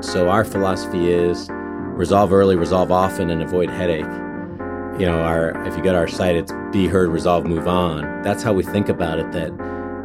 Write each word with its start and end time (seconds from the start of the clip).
So 0.00 0.30
our 0.30 0.44
philosophy 0.44 1.12
is 1.12 1.48
resolve 1.50 2.32
early, 2.32 2.56
resolve 2.56 2.90
often, 2.90 3.28
and 3.28 3.42
avoid 3.42 3.68
headache. 3.68 4.00
You 4.98 5.06
know, 5.06 5.20
our 5.20 5.50
if 5.66 5.76
you 5.76 5.82
go 5.82 5.92
to 5.92 5.98
our 5.98 6.08
site, 6.08 6.36
it's 6.36 6.52
be 6.72 6.86
heard, 6.86 7.10
resolve, 7.10 7.44
move 7.44 7.68
on. 7.68 8.22
That's 8.22 8.42
how 8.42 8.54
we 8.54 8.62
think 8.62 8.88
about 8.88 9.18
it. 9.18 9.30
That 9.32 9.48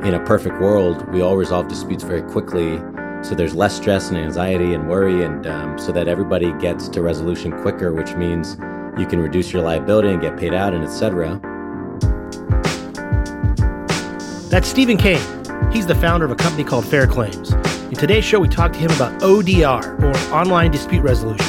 in 0.05 0.13
a 0.13 0.23
perfect 0.25 0.59
world, 0.59 1.07
we 1.13 1.21
all 1.21 1.37
resolve 1.37 1.69
disputes 1.69 2.03
very 2.03 2.21
quickly, 2.21 2.77
so 3.23 3.35
there's 3.35 3.55
less 3.55 3.75
stress 3.75 4.09
and 4.09 4.17
anxiety 4.17 4.73
and 4.73 4.89
worry, 4.89 5.23
and 5.23 5.47
um, 5.47 5.79
so 5.79 5.93
that 5.93 6.09
everybody 6.09 6.51
gets 6.59 6.89
to 6.89 7.01
resolution 7.01 7.51
quicker, 7.61 7.93
which 7.93 8.15
means 8.15 8.57
you 8.99 9.05
can 9.05 9.19
reduce 9.19 9.53
your 9.53 9.63
liability 9.63 10.09
and 10.09 10.21
get 10.21 10.37
paid 10.37 10.53
out, 10.53 10.73
and 10.73 10.83
etc. 10.83 11.39
That's 14.49 14.67
Stephen 14.67 14.97
Kane. 14.97 15.21
He's 15.71 15.87
the 15.87 15.95
founder 15.95 16.25
of 16.25 16.31
a 16.31 16.35
company 16.35 16.65
called 16.65 16.85
Fair 16.85 17.07
Claims. 17.07 17.53
In 17.85 17.93
today's 17.93 18.25
show, 18.25 18.39
we 18.39 18.47
talk 18.47 18.73
to 18.73 18.79
him 18.79 18.89
about 18.91 19.21
ODR, 19.21 20.01
or 20.01 20.33
Online 20.33 20.71
Dispute 20.71 21.03
Resolution. 21.03 21.45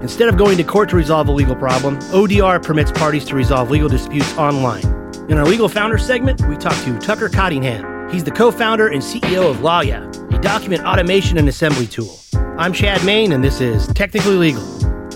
Instead 0.00 0.28
of 0.28 0.36
going 0.36 0.56
to 0.58 0.62
court 0.62 0.88
to 0.90 0.96
resolve 0.96 1.26
a 1.26 1.32
legal 1.32 1.56
problem, 1.56 1.98
ODR 2.12 2.62
permits 2.62 2.92
parties 2.92 3.24
to 3.24 3.34
resolve 3.34 3.68
legal 3.68 3.88
disputes 3.88 4.32
online. 4.38 4.84
In 5.28 5.38
our 5.38 5.44
Legal 5.44 5.68
Founder 5.68 5.98
segment, 5.98 6.40
we 6.46 6.56
talk 6.56 6.72
to 6.84 6.96
Tucker 7.00 7.28
Cottingham. 7.28 8.08
He's 8.12 8.22
the 8.22 8.30
co 8.30 8.52
founder 8.52 8.86
and 8.86 9.02
CEO 9.02 9.50
of 9.50 9.56
Lawyaw, 9.56 10.32
a 10.32 10.38
document 10.40 10.84
automation 10.84 11.36
and 11.36 11.48
assembly 11.48 11.88
tool. 11.88 12.16
I'm 12.58 12.72
Chad 12.72 13.04
Main, 13.04 13.32
and 13.32 13.42
this 13.42 13.60
is 13.60 13.88
Technically 13.88 14.36
Legal, 14.36 14.62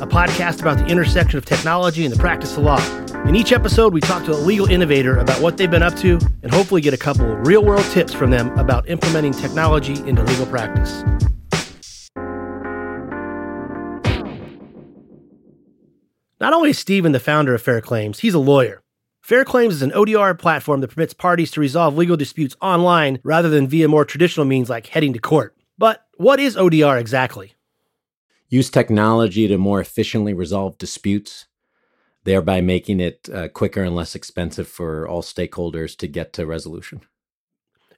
a 0.03 0.07
podcast 0.07 0.63
about 0.63 0.79
the 0.79 0.87
intersection 0.87 1.39
of 1.39 1.45
technology 1.45 2.05
and 2.05 2.13
the 2.13 2.19
practice 2.19 2.57
of 2.57 2.65
law. 2.65 2.81
In 3.27 3.37
each 3.37 3.53
episode, 3.53 3.93
we 3.93 4.01
talk 4.01 4.25
to 4.25 4.33
a 4.33 4.35
legal 4.35 4.67
innovator 4.67 5.19
about 5.19 5.41
what 5.41 5.57
they've 5.57 5.71
been 5.71 5.83
up 5.83 5.95
to 5.99 6.19
and 6.43 6.53
hopefully 6.53 6.81
get 6.81 6.95
a 6.95 6.97
couple 6.97 7.27
real 7.37 7.65
world 7.65 7.85
tips 7.91 8.13
from 8.13 8.31
them 8.31 8.51
about 8.59 8.89
implementing 8.89 9.33
technology 9.33 9.93
into 10.09 10.25
legal 10.25 10.47
practice. 10.47 11.05
Not 16.41 16.55
only 16.55 16.71
is 16.71 16.79
Stephen 16.79 17.13
the 17.13 17.21
founder 17.21 17.55
of 17.55 17.63
Fair 17.63 17.83
Claims, 17.83 18.21
he's 18.21 18.35
a 18.35 18.39
lawyer. 18.39 18.83
Fair 19.21 19.45
Claims 19.45 19.75
is 19.75 19.83
an 19.83 19.91
ODR 19.91 20.37
platform 20.37 20.81
that 20.81 20.89
permits 20.89 21.13
parties 21.13 21.51
to 21.53 21.61
resolve 21.61 21.97
legal 21.97 22.17
disputes 22.17 22.57
online 22.63 23.21
rather 23.23 23.51
than 23.51 23.69
via 23.69 23.87
more 23.87 24.07
traditional 24.07 24.47
means 24.47 24.71
like 24.71 24.87
heading 24.87 25.13
to 25.13 25.19
court. 25.19 25.55
But 25.77 26.07
what 26.17 26.41
is 26.41 26.57
ODR 26.57 26.99
exactly? 26.99 27.53
Use 28.49 28.71
technology 28.71 29.47
to 29.47 29.59
more 29.59 29.81
efficiently 29.81 30.33
resolve 30.33 30.79
disputes 30.79 31.47
thereby 32.25 32.61
making 32.61 33.01
it 33.01 33.29
uh, 33.33 33.49
quicker 33.49 33.83
and 33.83 33.97
less 33.97 34.15
expensive 34.15 34.69
for 34.69 35.09
all 35.09 35.23
stakeholders 35.23 35.97
to 35.97 36.07
get 36.07 36.33
to 36.35 36.47
resolution. 36.47 37.01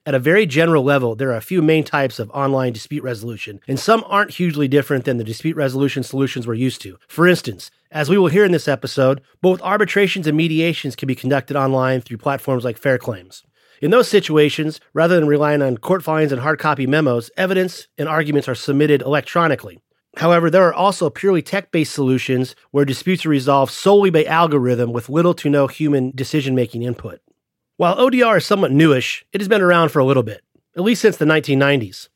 At 0.05 0.15
a 0.15 0.19
very 0.19 0.45
general 0.45 0.83
level, 0.83 1.15
there 1.15 1.29
are 1.29 1.37
a 1.37 1.41
few 1.41 1.61
main 1.61 1.85
types 1.85 2.19
of 2.19 2.29
online 2.31 2.73
dispute 2.73 3.03
resolution, 3.03 3.61
and 3.69 3.79
some 3.79 4.03
aren't 4.07 4.31
hugely 4.31 4.67
different 4.67 5.05
than 5.05 5.15
the 5.15 5.23
dispute 5.23 5.55
resolution 5.55 6.03
solutions 6.03 6.45
we're 6.45 6.55
used 6.55 6.81
to. 6.81 6.97
For 7.07 7.25
instance, 7.25 7.71
as 7.89 8.09
we 8.09 8.17
will 8.17 8.27
hear 8.27 8.43
in 8.43 8.51
this 8.51 8.67
episode, 8.67 9.21
both 9.41 9.61
arbitrations 9.61 10.27
and 10.27 10.35
mediations 10.35 10.97
can 10.97 11.07
be 11.07 11.15
conducted 11.15 11.55
online 11.55 12.01
through 12.01 12.17
platforms 12.17 12.65
like 12.65 12.77
Fair 12.77 12.97
Claims. 12.97 13.43
In 13.81 13.91
those 13.91 14.09
situations, 14.09 14.81
rather 14.93 15.15
than 15.15 15.27
relying 15.27 15.61
on 15.61 15.77
court 15.77 16.03
filings 16.03 16.33
and 16.33 16.41
hard 16.41 16.59
copy 16.59 16.85
memos, 16.85 17.31
evidence 17.37 17.87
and 17.97 18.09
arguments 18.09 18.49
are 18.49 18.55
submitted 18.55 19.01
electronically. 19.01 19.79
However, 20.17 20.49
there 20.49 20.67
are 20.67 20.73
also 20.73 21.09
purely 21.09 21.41
tech 21.41 21.71
based 21.71 21.93
solutions 21.93 22.55
where 22.71 22.85
disputes 22.85 23.25
are 23.25 23.29
resolved 23.29 23.71
solely 23.71 24.09
by 24.09 24.25
algorithm 24.25 24.93
with 24.93 25.09
little 25.09 25.33
to 25.35 25.49
no 25.49 25.67
human 25.67 26.11
decision 26.13 26.53
making 26.53 26.83
input. 26.83 27.19
While 27.77 27.97
ODR 27.97 28.37
is 28.37 28.45
somewhat 28.45 28.71
newish, 28.71 29.25
it 29.33 29.41
has 29.41 29.47
been 29.47 29.61
around 29.61 29.89
for 29.89 29.99
a 29.99 30.05
little 30.05 30.21
bit, 30.21 30.41
at 30.77 30.83
least 30.83 31.01
since 31.01 31.17
the 31.17 31.25
1990s. 31.25 32.09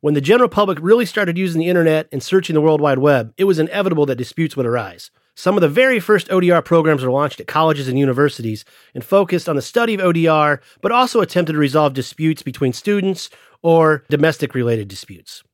When 0.00 0.14
the 0.14 0.20
general 0.20 0.48
public 0.48 0.78
really 0.80 1.06
started 1.06 1.38
using 1.38 1.60
the 1.60 1.68
internet 1.68 2.08
and 2.10 2.22
searching 2.22 2.54
the 2.54 2.60
World 2.60 2.80
Wide 2.80 2.98
Web, 2.98 3.34
it 3.36 3.44
was 3.44 3.58
inevitable 3.58 4.06
that 4.06 4.16
disputes 4.16 4.56
would 4.56 4.66
arise. 4.66 5.10
Some 5.34 5.56
of 5.56 5.60
the 5.60 5.68
very 5.68 6.00
first 6.00 6.28
ODR 6.28 6.64
programs 6.64 7.04
were 7.04 7.10
launched 7.10 7.40
at 7.40 7.46
colleges 7.46 7.86
and 7.86 7.98
universities 7.98 8.64
and 8.94 9.04
focused 9.04 9.48
on 9.48 9.56
the 9.56 9.62
study 9.62 9.94
of 9.94 10.00
ODR, 10.00 10.60
but 10.80 10.90
also 10.90 11.20
attempted 11.20 11.52
to 11.52 11.58
resolve 11.58 11.94
disputes 11.94 12.42
between 12.42 12.72
students 12.72 13.30
or 13.62 14.04
domestic 14.08 14.54
related 14.54 14.88
disputes. 14.88 15.44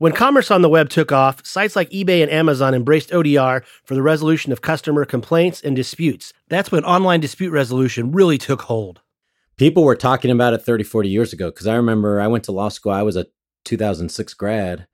When 0.00 0.12
commerce 0.12 0.52
on 0.52 0.62
the 0.62 0.68
web 0.68 0.90
took 0.90 1.10
off, 1.10 1.44
sites 1.44 1.74
like 1.74 1.90
eBay 1.90 2.22
and 2.22 2.30
Amazon 2.30 2.72
embraced 2.72 3.10
ODR 3.10 3.64
for 3.82 3.96
the 3.96 4.02
resolution 4.02 4.52
of 4.52 4.62
customer 4.62 5.04
complaints 5.04 5.60
and 5.60 5.74
disputes. 5.74 6.32
That's 6.46 6.70
when 6.70 6.84
online 6.84 7.18
dispute 7.18 7.50
resolution 7.50 8.12
really 8.12 8.38
took 8.38 8.62
hold. 8.62 9.00
People 9.56 9.82
were 9.82 9.96
talking 9.96 10.30
about 10.30 10.54
it 10.54 10.62
30, 10.62 10.84
40 10.84 11.08
years 11.08 11.32
ago 11.32 11.50
because 11.50 11.66
I 11.66 11.74
remember 11.74 12.20
I 12.20 12.28
went 12.28 12.44
to 12.44 12.52
law 12.52 12.68
school. 12.68 12.92
I 12.92 13.02
was 13.02 13.16
a 13.16 13.26
2006 13.64 14.34
grad 14.34 14.86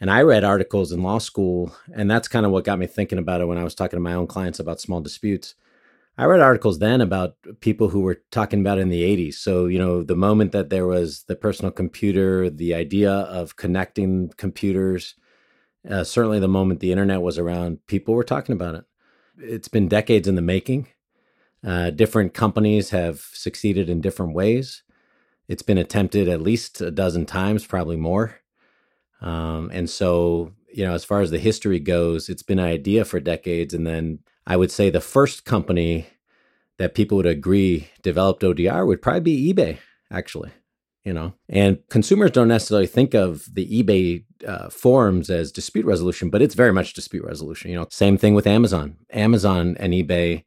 and 0.00 0.10
I 0.10 0.22
read 0.22 0.44
articles 0.44 0.92
in 0.92 1.02
law 1.02 1.18
school. 1.18 1.76
And 1.94 2.10
that's 2.10 2.26
kind 2.26 2.46
of 2.46 2.52
what 2.52 2.64
got 2.64 2.78
me 2.78 2.86
thinking 2.86 3.18
about 3.18 3.42
it 3.42 3.48
when 3.48 3.58
I 3.58 3.64
was 3.64 3.74
talking 3.74 3.98
to 3.98 4.02
my 4.02 4.14
own 4.14 4.28
clients 4.28 4.60
about 4.60 4.80
small 4.80 5.02
disputes. 5.02 5.56
I 6.18 6.24
read 6.24 6.40
articles 6.40 6.80
then 6.80 7.00
about 7.00 7.36
people 7.60 7.88
who 7.88 8.00
were 8.00 8.20
talking 8.32 8.60
about 8.60 8.78
in 8.78 8.88
the 8.88 9.02
80s. 9.02 9.34
So, 9.34 9.66
you 9.66 9.78
know, 9.78 10.02
the 10.02 10.16
moment 10.16 10.50
that 10.50 10.68
there 10.68 10.86
was 10.86 11.22
the 11.28 11.36
personal 11.36 11.70
computer, 11.70 12.50
the 12.50 12.74
idea 12.74 13.12
of 13.12 13.54
connecting 13.54 14.30
computers, 14.36 15.14
uh, 15.88 16.02
certainly 16.02 16.40
the 16.40 16.48
moment 16.48 16.80
the 16.80 16.90
internet 16.90 17.22
was 17.22 17.38
around, 17.38 17.86
people 17.86 18.14
were 18.14 18.24
talking 18.24 18.52
about 18.52 18.74
it. 18.74 18.84
It's 19.38 19.68
been 19.68 19.86
decades 19.86 20.26
in 20.26 20.34
the 20.34 20.42
making. 20.42 20.88
Uh, 21.64 21.90
different 21.90 22.34
companies 22.34 22.90
have 22.90 23.20
succeeded 23.32 23.88
in 23.88 24.00
different 24.00 24.34
ways. 24.34 24.82
It's 25.46 25.62
been 25.62 25.78
attempted 25.78 26.28
at 26.28 26.42
least 26.42 26.80
a 26.80 26.90
dozen 26.90 27.26
times, 27.26 27.64
probably 27.64 27.96
more. 27.96 28.40
Um, 29.20 29.70
and 29.72 29.88
so, 29.88 30.52
you 30.72 30.84
know, 30.84 30.94
as 30.94 31.04
far 31.04 31.20
as 31.20 31.30
the 31.30 31.38
history 31.38 31.78
goes, 31.78 32.28
it's 32.28 32.42
been 32.42 32.58
an 32.58 32.64
idea 32.64 33.04
for 33.04 33.20
decades. 33.20 33.72
And 33.72 33.86
then 33.86 34.18
I 34.48 34.56
would 34.56 34.72
say 34.72 34.88
the 34.88 35.00
first 35.00 35.44
company 35.44 36.06
that 36.78 36.94
people 36.94 37.18
would 37.18 37.26
agree 37.26 37.90
developed 38.02 38.42
ODR 38.42 38.86
would 38.86 39.02
probably 39.02 39.20
be 39.20 39.52
eBay, 39.52 39.78
actually. 40.10 40.50
You 41.04 41.12
know, 41.12 41.34
and 41.48 41.78
consumers 41.88 42.32
don't 42.32 42.48
necessarily 42.48 42.86
think 42.86 43.14
of 43.14 43.46
the 43.52 43.82
eBay 43.82 44.24
uh, 44.46 44.68
forums 44.68 45.30
as 45.30 45.52
dispute 45.52 45.86
resolution, 45.86 46.28
but 46.28 46.42
it's 46.42 46.54
very 46.54 46.72
much 46.72 46.92
dispute 46.92 47.24
resolution. 47.24 47.70
You 47.70 47.76
know, 47.76 47.86
same 47.90 48.18
thing 48.18 48.34
with 48.34 48.46
Amazon. 48.46 48.96
Amazon 49.10 49.76
and 49.78 49.92
eBay 49.92 50.44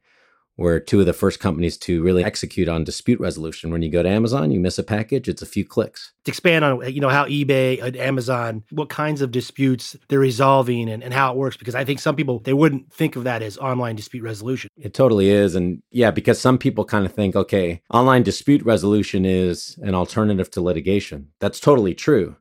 were 0.61 0.79
two 0.79 0.99
of 0.99 1.05
the 1.05 1.13
first 1.13 1.39
companies 1.39 1.77
to 1.79 2.01
really 2.01 2.23
execute 2.23 2.69
on 2.69 2.83
dispute 2.83 3.19
resolution. 3.19 3.72
When 3.72 3.81
you 3.81 3.89
go 3.89 4.01
to 4.01 4.09
Amazon, 4.09 4.51
you 4.51 4.59
miss 4.59 4.77
a 4.79 4.83
package, 4.83 5.27
it's 5.27 5.41
a 5.41 5.45
few 5.45 5.66
clicks. 5.66 6.13
To 6.25 6.31
expand 6.31 6.63
on 6.63 6.94
you 6.94 7.01
know 7.01 7.09
how 7.09 7.25
eBay 7.25 7.81
and 7.83 7.97
Amazon, 7.97 8.63
what 8.69 8.89
kinds 8.89 9.22
of 9.22 9.31
disputes 9.31 9.97
they're 10.07 10.19
resolving 10.19 10.89
and, 10.89 11.03
and 11.03 11.13
how 11.13 11.31
it 11.31 11.38
works, 11.38 11.57
because 11.57 11.75
I 11.75 11.83
think 11.83 11.99
some 11.99 12.16
people 12.16 12.39
they 12.39 12.53
wouldn't 12.53 12.94
think 12.94 13.16
of 13.16 13.23
that 13.25 13.41
as 13.41 13.57
online 13.57 13.95
dispute 13.95 14.23
resolution. 14.23 14.69
It 14.77 14.94
totally 14.94 15.29
is. 15.29 15.55
And 15.55 15.81
yeah, 15.91 16.11
because 16.11 16.39
some 16.39 16.57
people 16.57 16.85
kind 16.85 17.05
of 17.05 17.13
think, 17.13 17.35
okay, 17.35 17.81
online 17.91 18.23
dispute 18.23 18.63
resolution 18.63 19.25
is 19.25 19.78
an 19.81 19.95
alternative 19.95 20.49
to 20.51 20.61
litigation. 20.61 21.29
That's 21.39 21.59
totally 21.59 21.95
true. 21.95 22.35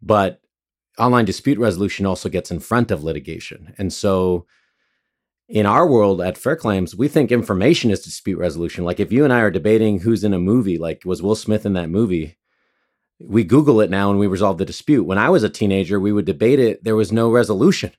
But 0.00 0.40
online 0.98 1.24
dispute 1.24 1.58
resolution 1.58 2.06
also 2.06 2.28
gets 2.28 2.50
in 2.50 2.60
front 2.60 2.90
of 2.90 3.04
litigation. 3.04 3.74
And 3.78 3.92
so 3.92 4.46
in 5.48 5.64
our 5.64 5.86
world 5.86 6.20
at 6.20 6.36
Fair 6.36 6.56
Claims, 6.56 6.94
we 6.94 7.08
think 7.08 7.32
information 7.32 7.90
is 7.90 8.00
dispute 8.00 8.38
resolution. 8.38 8.84
Like 8.84 9.00
if 9.00 9.10
you 9.10 9.24
and 9.24 9.32
I 9.32 9.40
are 9.40 9.50
debating 9.50 10.00
who's 10.00 10.22
in 10.22 10.34
a 10.34 10.38
movie, 10.38 10.76
like 10.76 11.02
was 11.04 11.22
Will 11.22 11.34
Smith 11.34 11.64
in 11.64 11.72
that 11.72 11.88
movie, 11.88 12.36
we 13.18 13.44
Google 13.44 13.80
it 13.80 13.90
now 13.90 14.10
and 14.10 14.18
we 14.18 14.26
resolve 14.26 14.58
the 14.58 14.66
dispute. 14.66 15.04
When 15.04 15.18
I 15.18 15.30
was 15.30 15.42
a 15.42 15.48
teenager, 15.48 15.98
we 15.98 16.12
would 16.12 16.26
debate 16.26 16.60
it. 16.60 16.84
There 16.84 16.96
was 16.96 17.10
no 17.10 17.30
resolution. 17.30 17.92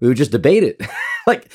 We 0.00 0.08
would 0.08 0.16
just 0.16 0.32
debate 0.32 0.62
it. 0.62 0.80
like, 1.26 1.52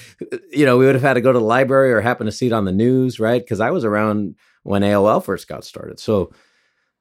you 0.51 0.65
know, 0.65 0.77
we 0.77 0.85
would 0.85 0.95
have 0.95 1.01
had 1.01 1.15
to 1.15 1.21
go 1.21 1.33
to 1.33 1.39
the 1.39 1.45
library 1.45 1.91
or 1.91 2.01
happen 2.01 2.27
to 2.27 2.31
see 2.31 2.47
it 2.47 2.53
on 2.53 2.65
the 2.65 2.71
news, 2.71 3.19
right? 3.19 3.41
Because 3.41 3.59
I 3.59 3.71
was 3.71 3.83
around 3.83 4.35
when 4.63 4.83
AOL 4.83 5.23
first 5.23 5.47
got 5.47 5.65
started. 5.65 5.99
So, 5.99 6.31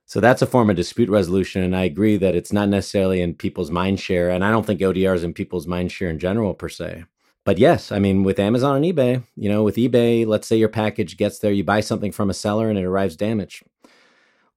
so 0.07 0.19
that's 0.19 0.43
a 0.43 0.47
form 0.47 0.71
of 0.71 0.77
dispute 0.77 1.11
resolution. 1.11 1.63
And 1.63 1.77
I 1.77 1.85
agree 1.85 2.17
that 2.17 2.35
it's 2.35 2.53
not 2.53 2.69
necessarily 2.71 3.21
in 3.21 3.35
people's 3.35 3.71
mind 3.71 4.01
share. 4.01 4.31
And 4.31 4.45
I 4.45 4.51
don't 4.51 4.67
think 4.67 4.81
ODR 4.81 5.15
is 5.15 5.25
in 5.25 5.35
people's 5.35 5.67
mind 5.67 5.93
share 5.93 6.09
in 6.09 6.19
general, 6.19 6.55
per 6.55 6.71
se 6.71 7.05
but 7.45 7.59
yes, 7.59 7.91
I 7.91 7.99
mean, 7.99 8.23
with 8.23 8.39
Amazon 8.39 8.77
and 8.77 8.85
eBay, 8.85 9.25
you 9.35 9.49
know, 9.49 9.63
with 9.63 9.77
eBay, 9.77 10.27
let's 10.27 10.47
say 10.47 10.57
your 10.57 10.69
package 10.69 11.17
gets 11.17 11.39
there, 11.39 11.53
you 11.53 11.65
buy 11.65 11.81
something 11.81 12.13
from 12.13 12.31
a 12.31 12.35
seller 12.35 12.69
and 12.69 12.79
it 12.79 12.85
arrives 12.85 13.17
damaged. 13.17 13.63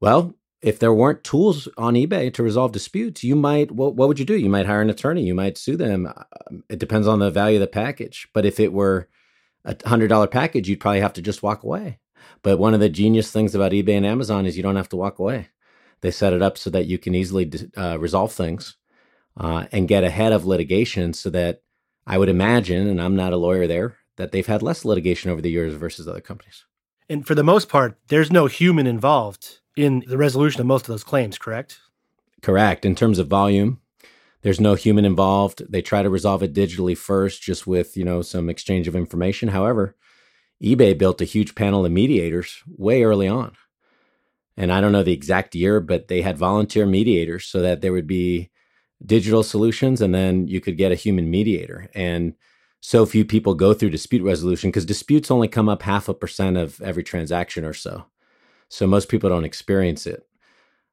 Well, 0.01 0.35
if 0.61 0.79
there 0.79 0.93
weren't 0.93 1.23
tools 1.23 1.67
on 1.77 1.93
eBay 1.95 2.33
to 2.33 2.43
resolve 2.43 2.71
disputes, 2.71 3.23
you 3.23 3.35
might, 3.35 3.71
what, 3.71 3.95
what 3.95 4.07
would 4.07 4.19
you 4.19 4.25
do? 4.25 4.37
You 4.37 4.49
might 4.49 4.65
hire 4.65 4.81
an 4.81 4.89
attorney, 4.89 5.23
you 5.23 5.35
might 5.35 5.57
sue 5.57 5.77
them. 5.77 6.07
Um, 6.07 6.63
it 6.69 6.79
depends 6.79 7.07
on 7.07 7.19
the 7.19 7.31
value 7.31 7.57
of 7.57 7.61
the 7.61 7.67
package. 7.67 8.27
But 8.33 8.45
if 8.45 8.59
it 8.59 8.71
were 8.71 9.09
a 9.65 9.75
$100 9.75 10.31
package, 10.31 10.69
you'd 10.69 10.79
probably 10.79 11.01
have 11.01 11.13
to 11.13 11.21
just 11.21 11.43
walk 11.43 11.63
away. 11.63 11.99
But 12.43 12.59
one 12.59 12.73
of 12.73 12.79
the 12.79 12.89
genius 12.89 13.31
things 13.31 13.55
about 13.55 13.71
eBay 13.71 13.97
and 13.97 14.05
Amazon 14.05 14.45
is 14.45 14.55
you 14.55 14.63
don't 14.63 14.75
have 14.75 14.89
to 14.89 14.97
walk 14.97 15.19
away. 15.19 15.49
They 16.01 16.11
set 16.11 16.33
it 16.33 16.41
up 16.41 16.57
so 16.57 16.69
that 16.69 16.85
you 16.85 16.97
can 16.97 17.15
easily 17.15 17.51
uh, 17.77 17.97
resolve 17.97 18.33
things 18.33 18.77
uh, 19.37 19.65
and 19.71 19.87
get 19.87 20.03
ahead 20.03 20.33
of 20.33 20.45
litigation 20.45 21.13
so 21.13 21.29
that 21.31 21.62
I 22.05 22.17
would 22.17 22.29
imagine, 22.29 22.87
and 22.87 23.01
I'm 23.01 23.15
not 23.15 23.33
a 23.33 23.37
lawyer 23.37 23.67
there, 23.67 23.97
that 24.17 24.31
they've 24.31 24.45
had 24.45 24.61
less 24.61 24.85
litigation 24.85 25.31
over 25.31 25.41
the 25.41 25.51
years 25.51 25.73
versus 25.73 26.07
other 26.07 26.21
companies. 26.21 26.65
And 27.09 27.25
for 27.25 27.35
the 27.35 27.43
most 27.43 27.69
part, 27.69 27.97
there's 28.07 28.31
no 28.31 28.45
human 28.47 28.87
involved 28.87 29.59
in 29.75 30.03
the 30.07 30.17
resolution 30.17 30.61
of 30.61 30.67
most 30.67 30.83
of 30.83 30.87
those 30.87 31.03
claims, 31.03 31.37
correct? 31.37 31.79
Correct. 32.41 32.85
In 32.85 32.95
terms 32.95 33.19
of 33.19 33.27
volume, 33.27 33.81
There's 34.43 34.59
no 34.59 34.75
human 34.75 35.05
involved. 35.05 35.63
They 35.69 35.81
try 35.81 36.03
to 36.03 36.09
resolve 36.09 36.43
it 36.43 36.53
digitally 36.53 36.97
first, 36.97 37.41
just 37.41 37.65
with, 37.65 37.97
you 37.97 38.03
know, 38.03 38.21
some 38.21 38.49
exchange 38.49 38.87
of 38.89 38.95
information. 38.95 39.49
However, 39.49 39.95
eBay 40.61 40.97
built 40.97 41.21
a 41.21 41.25
huge 41.25 41.55
panel 41.55 41.85
of 41.85 41.91
mediators 41.91 42.61
way 42.67 43.03
early 43.03 43.27
on. 43.27 43.53
And 44.55 44.71
I 44.71 44.81
don't 44.81 44.91
know 44.91 45.01
the 45.01 45.13
exact 45.13 45.55
year, 45.55 45.79
but 45.79 46.09
they 46.09 46.21
had 46.21 46.37
volunteer 46.37 46.85
mediators 46.85 47.45
so 47.45 47.61
that 47.61 47.81
there 47.81 47.93
would 47.93 48.05
be 48.05 48.51
digital 49.05 49.43
solutions 49.43 50.01
and 50.01 50.13
then 50.13 50.47
you 50.47 50.61
could 50.61 50.77
get 50.77 50.91
a 50.91 50.95
human 50.95 51.29
mediator. 51.29 51.89
And 51.93 52.33
so 52.81 53.05
few 53.05 53.25
people 53.25 53.55
go 53.55 53.73
through 53.73 53.89
dispute 53.91 54.23
resolution 54.23 54.69
because 54.69 54.85
disputes 54.85 55.31
only 55.31 55.47
come 55.47 55.69
up 55.69 55.83
half 55.83 56.09
a 56.09 56.13
percent 56.13 56.57
of 56.57 56.81
every 56.81 57.03
transaction 57.03 57.65
or 57.65 57.73
so. 57.73 58.05
So 58.69 58.87
most 58.87 59.09
people 59.09 59.29
don't 59.29 59.45
experience 59.45 60.07
it 60.07 60.27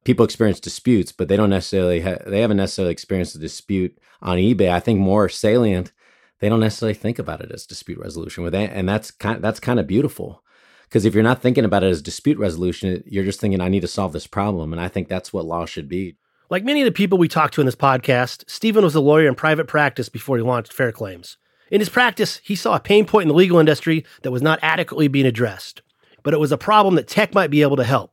people 0.03 0.25
experience 0.25 0.59
disputes, 0.59 1.11
but 1.11 1.27
they 1.27 1.37
don't 1.37 1.49
necessarily 1.49 2.01
ha- 2.01 2.23
they 2.25 2.41
haven't 2.41 2.57
necessarily 2.57 2.91
experienced 2.91 3.35
a 3.35 3.39
dispute 3.39 3.97
on 4.21 4.37
eBay. 4.37 4.71
I 4.71 4.79
think 4.79 4.99
more 4.99 5.29
salient, 5.29 5.91
they 6.39 6.49
don't 6.49 6.59
necessarily 6.59 6.93
think 6.93 7.19
about 7.19 7.41
it 7.41 7.51
as 7.51 7.65
dispute 7.65 7.99
resolution 7.99 8.43
with 8.43 8.55
and 8.55 8.87
that's 8.89 9.11
kind 9.11 9.37
of, 9.37 9.41
that's 9.41 9.59
kind 9.59 9.79
of 9.79 9.87
beautiful. 9.87 10.43
Because 10.83 11.05
if 11.05 11.13
you're 11.13 11.23
not 11.23 11.41
thinking 11.41 11.63
about 11.63 11.83
it 11.83 11.89
as 11.89 12.01
dispute 12.01 12.37
resolution, 12.37 13.01
you're 13.05 13.23
just 13.23 13.39
thinking, 13.39 13.61
I 13.61 13.69
need 13.69 13.81
to 13.81 13.87
solve 13.87 14.11
this 14.11 14.27
problem. 14.27 14.73
And 14.73 14.81
I 14.81 14.89
think 14.89 15.07
that's 15.07 15.31
what 15.31 15.45
law 15.45 15.65
should 15.65 15.87
be. 15.87 16.17
Like 16.51 16.65
many 16.65 16.81
of 16.81 16.85
the 16.85 16.91
people 16.91 17.17
we 17.17 17.29
talked 17.29 17.53
to 17.53 17.61
in 17.61 17.65
this 17.65 17.77
podcast, 17.77 18.43
Stephen 18.45 18.83
was 18.83 18.93
a 18.93 18.99
lawyer 18.99 19.25
in 19.25 19.35
private 19.35 19.67
practice 19.67 20.09
before 20.09 20.35
he 20.35 20.43
launched 20.43 20.73
Fair 20.73 20.91
Claims. 20.91 21.37
In 21.71 21.79
his 21.79 21.87
practice, 21.87 22.41
he 22.43 22.57
saw 22.57 22.75
a 22.75 22.79
pain 22.81 23.05
point 23.05 23.21
in 23.21 23.27
the 23.29 23.33
legal 23.33 23.57
industry 23.57 24.03
that 24.23 24.31
was 24.31 24.41
not 24.41 24.59
adequately 24.61 25.07
being 25.07 25.25
addressed, 25.25 25.81
but 26.23 26.33
it 26.33 26.41
was 26.41 26.51
a 26.51 26.57
problem 26.57 26.95
that 26.95 27.07
tech 27.07 27.33
might 27.33 27.51
be 27.51 27.61
able 27.61 27.77
to 27.77 27.85
help 27.85 28.11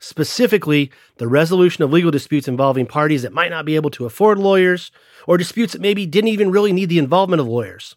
specifically 0.00 0.90
the 1.18 1.28
resolution 1.28 1.84
of 1.84 1.92
legal 1.92 2.10
disputes 2.10 2.48
involving 2.48 2.86
parties 2.86 3.22
that 3.22 3.32
might 3.32 3.50
not 3.50 3.64
be 3.64 3.76
able 3.76 3.90
to 3.90 4.06
afford 4.06 4.38
lawyers 4.38 4.90
or 5.28 5.36
disputes 5.36 5.72
that 5.72 5.82
maybe 5.82 6.04
didn't 6.04 6.28
even 6.28 6.50
really 6.50 6.72
need 6.72 6.88
the 6.88 6.98
involvement 6.98 7.40
of 7.40 7.46
lawyers. 7.46 7.94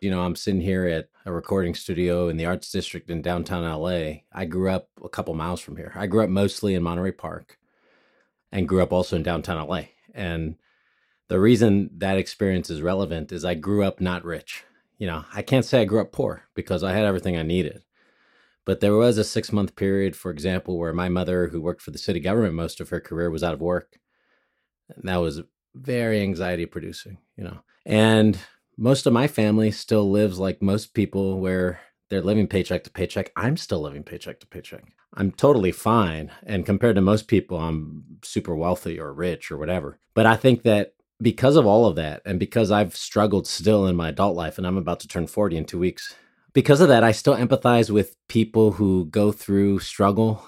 You 0.00 0.10
know, 0.10 0.22
I'm 0.22 0.36
sitting 0.36 0.60
here 0.60 0.86
at 0.86 1.08
a 1.24 1.32
recording 1.32 1.74
studio 1.74 2.28
in 2.28 2.36
the 2.36 2.46
Arts 2.46 2.70
District 2.70 3.10
in 3.10 3.22
downtown 3.22 3.62
LA. 3.62 4.22
I 4.32 4.44
grew 4.44 4.70
up 4.70 4.88
a 5.04 5.08
couple 5.08 5.34
miles 5.34 5.60
from 5.60 5.76
here. 5.76 5.92
I 5.94 6.08
grew 6.08 6.24
up 6.24 6.30
mostly 6.30 6.74
in 6.74 6.82
Monterey 6.82 7.12
Park 7.12 7.58
and 8.52 8.68
grew 8.68 8.82
up 8.82 8.92
also 8.92 9.16
in 9.16 9.22
downtown 9.22 9.66
LA. 9.66 9.82
And 10.14 10.56
the 11.28 11.40
reason 11.40 11.90
that 11.98 12.18
experience 12.18 12.70
is 12.70 12.82
relevant 12.82 13.32
is 13.32 13.44
I 13.44 13.54
grew 13.54 13.82
up 13.82 14.00
not 14.00 14.24
rich. 14.24 14.64
You 14.98 15.06
know, 15.06 15.24
I 15.34 15.42
can't 15.42 15.64
say 15.64 15.82
I 15.82 15.84
grew 15.84 16.00
up 16.00 16.12
poor 16.12 16.44
because 16.54 16.82
I 16.82 16.92
had 16.92 17.04
everything 17.04 17.36
I 17.36 17.42
needed. 17.42 17.82
But 18.64 18.80
there 18.80 18.96
was 18.96 19.18
a 19.18 19.24
six 19.24 19.52
month 19.52 19.76
period, 19.76 20.16
for 20.16 20.30
example, 20.30 20.78
where 20.78 20.92
my 20.92 21.08
mother, 21.08 21.48
who 21.48 21.60
worked 21.60 21.82
for 21.82 21.90
the 21.90 21.98
city 21.98 22.20
government 22.20 22.54
most 22.54 22.80
of 22.80 22.88
her 22.88 23.00
career, 23.00 23.30
was 23.30 23.44
out 23.44 23.54
of 23.54 23.60
work. 23.60 23.98
And 24.88 25.08
that 25.08 25.16
was 25.16 25.42
very 25.74 26.20
anxiety 26.20 26.66
producing, 26.66 27.18
you 27.36 27.44
know. 27.44 27.58
And 27.84 28.38
most 28.76 29.06
of 29.06 29.12
my 29.12 29.28
family 29.28 29.70
still 29.70 30.10
lives 30.10 30.38
like 30.38 30.60
most 30.62 30.94
people 30.94 31.38
where 31.38 31.80
they're 32.08 32.22
living 32.22 32.46
paycheck 32.46 32.84
to 32.84 32.90
paycheck. 32.90 33.32
I'm 33.36 33.56
still 33.56 33.80
living 33.80 34.02
paycheck 34.02 34.40
to 34.40 34.46
paycheck. 34.46 34.84
I'm 35.14 35.32
totally 35.32 35.72
fine. 35.72 36.30
And 36.44 36.66
compared 36.66 36.96
to 36.96 37.02
most 37.02 37.26
people, 37.28 37.58
I'm 37.58 38.04
super 38.22 38.54
wealthy 38.54 39.00
or 39.00 39.12
rich 39.12 39.50
or 39.50 39.58
whatever. 39.58 39.98
But 40.14 40.26
I 40.26 40.36
think 40.36 40.62
that 40.62 40.94
because 41.20 41.56
of 41.56 41.66
all 41.66 41.86
of 41.86 41.96
that, 41.96 42.22
and 42.24 42.38
because 42.38 42.70
I've 42.70 42.94
struggled 42.94 43.46
still 43.46 43.86
in 43.86 43.96
my 43.96 44.10
adult 44.10 44.36
life, 44.36 44.58
and 44.58 44.66
I'm 44.66 44.76
about 44.76 45.00
to 45.00 45.08
turn 45.08 45.26
40 45.26 45.56
in 45.56 45.64
two 45.64 45.78
weeks, 45.78 46.14
because 46.52 46.80
of 46.80 46.88
that, 46.88 47.04
I 47.04 47.12
still 47.12 47.36
empathize 47.36 47.90
with 47.90 48.16
people 48.28 48.72
who 48.72 49.06
go 49.06 49.32
through 49.32 49.80
struggle, 49.80 50.46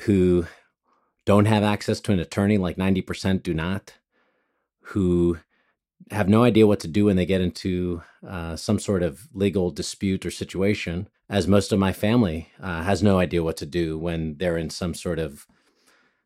who 0.00 0.46
don't 1.26 1.46
have 1.46 1.62
access 1.62 2.00
to 2.00 2.12
an 2.12 2.20
attorney, 2.20 2.58
like 2.58 2.76
90% 2.76 3.42
do 3.42 3.52
not, 3.52 3.94
who 4.80 5.38
have 6.10 6.28
no 6.28 6.42
idea 6.42 6.66
what 6.66 6.80
to 6.80 6.88
do 6.88 7.06
when 7.06 7.16
they 7.16 7.26
get 7.26 7.40
into 7.40 8.02
uh, 8.26 8.56
some 8.56 8.78
sort 8.78 9.02
of 9.02 9.28
legal 9.32 9.70
dispute 9.70 10.24
or 10.24 10.30
situation, 10.30 11.08
as 11.28 11.46
most 11.46 11.72
of 11.72 11.78
my 11.78 11.92
family 11.92 12.50
uh, 12.60 12.82
has 12.82 13.02
no 13.02 13.18
idea 13.18 13.42
what 13.42 13.56
to 13.58 13.66
do 13.66 13.98
when 13.98 14.36
they're 14.38 14.56
in 14.56 14.70
some 14.70 14.94
sort 14.94 15.18
of 15.18 15.46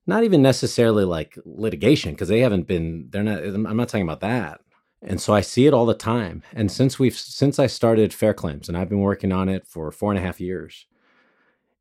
not 0.07 0.25
even 0.25 0.43
necessarily 0.43 1.05
like 1.05 1.39
litigation 1.45 2.13
because 2.13 2.29
they 2.29 2.41
haven't 2.41 2.67
been 2.67 3.07
they're 3.11 3.23
not 3.23 3.41
i'm 3.41 3.77
not 3.77 3.89
talking 3.89 4.03
about 4.03 4.19
that 4.19 4.61
and 5.03 5.21
so 5.21 5.35
I 5.35 5.41
see 5.41 5.67
it 5.67 5.75
all 5.75 5.85
the 5.85 5.95
time. 5.95 6.43
And 6.53 6.71
since 6.71 6.99
we've 6.99 7.17
since 7.17 7.59
I 7.59 7.67
started 7.67 8.15
Fair 8.15 8.33
Claims, 8.33 8.69
and 8.69 8.79
I've 8.79 8.89
been 8.89 9.01
working 9.01 9.33
on 9.33 9.49
it 9.49 9.67
for 9.67 9.91
four 9.91 10.13
and 10.13 10.19
a 10.19 10.23
half 10.23 10.41
years, 10.41 10.87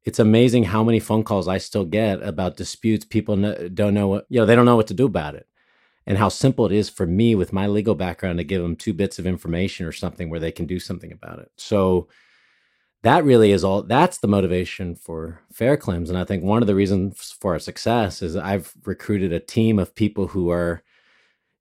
it's 0.04 0.20
amazing 0.20 0.64
how 0.64 0.84
many 0.84 1.00
phone 1.00 1.24
calls 1.24 1.48
I 1.48 1.60
still 1.60 1.86
get 1.86 2.22
about 2.24 2.58
disputes. 2.58 3.06
People 3.06 3.36
don't 3.70 3.94
know 3.94 4.08
what 4.08 4.26
you 4.30 4.40
know; 4.40 4.46
they 4.46 4.56
don't 4.56 4.66
know 4.66 4.76
what 4.76 4.88
to 4.88 4.96
do 4.96 5.06
about 5.06 5.36
it, 5.36 5.48
and 6.06 6.18
how 6.18 6.30
simple 6.30 6.66
it 6.66 6.72
is 6.72 6.90
for 6.90 7.06
me 7.06 7.36
with 7.36 7.54
my 7.54 7.68
legal 7.68 7.96
background 7.96 8.38
to 8.38 8.44
give 8.44 8.62
them 8.62 8.76
two 8.76 8.94
bits 8.94 9.20
of 9.20 9.28
information 9.28 9.86
or 9.86 9.92
something 9.92 10.30
where 10.30 10.40
they 10.40 10.52
can 10.52 10.66
do 10.66 10.80
something 10.80 11.12
about 11.12 11.40
it. 11.40 11.52
So 11.58 12.08
that 13.04 13.24
really 13.24 13.52
is 13.52 13.64
all. 13.64 13.84
That's 13.84 14.20
the 14.20 14.28
motivation 14.28 14.96
for 14.96 15.42
Fair 15.52 15.78
Claims, 15.78 16.10
and 16.10 16.20
I 16.20 16.24
think 16.24 16.44
one 16.44 16.62
of 16.62 16.68
the 16.68 16.76
reasons 16.76 17.36
for 17.40 17.54
our 17.54 17.60
success 17.60 18.22
is 18.22 18.36
I've 18.36 18.74
recruited 18.86 19.34
a 19.34 19.40
team 19.40 19.80
of 19.80 19.96
people 19.96 20.28
who 20.28 20.52
are 20.52 20.84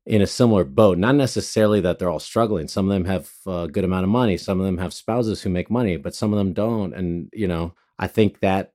in 0.07 0.23
a 0.23 0.27
similar 0.27 0.65
boat. 0.65 0.99
Not 0.99 1.15
necessarily 1.15 1.81
that 1.81 1.99
they're 1.99 2.11
all 2.11 2.19
struggling. 2.19 2.69
Some 2.69 2.91
of 2.91 2.93
them 2.93 3.05
have 3.05 3.31
a 3.47 3.69
good 3.69 3.85
amount 3.85 4.05
of 4.05 4.11
money. 4.11 4.37
Some 4.37 4.59
of 4.59 4.67
them 4.67 4.79
have 4.79 4.93
spouses 4.93 5.43
who 5.43 5.51
make 5.51 5.71
money, 5.71 5.97
but 5.97 6.15
some 6.15 6.33
of 6.33 6.39
them 6.39 6.53
don't. 6.53 6.95
And, 6.95 7.29
you 7.33 7.47
know, 7.47 7.75
I 7.99 8.07
think 8.07 8.41
that 8.41 8.73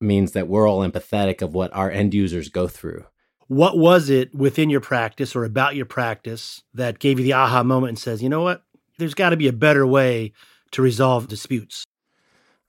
means 0.00 0.32
that 0.32 0.48
we're 0.48 0.68
all 0.68 0.88
empathetic 0.88 1.42
of 1.42 1.54
what 1.54 1.74
our 1.74 1.90
end 1.90 2.14
users 2.14 2.48
go 2.48 2.66
through. 2.66 3.04
What 3.50 3.76
was 3.76 4.10
it 4.10 4.32
within 4.32 4.70
your 4.70 4.80
practice 4.80 5.34
or 5.34 5.42
about 5.42 5.74
your 5.74 5.84
practice 5.84 6.62
that 6.72 7.00
gave 7.00 7.18
you 7.18 7.24
the 7.24 7.32
aha 7.32 7.64
moment 7.64 7.88
and 7.88 7.98
says, 7.98 8.22
you 8.22 8.28
know 8.28 8.42
what? 8.42 8.62
There's 8.96 9.12
got 9.12 9.30
to 9.30 9.36
be 9.36 9.48
a 9.48 9.52
better 9.52 9.84
way 9.84 10.34
to 10.70 10.82
resolve 10.82 11.26
disputes. 11.26 11.82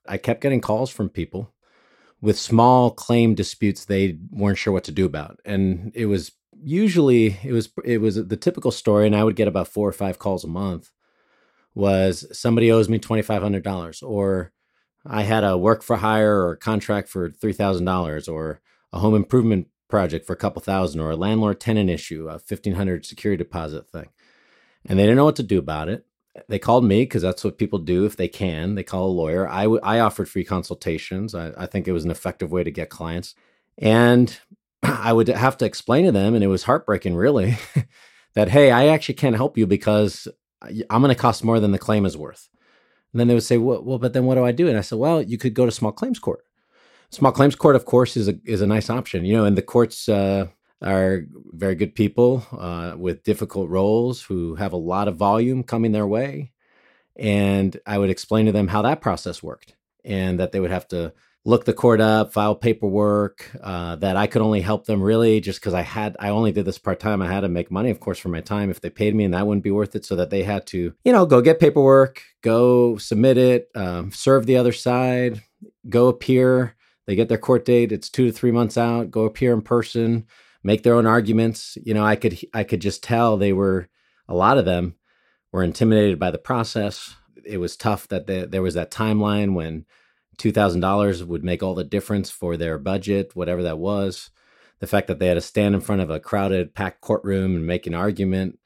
I 0.07 0.17
kept 0.17 0.41
getting 0.41 0.59
calls 0.59 0.89
from 0.89 1.07
people 1.07 1.53
with 2.19 2.39
small 2.39 2.89
claim 2.89 3.35
disputes 3.35 3.85
they 3.85 4.17
weren't 4.31 4.57
sure 4.57 4.73
what 4.73 4.83
to 4.85 4.91
do 4.91 5.05
about. 5.05 5.39
And 5.45 5.91
it 5.93 6.07
was 6.07 6.31
usually 6.59 7.37
it 7.43 7.51
was 7.51 7.69
it 7.85 7.99
was 7.99 8.15
the 8.15 8.35
typical 8.35 8.71
story, 8.71 9.05
and 9.05 9.15
I 9.15 9.23
would 9.23 9.35
get 9.35 9.47
about 9.47 9.67
four 9.67 9.87
or 9.87 9.93
five 9.93 10.17
calls 10.17 10.43
a 10.43 10.47
month. 10.47 10.89
Was 11.75 12.25
somebody 12.35 12.71
owes 12.71 12.89
me 12.89 12.97
twenty 12.97 13.21
five 13.21 13.43
hundred 13.43 13.63
dollars, 13.63 14.01
or 14.01 14.51
I 15.05 15.21
had 15.21 15.43
a 15.43 15.59
work 15.59 15.83
for 15.83 15.97
hire 15.97 16.43
or 16.43 16.55
contract 16.55 17.07
for 17.07 17.29
three 17.29 17.53
thousand 17.53 17.85
dollars, 17.85 18.27
or 18.27 18.61
a 18.91 18.97
home 18.97 19.13
improvement 19.13 19.67
project 19.91 20.25
for 20.25 20.33
a 20.33 20.37
couple 20.37 20.61
thousand, 20.61 21.01
or 21.01 21.11
a 21.11 21.15
landlord 21.15 21.59
tenant 21.59 21.89
issue, 21.89 22.27
a 22.29 22.39
fifteen 22.39 22.75
hundred 22.75 23.05
security 23.05 23.43
deposit 23.43 23.89
thing, 23.89 24.09
and 24.85 24.97
they 24.97 25.03
didn't 25.03 25.17
know 25.17 25.25
what 25.25 25.35
to 25.35 25.43
do 25.43 25.59
about 25.59 25.89
it. 25.89 26.05
They 26.47 26.59
called 26.59 26.85
me 26.85 27.03
because 27.03 27.21
that's 27.21 27.43
what 27.43 27.57
people 27.57 27.79
do 27.79 28.05
if 28.05 28.15
they 28.15 28.29
can. 28.29 28.75
They 28.75 28.83
call 28.83 29.07
a 29.07 29.11
lawyer. 29.11 29.49
I, 29.49 29.63
w- 29.63 29.81
I 29.83 29.99
offered 29.99 30.29
free 30.29 30.45
consultations. 30.45 31.35
I, 31.35 31.51
I 31.57 31.65
think 31.65 31.87
it 31.87 31.91
was 31.91 32.05
an 32.05 32.11
effective 32.11 32.51
way 32.51 32.63
to 32.63 32.71
get 32.71 32.89
clients. 32.89 33.35
And 33.77 34.39
I 34.83 35.11
would 35.11 35.27
have 35.27 35.57
to 35.57 35.65
explain 35.65 36.05
to 36.05 36.11
them, 36.11 36.33
and 36.33 36.43
it 36.43 36.47
was 36.47 36.63
heartbreaking, 36.63 37.15
really, 37.15 37.57
that 38.33 38.49
hey, 38.49 38.71
I 38.71 38.87
actually 38.87 39.15
can't 39.15 39.35
help 39.35 39.57
you 39.57 39.67
because 39.67 40.27
I'm 40.61 41.01
going 41.01 41.13
to 41.13 41.21
cost 41.21 41.43
more 41.43 41.59
than 41.59 41.71
the 41.71 41.79
claim 41.79 42.05
is 42.05 42.17
worth. 42.17 42.49
And 43.11 43.19
then 43.19 43.27
they 43.27 43.33
would 43.33 43.43
say, 43.43 43.57
well, 43.57 43.83
well, 43.83 43.99
but 43.99 44.13
then 44.13 44.25
what 44.25 44.35
do 44.35 44.45
I 44.45 44.51
do? 44.51 44.69
And 44.69 44.77
I 44.77 44.81
said, 44.81 44.99
well, 44.99 45.21
you 45.21 45.37
could 45.37 45.53
go 45.53 45.65
to 45.65 45.71
small 45.71 45.91
claims 45.91 46.19
court. 46.19 46.45
Small 47.11 47.33
claims 47.33 47.55
court, 47.55 47.75
of 47.75 47.85
course, 47.85 48.15
is 48.15 48.29
a 48.29 48.35
is 48.45 48.61
a 48.61 48.67
nice 48.67 48.89
option, 48.89 49.25
you 49.25 49.35
know. 49.35 49.43
And 49.43 49.57
the 49.57 49.61
courts 49.61 50.07
uh, 50.07 50.47
are 50.81 51.25
very 51.51 51.75
good 51.75 51.93
people 51.93 52.45
uh, 52.57 52.95
with 52.97 53.23
difficult 53.23 53.69
roles 53.69 54.21
who 54.21 54.55
have 54.55 54.71
a 54.71 54.77
lot 54.77 55.09
of 55.09 55.17
volume 55.17 55.61
coming 55.63 55.91
their 55.91 56.07
way. 56.07 56.53
And 57.17 57.77
I 57.85 57.97
would 57.97 58.09
explain 58.09 58.45
to 58.45 58.53
them 58.53 58.69
how 58.69 58.81
that 58.83 59.01
process 59.01 59.43
worked, 59.43 59.75
and 60.05 60.39
that 60.39 60.53
they 60.53 60.61
would 60.61 60.71
have 60.71 60.87
to 60.89 61.13
look 61.43 61.65
the 61.65 61.73
court 61.73 61.99
up, 61.99 62.31
file 62.31 62.55
paperwork, 62.55 63.51
uh, 63.61 63.95
that 63.97 64.15
I 64.15 64.27
could 64.27 64.43
only 64.43 64.61
help 64.61 64.85
them 64.85 65.01
really 65.01 65.41
just 65.41 65.59
because 65.59 65.73
I 65.73 65.81
had, 65.81 66.15
I 66.19 66.29
only 66.29 66.51
did 66.51 66.65
this 66.65 66.77
part 66.77 66.99
time. 66.99 67.19
I 67.21 67.27
had 67.27 67.41
to 67.41 67.49
make 67.49 67.71
money, 67.71 67.89
of 67.89 67.99
course, 67.99 68.19
for 68.19 68.29
my 68.29 68.41
time 68.41 68.69
if 68.69 68.79
they 68.79 68.91
paid 68.91 69.15
me, 69.15 69.25
and 69.25 69.33
that 69.33 69.45
wouldn't 69.45 69.63
be 69.63 69.71
worth 69.71 69.95
it. 69.95 70.05
So 70.05 70.15
that 70.15 70.29
they 70.29 70.43
had 70.43 70.65
to, 70.67 70.93
you 71.03 71.11
know, 71.11 71.25
go 71.25 71.41
get 71.41 71.59
paperwork, 71.59 72.21
go 72.41 72.97
submit 72.97 73.37
it, 73.37 73.69
um, 73.75 74.11
serve 74.11 74.45
the 74.45 74.55
other 74.57 74.71
side, 74.71 75.41
go 75.89 76.07
appear. 76.07 76.75
They 77.07 77.15
get 77.15 77.29
their 77.29 77.37
court 77.37 77.65
date. 77.65 77.91
It's 77.91 78.09
two 78.09 78.25
to 78.25 78.31
three 78.31 78.51
months 78.51 78.77
out. 78.77 79.11
Go 79.11 79.25
appear 79.25 79.53
in 79.53 79.61
person, 79.61 80.25
make 80.63 80.83
their 80.83 80.95
own 80.95 81.07
arguments. 81.07 81.77
You 81.83 81.93
know, 81.93 82.05
I 82.05 82.15
could, 82.15 82.39
I 82.53 82.63
could 82.63 82.81
just 82.81 83.03
tell 83.03 83.37
they 83.37 83.53
were, 83.53 83.89
a 84.27 84.35
lot 84.35 84.57
of 84.57 84.65
them 84.65 84.95
were 85.51 85.63
intimidated 85.63 86.19
by 86.19 86.31
the 86.31 86.37
process. 86.37 87.15
It 87.43 87.57
was 87.57 87.75
tough 87.75 88.07
that 88.09 88.27
the, 88.27 88.47
there 88.49 88.61
was 88.61 88.75
that 88.75 88.91
timeline 88.91 89.53
when 89.53 89.85
$2,000 90.37 91.23
would 91.25 91.43
make 91.43 91.63
all 91.63 91.75
the 91.75 91.83
difference 91.83 92.29
for 92.29 92.57
their 92.57 92.77
budget, 92.77 93.35
whatever 93.35 93.63
that 93.63 93.79
was. 93.79 94.29
The 94.79 94.87
fact 94.87 95.07
that 95.07 95.19
they 95.19 95.27
had 95.27 95.35
to 95.35 95.41
stand 95.41 95.75
in 95.75 95.81
front 95.81 96.01
of 96.01 96.09
a 96.09 96.19
crowded, 96.19 96.73
packed 96.73 97.01
courtroom 97.01 97.55
and 97.55 97.67
make 97.67 97.85
an 97.85 97.93
argument, 97.93 98.57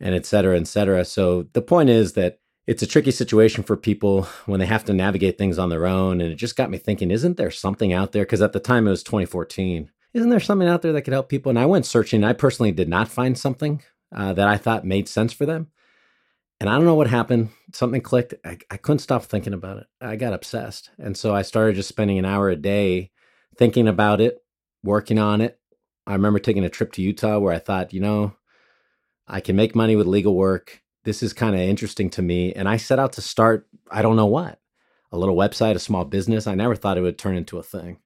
and 0.00 0.14
et 0.14 0.26
cetera, 0.26 0.58
et 0.58 0.66
cetera. 0.66 1.04
So 1.04 1.44
the 1.52 1.62
point 1.62 1.90
is 1.90 2.14
that 2.14 2.38
it's 2.66 2.82
a 2.82 2.86
tricky 2.86 3.10
situation 3.10 3.64
for 3.64 3.76
people 3.76 4.22
when 4.46 4.60
they 4.60 4.66
have 4.66 4.84
to 4.84 4.92
navigate 4.92 5.36
things 5.36 5.58
on 5.58 5.68
their 5.68 5.86
own. 5.86 6.20
And 6.20 6.32
it 6.32 6.36
just 6.36 6.56
got 6.56 6.70
me 6.70 6.78
thinking, 6.78 7.10
isn't 7.10 7.36
there 7.36 7.50
something 7.50 7.92
out 7.92 8.12
there? 8.12 8.24
Because 8.24 8.42
at 8.42 8.52
the 8.52 8.60
time 8.60 8.86
it 8.86 8.90
was 8.90 9.02
2014. 9.02 9.90
isn't 10.14 10.28
there 10.28 10.40
something 10.40 10.68
out 10.68 10.82
there 10.82 10.92
that 10.92 11.02
could 11.02 11.12
help 11.12 11.28
people? 11.28 11.50
And 11.50 11.58
I 11.58 11.66
went 11.66 11.86
searching. 11.86 12.22
I 12.22 12.34
personally 12.34 12.72
did 12.72 12.88
not 12.88 13.08
find 13.08 13.36
something 13.36 13.82
uh, 14.14 14.32
that 14.34 14.46
I 14.46 14.56
thought 14.58 14.84
made 14.84 15.08
sense 15.08 15.32
for 15.32 15.46
them. 15.46 15.68
And 16.60 16.70
I 16.70 16.76
don't 16.76 16.84
know 16.84 16.94
what 16.94 17.08
happened. 17.08 17.48
Something 17.72 18.00
clicked. 18.00 18.34
I, 18.44 18.58
I 18.70 18.76
couldn't 18.76 19.00
stop 19.00 19.24
thinking 19.24 19.54
about 19.54 19.78
it. 19.78 19.86
I 20.00 20.14
got 20.14 20.32
obsessed. 20.32 20.90
And 20.96 21.16
so 21.16 21.34
I 21.34 21.42
started 21.42 21.74
just 21.74 21.88
spending 21.88 22.18
an 22.20 22.24
hour 22.24 22.48
a 22.48 22.56
day 22.56 23.10
thinking 23.56 23.88
about 23.88 24.20
it, 24.20 24.38
working 24.84 25.18
on 25.18 25.40
it. 25.40 25.58
I 26.06 26.12
remember 26.12 26.38
taking 26.38 26.64
a 26.64 26.70
trip 26.70 26.92
to 26.92 27.02
Utah 27.02 27.40
where 27.40 27.52
I 27.52 27.58
thought, 27.58 27.92
you 27.92 28.00
know, 28.00 28.36
I 29.26 29.40
can 29.40 29.56
make 29.56 29.74
money 29.74 29.96
with 29.96 30.06
legal 30.06 30.36
work. 30.36 30.82
This 31.04 31.22
is 31.22 31.32
kind 31.32 31.54
of 31.54 31.60
interesting 31.60 32.10
to 32.10 32.22
me. 32.22 32.52
And 32.52 32.68
I 32.68 32.76
set 32.76 32.98
out 32.98 33.12
to 33.14 33.22
start, 33.22 33.66
I 33.90 34.02
don't 34.02 34.16
know 34.16 34.26
what, 34.26 34.60
a 35.10 35.18
little 35.18 35.36
website, 35.36 35.74
a 35.74 35.80
small 35.80 36.04
business. 36.04 36.46
I 36.46 36.54
never 36.54 36.76
thought 36.76 36.98
it 36.98 37.02
would 37.02 37.18
turn 37.18 37.36
into 37.36 37.58
a 37.58 37.62
thing. 37.62 37.98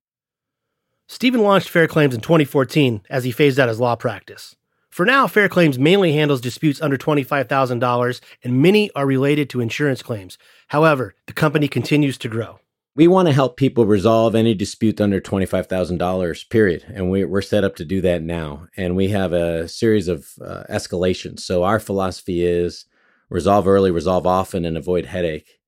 Stephen 1.06 1.42
launched 1.42 1.68
Fair 1.68 1.86
Claims 1.86 2.14
in 2.14 2.20
2014 2.20 3.02
as 3.08 3.24
he 3.24 3.30
phased 3.30 3.60
out 3.60 3.68
his 3.68 3.78
law 3.78 3.94
practice. 3.94 4.56
For 4.90 5.04
now, 5.04 5.26
Fair 5.26 5.48
Claims 5.48 5.78
mainly 5.78 6.14
handles 6.14 6.40
disputes 6.40 6.80
under 6.80 6.96
$25,000, 6.96 8.20
and 8.42 8.62
many 8.62 8.90
are 8.92 9.06
related 9.06 9.50
to 9.50 9.60
insurance 9.60 10.02
claims. 10.02 10.38
However, 10.68 11.14
the 11.26 11.34
company 11.34 11.68
continues 11.68 12.16
to 12.18 12.28
grow. 12.28 12.60
We 12.96 13.08
want 13.08 13.28
to 13.28 13.34
help 13.34 13.58
people 13.58 13.84
resolve 13.84 14.34
any 14.34 14.54
dispute 14.54 15.02
under 15.02 15.20
$25,000, 15.20 16.48
period. 16.48 16.84
And 16.88 17.10
we, 17.10 17.24
are 17.24 17.42
set 17.42 17.62
up 17.62 17.76
to 17.76 17.84
do 17.84 18.00
that 18.00 18.22
now. 18.22 18.68
And 18.74 18.96
we 18.96 19.08
have 19.08 19.34
a 19.34 19.68
series 19.68 20.08
of 20.08 20.30
uh, 20.42 20.62
escalations. 20.70 21.40
So 21.40 21.62
our 21.62 21.78
philosophy 21.78 22.42
is 22.42 22.86
resolve 23.28 23.68
early, 23.68 23.90
resolve 23.90 24.26
often, 24.26 24.64
and 24.64 24.78
avoid 24.78 25.04
headache. 25.04 25.58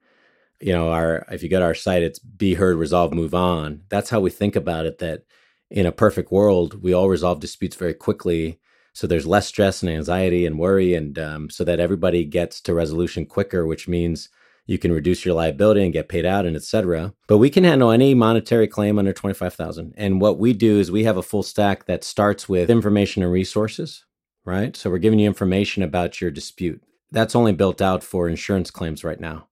You 0.58 0.73
know, 0.73 0.90
our 0.90 1.26
if 1.30 1.42
you 1.42 1.50
go 1.50 1.58
to 1.58 1.66
our 1.66 1.75
site, 1.75 2.02
it's 2.02 2.18
be 2.18 2.54
heard, 2.54 2.78
resolve, 2.78 3.12
move 3.12 3.35
on. 3.35 3.82
That's 3.90 4.08
how 4.08 4.20
we 4.20 4.30
think 4.30 4.56
about 4.56 4.87
it. 4.87 4.99
That 4.99 5.25
in 5.70 5.85
a 5.85 5.92
perfect 5.92 6.32
world, 6.32 6.82
we 6.82 6.94
all 6.94 7.11
resolve 7.11 7.40
disputes 7.40 7.76
very 7.76 7.94
quickly. 7.94 8.58
So 8.94 9.06
there's 9.06 9.26
less 9.26 9.47
stress 9.47 9.82
and 9.82 9.92
anxiety 9.92 10.47
and 10.47 10.58
worry, 10.58 10.94
and 10.94 11.18
um, 11.18 11.50
so 11.50 11.62
that 11.64 11.78
everybody 11.78 12.25
gets 12.25 12.62
to 12.62 12.75
resolution 12.75 13.26
quicker, 13.26 13.66
which 13.66 13.87
means 13.87 14.30
you 14.68 14.78
can 14.78 14.92
reduce 14.92 15.25
your 15.25 15.34
liability 15.34 15.82
and 15.82 15.92
get 15.92 16.08
paid 16.08 16.25
out 16.25 16.46
and 16.46 16.54
etc 16.54 17.12
but 17.26 17.38
we 17.38 17.50
can 17.50 17.64
handle 17.64 17.90
any 17.90 18.14
monetary 18.14 18.68
claim 18.68 18.98
under 18.98 19.12
25000 19.12 19.94
and 19.96 20.20
what 20.20 20.38
we 20.38 20.52
do 20.52 20.78
is 20.78 20.92
we 20.92 21.02
have 21.02 21.16
a 21.16 21.22
full 21.22 21.42
stack 21.42 21.87
that 21.87 22.04
starts 22.04 22.48
with 22.48 22.70
information 22.70 23.25
and 23.25 23.32
resources 23.32 24.04
right? 24.48 24.76
So 24.76 24.88
we're 24.88 24.98
giving 24.98 25.18
you 25.18 25.26
information 25.26 25.82
about 25.82 26.22
your 26.22 26.30
dispute. 26.30 26.82
That's 27.12 27.37
only 27.37 27.52
built 27.52 27.82
out 27.82 28.02
for 28.02 28.28
insurance 28.28 28.70
claims 28.70 29.04
right 29.04 29.20
now. 29.20 29.46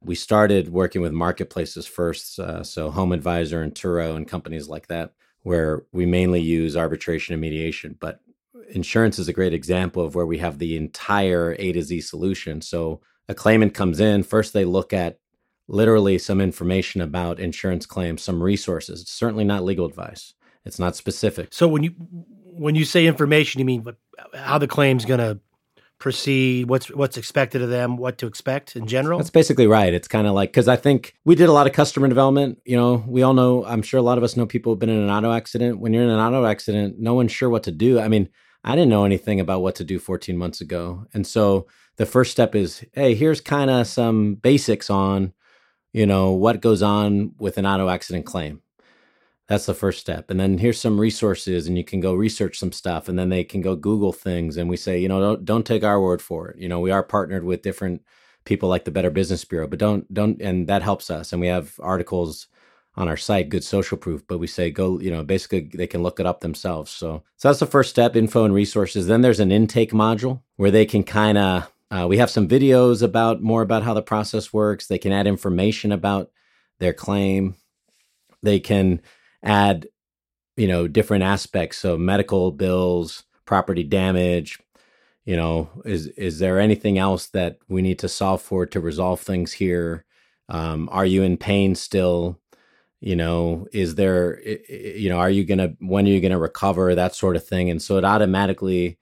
We 0.00 0.14
started 0.14 0.70
working 0.70 1.02
with 1.02 1.12
marketplaces 1.12 1.86
first 1.86 2.38
uh, 2.38 2.64
so 2.64 2.90
home 2.90 3.12
advisor 3.12 3.60
and 3.60 3.74
turo 3.74 4.16
and 4.16 4.26
companies 4.26 4.66
like 4.66 4.86
that 4.86 5.12
where 5.42 5.84
we 5.92 6.06
mainly 6.06 6.40
use 6.40 6.74
arbitration 6.74 7.34
and 7.34 7.40
mediation. 7.40 7.96
But 8.00 8.20
insurance 8.70 9.18
is 9.18 9.28
a 9.28 9.34
great 9.34 9.52
example 9.52 10.02
of 10.02 10.14
where 10.14 10.26
we 10.26 10.38
have 10.38 10.58
the 10.58 10.74
entire 10.74 11.54
a 11.58 11.72
to 11.72 11.82
z 11.82 12.00
solution. 12.00 12.62
So 12.62 13.02
a 13.28 13.34
claimant 13.34 13.74
comes 13.74 14.00
in, 14.00 14.22
first 14.22 14.52
they 14.52 14.64
look 14.64 14.92
at 14.92 15.18
literally 15.68 16.18
some 16.18 16.40
information 16.40 17.00
about 17.00 17.38
insurance 17.38 17.86
claims, 17.86 18.22
some 18.22 18.42
resources. 18.42 19.02
It's 19.02 19.12
certainly 19.12 19.44
not 19.44 19.64
legal 19.64 19.86
advice. 19.86 20.34
It's 20.64 20.78
not 20.78 20.96
specific. 20.96 21.48
So 21.52 21.68
when 21.68 21.82
you 21.82 21.90
when 21.90 22.74
you 22.74 22.84
say 22.84 23.06
information, 23.06 23.60
you 23.60 23.64
mean 23.64 23.84
how 24.34 24.58
the 24.58 24.66
claim's 24.66 25.04
going 25.04 25.20
to 25.20 25.38
proceed, 25.98 26.68
what's 26.68 26.90
what's 26.90 27.16
expected 27.16 27.62
of 27.62 27.70
them, 27.70 27.96
what 27.96 28.18
to 28.18 28.26
expect 28.26 28.74
in 28.74 28.86
general? 28.86 29.18
That's 29.18 29.30
basically 29.30 29.66
right. 29.66 29.94
It's 29.94 30.08
kind 30.08 30.26
of 30.26 30.34
like 30.34 30.52
cuz 30.52 30.66
I 30.66 30.76
think 30.76 31.14
we 31.24 31.34
did 31.34 31.48
a 31.48 31.52
lot 31.52 31.66
of 31.66 31.72
customer 31.72 32.08
development, 32.08 32.58
you 32.64 32.76
know, 32.76 33.04
we 33.06 33.22
all 33.22 33.34
know 33.34 33.64
I'm 33.64 33.82
sure 33.82 34.00
a 34.00 34.02
lot 34.02 34.18
of 34.18 34.24
us 34.24 34.36
know 34.36 34.46
people 34.46 34.72
who've 34.72 34.78
been 34.78 34.88
in 34.88 34.98
an 34.98 35.10
auto 35.10 35.30
accident. 35.30 35.78
When 35.78 35.92
you're 35.92 36.02
in 36.02 36.10
an 36.10 36.18
auto 36.18 36.44
accident, 36.44 36.98
no 36.98 37.14
one's 37.14 37.32
sure 37.32 37.48
what 37.48 37.62
to 37.64 37.72
do. 37.72 38.00
I 38.00 38.08
mean, 38.08 38.28
I 38.64 38.74
didn't 38.74 38.90
know 38.90 39.04
anything 39.04 39.40
about 39.40 39.62
what 39.62 39.74
to 39.76 39.84
do 39.84 39.98
14 39.98 40.36
months 40.36 40.60
ago. 40.60 41.06
And 41.14 41.26
so 41.26 41.66
the 42.00 42.06
first 42.06 42.30
step 42.30 42.54
is 42.54 42.82
hey 42.94 43.14
here's 43.14 43.42
kind 43.42 43.68
of 43.68 43.86
some 43.86 44.34
basics 44.36 44.88
on 44.88 45.34
you 45.92 46.06
know 46.06 46.30
what 46.32 46.62
goes 46.62 46.80
on 46.80 47.34
with 47.38 47.58
an 47.58 47.66
auto 47.66 47.90
accident 47.90 48.24
claim. 48.24 48.62
That's 49.48 49.66
the 49.66 49.74
first 49.74 50.00
step. 50.00 50.30
And 50.30 50.40
then 50.40 50.56
here's 50.56 50.80
some 50.80 50.98
resources 50.98 51.66
and 51.66 51.76
you 51.76 51.84
can 51.84 52.00
go 52.00 52.14
research 52.14 52.58
some 52.58 52.72
stuff 52.72 53.06
and 53.06 53.18
then 53.18 53.28
they 53.28 53.44
can 53.44 53.60
go 53.60 53.76
google 53.76 54.14
things 54.14 54.56
and 54.56 54.70
we 54.70 54.78
say 54.78 54.98
you 54.98 55.08
know 55.08 55.20
don't, 55.20 55.44
don't 55.44 55.66
take 55.66 55.84
our 55.84 56.00
word 56.00 56.22
for 56.22 56.48
it. 56.48 56.56
You 56.58 56.70
know 56.70 56.80
we 56.80 56.90
are 56.90 57.02
partnered 57.02 57.44
with 57.44 57.60
different 57.60 58.00
people 58.46 58.70
like 58.70 58.86
the 58.86 58.90
better 58.90 59.10
business 59.10 59.44
bureau 59.44 59.66
but 59.66 59.78
don't 59.78 60.10
don't 60.14 60.40
and 60.40 60.68
that 60.68 60.80
helps 60.80 61.10
us 61.10 61.34
and 61.34 61.40
we 61.42 61.48
have 61.48 61.74
articles 61.80 62.48
on 62.94 63.08
our 63.08 63.16
site 63.18 63.50
good 63.50 63.62
social 63.62 63.98
proof 63.98 64.26
but 64.26 64.38
we 64.38 64.46
say 64.46 64.70
go 64.70 64.98
you 65.00 65.10
know 65.10 65.22
basically 65.22 65.68
they 65.74 65.86
can 65.86 66.02
look 66.02 66.18
it 66.18 66.24
up 66.24 66.40
themselves. 66.40 66.90
So 66.90 67.24
so 67.36 67.48
that's 67.48 67.60
the 67.60 67.66
first 67.66 67.90
step 67.90 68.16
info 68.16 68.46
and 68.46 68.54
resources. 68.54 69.06
Then 69.06 69.20
there's 69.20 69.40
an 69.40 69.52
intake 69.52 69.92
module 69.92 70.40
where 70.56 70.70
they 70.70 70.86
can 70.86 71.04
kind 71.04 71.36
of 71.36 71.70
uh, 71.90 72.06
we 72.08 72.18
have 72.18 72.30
some 72.30 72.48
videos 72.48 73.02
about 73.02 73.42
more 73.42 73.62
about 73.62 73.82
how 73.82 73.94
the 73.94 74.02
process 74.02 74.52
works. 74.52 74.86
They 74.86 74.98
can 74.98 75.12
add 75.12 75.26
information 75.26 75.90
about 75.90 76.30
their 76.78 76.92
claim. 76.92 77.56
They 78.42 78.60
can 78.60 79.00
add, 79.42 79.88
you 80.56 80.68
know, 80.68 80.86
different 80.86 81.24
aspects. 81.24 81.78
So 81.78 81.98
medical 81.98 82.52
bills, 82.52 83.24
property 83.44 83.82
damage. 83.82 84.58
You 85.24 85.36
know, 85.36 85.68
is 85.84 86.06
is 86.08 86.38
there 86.38 86.60
anything 86.60 86.96
else 86.98 87.26
that 87.28 87.58
we 87.68 87.82
need 87.82 87.98
to 88.00 88.08
solve 88.08 88.40
for 88.40 88.66
to 88.66 88.80
resolve 88.80 89.20
things 89.20 89.52
here? 89.52 90.04
Um, 90.48 90.88
are 90.92 91.06
you 91.06 91.22
in 91.22 91.36
pain 91.36 91.74
still? 91.74 92.40
You 93.00 93.16
know, 93.16 93.66
is 93.72 93.94
there, 93.96 94.40
you 94.68 95.08
know, 95.08 95.18
are 95.18 95.30
you 95.30 95.44
gonna 95.44 95.74
when 95.80 96.06
are 96.06 96.10
you 96.10 96.20
gonna 96.20 96.38
recover? 96.38 96.94
That 96.94 97.14
sort 97.14 97.36
of 97.36 97.46
thing. 97.46 97.68
And 97.70 97.82
so 97.82 97.96
it 97.98 98.04
automatically 98.04 98.98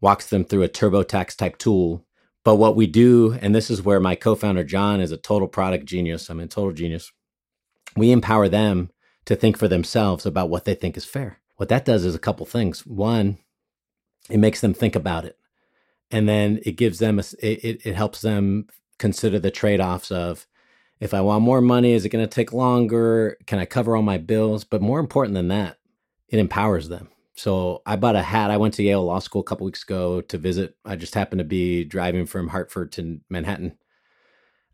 walks 0.00 0.26
them 0.28 0.44
through 0.44 0.62
a 0.64 0.68
TurboTax 0.68 1.36
type 1.36 1.58
tool 1.58 2.04
but 2.44 2.56
what 2.56 2.76
we 2.76 2.86
do, 2.86 3.38
and 3.40 3.54
this 3.54 3.70
is 3.70 3.82
where 3.82 4.00
my 4.00 4.14
co 4.14 4.34
founder, 4.34 4.64
John, 4.64 5.00
is 5.00 5.12
a 5.12 5.16
total 5.16 5.48
product 5.48 5.84
genius. 5.84 6.28
I'm 6.30 6.40
a 6.40 6.46
total 6.46 6.72
genius. 6.72 7.12
We 7.96 8.12
empower 8.12 8.48
them 8.48 8.90
to 9.26 9.36
think 9.36 9.58
for 9.58 9.68
themselves 9.68 10.24
about 10.24 10.48
what 10.48 10.64
they 10.64 10.74
think 10.74 10.96
is 10.96 11.04
fair. 11.04 11.38
What 11.56 11.68
that 11.68 11.84
does 11.84 12.04
is 12.04 12.14
a 12.14 12.20
couple 12.20 12.46
things. 12.46 12.86
One, 12.86 13.38
it 14.30 14.38
makes 14.38 14.60
them 14.60 14.72
think 14.72 14.96
about 14.96 15.24
it. 15.24 15.36
And 16.10 16.28
then 16.28 16.60
it 16.64 16.72
gives 16.72 16.98
them, 16.98 17.18
a, 17.18 17.24
it, 17.42 17.84
it 17.84 17.94
helps 17.94 18.22
them 18.22 18.66
consider 18.98 19.38
the 19.38 19.50
trade 19.50 19.80
offs 19.80 20.10
of 20.10 20.46
if 21.00 21.14
I 21.14 21.20
want 21.20 21.42
more 21.42 21.60
money, 21.60 21.92
is 21.92 22.04
it 22.04 22.10
going 22.10 22.24
to 22.24 22.34
take 22.34 22.52
longer? 22.52 23.36
Can 23.46 23.58
I 23.58 23.64
cover 23.64 23.96
all 23.96 24.02
my 24.02 24.18
bills? 24.18 24.64
But 24.64 24.82
more 24.82 25.00
important 25.00 25.34
than 25.34 25.48
that, 25.48 25.78
it 26.28 26.38
empowers 26.38 26.88
them. 26.88 27.08
So 27.34 27.82
I 27.86 27.96
bought 27.96 28.16
a 28.16 28.22
hat. 28.22 28.50
I 28.50 28.56
went 28.56 28.74
to 28.74 28.82
Yale 28.82 29.04
Law 29.04 29.18
School 29.18 29.40
a 29.40 29.44
couple 29.44 29.64
weeks 29.64 29.82
ago 29.82 30.20
to 30.22 30.38
visit. 30.38 30.76
I 30.84 30.96
just 30.96 31.14
happened 31.14 31.38
to 31.38 31.44
be 31.44 31.84
driving 31.84 32.26
from 32.26 32.48
Hartford 32.48 32.92
to 32.92 33.20
Manhattan. 33.30 33.76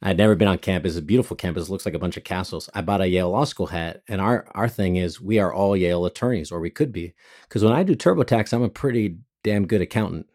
I'd 0.03 0.19
never 0.19 0.35
been 0.35 0.49
on 0.49 0.59
campus. 0.59 0.93
It's 0.93 0.99
a 0.99 1.03
beautiful 1.03 1.37
campus. 1.37 1.69
It 1.69 1.73
looks 1.73 1.87
like 1.87 1.95
a 1.95 1.99
bunch 1.99 2.17
of 2.17 2.25
castles. 2.25 2.69
I 2.75 2.83
bought 2.83 3.01
a 3.01 3.09
Yale 3.09 3.31
Law 3.31 3.45
School 3.45 3.67
hat, 3.67 4.03
and 4.09 4.21
our 4.21 4.47
our 4.55 4.69
thing 4.69 4.97
is 4.97 5.21
we 5.21 5.39
are 5.39 5.53
all 5.53 5.77
Yale 5.77 6.05
attorneys, 6.05 6.53
or 6.53 6.61
we 6.61 6.71
could 6.71 6.93
be. 6.93 7.15
Because 7.43 7.65
when 7.65 7.73
I 7.73 7.83
do 7.83 7.95
TurboTax, 7.95 8.53
I'm 8.53 8.63
a 8.63 8.69
pretty 8.69 9.19
damn 9.43 9.67
good 9.67 9.81
accountant. 9.81 10.27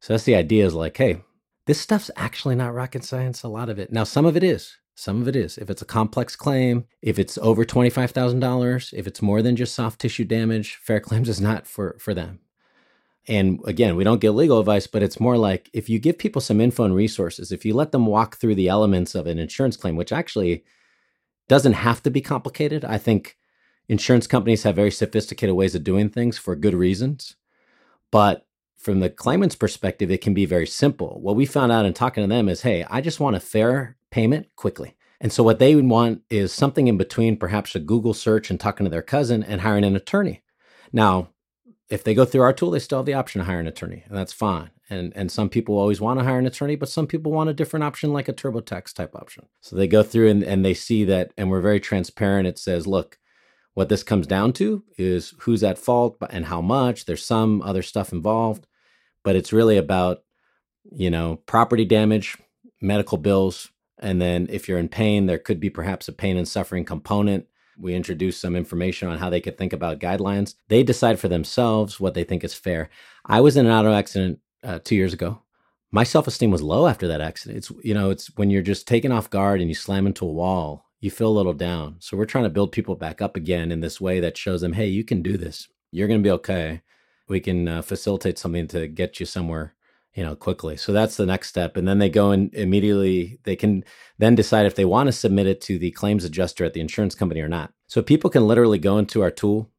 So 0.00 0.12
that's 0.12 0.24
the 0.24 0.34
idea. 0.34 0.66
Is 0.66 0.74
like, 0.74 0.96
hey, 0.96 1.22
this 1.66 1.80
stuff's 1.80 2.10
actually 2.16 2.56
not 2.56 2.74
rocket 2.74 3.04
science. 3.04 3.42
A 3.42 3.48
lot 3.48 3.68
of 3.68 3.78
it. 3.78 3.92
Now, 3.92 4.04
some 4.04 4.26
of 4.26 4.36
it 4.36 4.42
is. 4.42 4.76
Some 5.00 5.22
of 5.22 5.28
it 5.28 5.34
is. 5.34 5.56
If 5.56 5.70
it's 5.70 5.80
a 5.80 5.86
complex 5.86 6.36
claim, 6.36 6.84
if 7.00 7.18
it's 7.18 7.38
over 7.38 7.64
$25,000, 7.64 8.92
if 8.92 9.06
it's 9.06 9.22
more 9.22 9.40
than 9.40 9.56
just 9.56 9.74
soft 9.74 9.98
tissue 9.98 10.26
damage, 10.26 10.74
Fair 10.74 11.00
Claims 11.08 11.30
is 11.30 11.40
not 11.40 11.66
for, 11.66 11.96
for 11.98 12.12
them. 12.12 12.40
And 13.26 13.60
again, 13.64 13.96
we 13.96 14.04
don't 14.04 14.20
get 14.20 14.32
legal 14.32 14.60
advice, 14.60 14.86
but 14.86 15.02
it's 15.02 15.18
more 15.18 15.38
like 15.38 15.70
if 15.72 15.88
you 15.88 15.98
give 15.98 16.18
people 16.18 16.42
some 16.42 16.60
info 16.60 16.84
and 16.84 16.94
resources, 16.94 17.50
if 17.50 17.64
you 17.64 17.72
let 17.72 17.92
them 17.92 18.04
walk 18.04 18.36
through 18.36 18.56
the 18.56 18.68
elements 18.68 19.14
of 19.14 19.26
an 19.26 19.38
insurance 19.38 19.78
claim, 19.78 19.96
which 19.96 20.12
actually 20.12 20.64
doesn't 21.48 21.72
have 21.72 22.02
to 22.02 22.10
be 22.10 22.20
complicated. 22.20 22.84
I 22.84 22.98
think 22.98 23.38
insurance 23.88 24.26
companies 24.26 24.64
have 24.64 24.76
very 24.76 24.90
sophisticated 24.90 25.56
ways 25.56 25.74
of 25.74 25.82
doing 25.82 26.10
things 26.10 26.36
for 26.36 26.54
good 26.54 26.74
reasons. 26.74 27.36
But 28.10 28.46
from 28.80 29.00
the 29.00 29.10
claimant's 29.10 29.54
perspective, 29.54 30.10
it 30.10 30.22
can 30.22 30.34
be 30.34 30.46
very 30.46 30.66
simple. 30.66 31.20
What 31.20 31.36
we 31.36 31.44
found 31.44 31.70
out 31.70 31.84
in 31.84 31.92
talking 31.92 32.24
to 32.24 32.28
them 32.28 32.48
is 32.48 32.62
hey, 32.62 32.84
I 32.90 33.00
just 33.00 33.20
want 33.20 33.36
a 33.36 33.40
fair 33.40 33.96
payment 34.10 34.48
quickly. 34.56 34.96
And 35.20 35.30
so 35.30 35.42
what 35.42 35.58
they 35.58 35.74
would 35.74 35.88
want 35.88 36.22
is 36.30 36.50
something 36.50 36.88
in 36.88 36.96
between 36.96 37.36
perhaps 37.36 37.74
a 37.74 37.80
Google 37.80 38.14
search 38.14 38.50
and 38.50 38.58
talking 38.58 38.84
to 38.84 38.90
their 38.90 39.02
cousin 39.02 39.42
and 39.42 39.60
hiring 39.60 39.84
an 39.84 39.94
attorney. 39.94 40.42
Now, 40.92 41.28
if 41.90 42.02
they 42.02 42.14
go 42.14 42.24
through 42.24 42.40
our 42.40 42.54
tool, 42.54 42.70
they 42.70 42.78
still 42.78 43.00
have 43.00 43.06
the 43.06 43.14
option 43.14 43.40
to 43.40 43.44
hire 43.44 43.60
an 43.60 43.66
attorney, 43.66 44.04
and 44.08 44.16
that's 44.16 44.32
fine. 44.32 44.70
And 44.88 45.12
and 45.14 45.30
some 45.30 45.48
people 45.48 45.76
always 45.76 46.00
want 46.00 46.18
to 46.18 46.24
hire 46.24 46.38
an 46.38 46.46
attorney, 46.46 46.76
but 46.76 46.88
some 46.88 47.06
people 47.06 47.32
want 47.32 47.50
a 47.50 47.54
different 47.54 47.84
option 47.84 48.12
like 48.12 48.28
a 48.28 48.32
TurboTax 48.32 48.94
type 48.94 49.14
option. 49.14 49.46
So 49.60 49.76
they 49.76 49.86
go 49.86 50.02
through 50.02 50.30
and, 50.30 50.42
and 50.42 50.64
they 50.64 50.74
see 50.74 51.04
that, 51.04 51.32
and 51.36 51.50
we're 51.50 51.60
very 51.60 51.80
transparent. 51.80 52.48
It 52.48 52.58
says, 52.58 52.86
look, 52.86 53.18
what 53.74 53.88
this 53.88 54.02
comes 54.02 54.26
down 54.26 54.52
to 54.54 54.84
is 54.98 55.34
who's 55.40 55.62
at 55.62 55.78
fault 55.78 56.16
and 56.30 56.46
how 56.46 56.60
much. 56.60 57.04
There's 57.04 57.24
some 57.24 57.60
other 57.62 57.82
stuff 57.82 58.12
involved, 58.12 58.66
but 59.22 59.36
it's 59.36 59.52
really 59.52 59.76
about, 59.76 60.22
you 60.90 61.10
know, 61.10 61.36
property 61.46 61.84
damage, 61.84 62.36
medical 62.80 63.18
bills, 63.18 63.70
and 63.98 64.20
then 64.20 64.46
if 64.50 64.68
you're 64.68 64.78
in 64.78 64.88
pain, 64.88 65.26
there 65.26 65.38
could 65.38 65.60
be 65.60 65.70
perhaps 65.70 66.08
a 66.08 66.12
pain 66.12 66.36
and 66.36 66.48
suffering 66.48 66.84
component. 66.84 67.46
We 67.78 67.94
introduce 67.94 68.38
some 68.38 68.56
information 68.56 69.08
on 69.08 69.18
how 69.18 69.30
they 69.30 69.40
could 69.40 69.56
think 69.56 69.72
about 69.72 70.00
guidelines. 70.00 70.54
They 70.68 70.82
decide 70.82 71.18
for 71.18 71.28
themselves 71.28 72.00
what 72.00 72.14
they 72.14 72.24
think 72.24 72.42
is 72.42 72.54
fair. 72.54 72.90
I 73.26 73.40
was 73.40 73.56
in 73.56 73.66
an 73.66 73.72
auto 73.72 73.92
accident 73.92 74.40
uh, 74.64 74.80
two 74.82 74.96
years 74.96 75.12
ago. 75.12 75.42
My 75.92 76.04
self 76.04 76.26
esteem 76.26 76.50
was 76.50 76.62
low 76.62 76.86
after 76.86 77.08
that 77.08 77.20
accident. 77.20 77.58
It's 77.58 77.72
you 77.82 77.94
know, 77.94 78.10
it's 78.10 78.28
when 78.36 78.50
you're 78.50 78.62
just 78.62 78.86
taken 78.86 79.12
off 79.12 79.30
guard 79.30 79.60
and 79.60 79.68
you 79.68 79.74
slam 79.74 80.06
into 80.06 80.24
a 80.24 80.32
wall, 80.32 80.86
you 81.00 81.10
feel 81.10 81.28
a 81.28 81.30
little 81.38 81.54
down. 81.54 81.96
So 81.98 82.16
we're 82.16 82.26
trying 82.26 82.44
to 82.44 82.50
build 82.50 82.72
people 82.72 82.94
back 82.94 83.20
up 83.20 83.36
again 83.36 83.72
in 83.72 83.80
this 83.80 84.00
way 84.00 84.20
that 84.20 84.36
shows 84.36 84.60
them, 84.60 84.74
hey, 84.74 84.86
you 84.86 85.04
can 85.04 85.22
do 85.22 85.36
this. 85.36 85.68
You're 85.90 86.08
going 86.08 86.20
to 86.20 86.26
be 86.26 86.32
okay. 86.32 86.82
We 87.30 87.40
can 87.40 87.66
uh, 87.66 87.82
facilitate 87.82 88.38
something 88.38 88.68
to 88.68 88.86
get 88.86 89.20
you 89.20 89.24
somewhere 89.24 89.74
you 90.14 90.24
know 90.24 90.34
quickly. 90.34 90.76
So 90.76 90.92
that's 90.92 91.16
the 91.16 91.26
next 91.26 91.48
step. 91.48 91.76
And 91.76 91.86
then 91.86 91.98
they 91.98 92.08
go 92.10 92.30
and 92.30 92.52
immediately 92.54 93.38
they 93.44 93.56
can 93.56 93.84
then 94.18 94.34
decide 94.34 94.66
if 94.66 94.74
they 94.74 94.84
want 94.84 95.06
to 95.06 95.12
submit 95.12 95.46
it 95.46 95.60
to 95.62 95.78
the 95.78 95.90
claims 95.92 96.24
adjuster 96.24 96.64
at 96.64 96.72
the 96.72 96.80
insurance 96.80 97.14
company 97.14 97.40
or 97.40 97.48
not. 97.48 97.72
So 97.86 98.02
people 98.02 98.30
can 98.30 98.46
literally 98.46 98.78
go 98.78 98.98
into 98.98 99.22
our 99.22 99.30
tool 99.30 99.70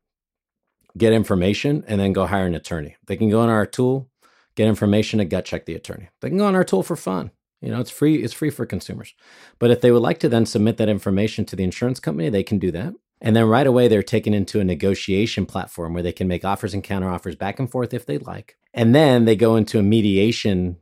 get 0.97 1.13
information 1.13 1.83
and 1.87 2.01
then 2.01 2.11
go 2.11 2.25
hire 2.25 2.45
an 2.45 2.55
attorney. 2.55 2.97
They 3.05 3.15
can 3.15 3.29
go 3.29 3.43
in 3.43 3.49
our 3.49 3.65
tool 3.65 4.09
get 4.55 4.67
information 4.67 5.21
and 5.21 5.29
gut 5.29 5.45
check 5.45 5.65
the 5.65 5.75
attorney. 5.75 6.09
They 6.19 6.27
can 6.27 6.37
go 6.37 6.45
on 6.45 6.55
our 6.55 6.65
tool 6.65 6.83
for 6.83 6.97
fun. 6.97 7.31
You 7.61 7.69
know 7.69 7.79
it's 7.79 7.91
free 7.91 8.23
it's 8.23 8.33
free 8.33 8.49
for 8.49 8.65
consumers. 8.65 9.13
But 9.59 9.71
if 9.71 9.81
they 9.81 9.91
would 9.91 10.01
like 10.01 10.19
to 10.21 10.29
then 10.29 10.45
submit 10.45 10.77
that 10.77 10.89
information 10.89 11.45
to 11.45 11.55
the 11.55 11.63
insurance 11.63 11.99
company 11.99 12.29
they 12.29 12.43
can 12.43 12.59
do 12.59 12.71
that 12.71 12.93
and 13.21 13.35
then 13.35 13.45
right 13.45 13.67
away, 13.67 13.87
they're 13.87 14.01
taken 14.01 14.33
into 14.33 14.59
a 14.59 14.63
negotiation 14.63 15.45
platform 15.45 15.93
where 15.93 16.03
they 16.03 16.11
can 16.11 16.27
make 16.27 16.43
offers 16.43 16.73
and 16.73 16.83
counteroffers 16.83 17.37
back 17.37 17.59
and 17.59 17.69
forth 17.69 17.93
if 17.93 18.05
they'd 18.05 18.25
like. 18.25 18.57
And 18.73 18.95
then 18.95 19.25
they 19.25 19.35
go 19.35 19.55
into 19.55 19.77
a 19.77 19.83
mediation 19.83 20.77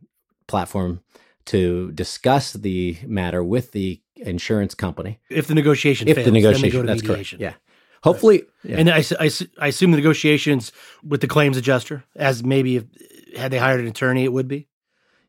platform 0.48 1.01
to 1.46 1.91
discuss 1.91 2.53
the 2.53 2.98
matter 3.05 3.43
with 3.43 3.72
the 3.72 4.01
insurance 4.15 4.74
company. 4.74 5.19
If 5.29 5.48
the 5.48 5.55
negotiation 5.55 6.08
if 6.08 6.15
fails, 6.15 6.25
the 6.25 6.31
negotiation, 6.31 6.86
that's 6.86 7.01
mediation. 7.01 7.39
correct. 7.39 7.55
Yeah. 7.55 7.60
Hopefully, 8.03 8.38
right. 8.38 8.50
yeah. 8.63 8.77
and 8.77 8.89
I, 8.89 9.03
I, 9.19 9.29
I, 9.60 9.67
assume 9.67 9.91
the 9.91 9.98
negotiations 9.98 10.72
with 11.03 11.19
the 11.19 11.27
claims 11.27 11.58
adjuster, 11.58 12.05
as 12.15 12.43
maybe 12.46 12.77
if, 12.77 12.86
had 13.36 13.51
they 13.51 13.58
hired 13.58 13.81
an 13.81 13.88
attorney, 13.88 14.24
it 14.24 14.31
would 14.31 14.48
be. 14.48 14.69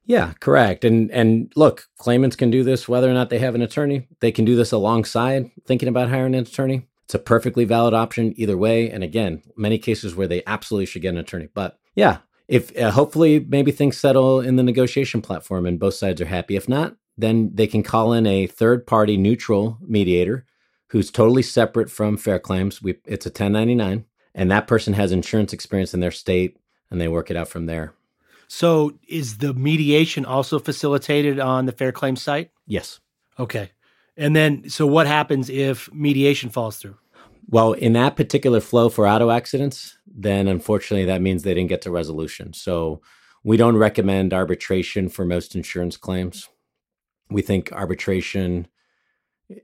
Yeah, 0.05 0.35
correct. 0.41 0.85
And 0.85 1.11
and 1.11 1.53
look, 1.57 1.89
claimants 1.99 2.37
can 2.37 2.51
do 2.51 2.63
this 2.63 2.89
whether 2.89 3.11
or 3.11 3.15
not 3.15 3.31
they 3.31 3.39
have 3.39 3.55
an 3.55 3.63
attorney. 3.63 4.07
They 4.21 4.31
can 4.31 4.45
do 4.45 4.57
this 4.57 4.73
alongside 4.73 5.51
thinking 5.67 5.89
about 5.89 6.11
hiring 6.11 6.35
an 6.35 6.43
attorney. 6.43 6.87
It's 7.11 7.15
a 7.17 7.19
perfectly 7.19 7.65
valid 7.65 7.93
option 7.93 8.35
either 8.37 8.57
way. 8.57 8.89
And 8.89 9.03
again, 9.03 9.43
many 9.57 9.79
cases 9.79 10.15
where 10.15 10.29
they 10.29 10.45
absolutely 10.47 10.87
should 10.87 11.03
get 11.03 11.09
an 11.09 11.19
attorney. 11.19 11.49
But 11.53 11.77
yeah, 11.97 12.19
if 12.47 12.71
uh, 12.79 12.93
hopefully 12.93 13.45
maybe 13.49 13.73
things 13.73 13.99
settle 13.99 14.39
in 14.39 14.55
the 14.55 14.63
negotiation 14.63 15.21
platform 15.21 15.67
and 15.67 15.81
both 15.81 15.95
sides 15.95 16.21
are 16.21 16.27
happy. 16.27 16.55
If 16.55 16.69
not, 16.69 16.95
then 17.19 17.51
they 17.53 17.67
can 17.67 17.83
call 17.83 18.13
in 18.13 18.29
a 18.29 18.47
third 18.47 18.87
party 18.87 19.17
neutral 19.17 19.77
mediator 19.81 20.47
who's 20.91 21.11
totally 21.11 21.43
separate 21.43 21.91
from 21.91 22.17
fair 22.17 22.39
claims. 22.39 22.81
We, 22.81 22.93
it's 23.05 23.27
a 23.27 23.31
1099, 23.31 24.05
and 24.33 24.51
that 24.53 24.69
person 24.69 24.93
has 24.93 25.11
insurance 25.11 25.53
experience 25.53 25.93
in 25.93 25.99
their 25.99 26.13
state, 26.13 26.59
and 26.93 27.01
they 27.01 27.09
work 27.09 27.29
it 27.29 27.37
out 27.37 27.49
from 27.49 27.67
there. 27.67 27.93
So, 28.47 28.93
is 29.09 29.39
the 29.39 29.53
mediation 29.53 30.25
also 30.25 30.61
facilitated 30.61 31.41
on 31.41 31.67
the 31.67 31.73
fair 31.73 31.91
claims 31.91 32.23
site? 32.23 32.53
Yes. 32.69 33.01
Okay. 33.37 33.73
And 34.21 34.37
then, 34.37 34.69
so 34.69 34.87
what 34.87 35.07
happens 35.07 35.49
if 35.49 35.91
mediation 35.95 36.51
falls 36.51 36.77
through? 36.77 36.97
Well, 37.49 37.73
in 37.73 37.95
that 37.95 38.17
particular 38.17 38.61
flow 38.61 38.91
for 38.91 39.09
auto 39.09 39.31
accidents, 39.31 39.97
then 40.07 40.47
unfortunately 40.47 41.07
that 41.07 41.23
means 41.23 41.43
they 41.43 41.55
didn't 41.55 41.71
get 41.71 41.81
to 41.83 41.91
resolution. 41.91 42.53
So 42.53 43.01
we 43.43 43.57
don't 43.57 43.79
recommend 43.79 44.35
arbitration 44.35 45.09
for 45.09 45.25
most 45.25 45.57
insurance 45.57 45.97
claims. 45.97 46.51
We 47.31 47.41
think 47.41 47.73
arbitration 47.73 48.69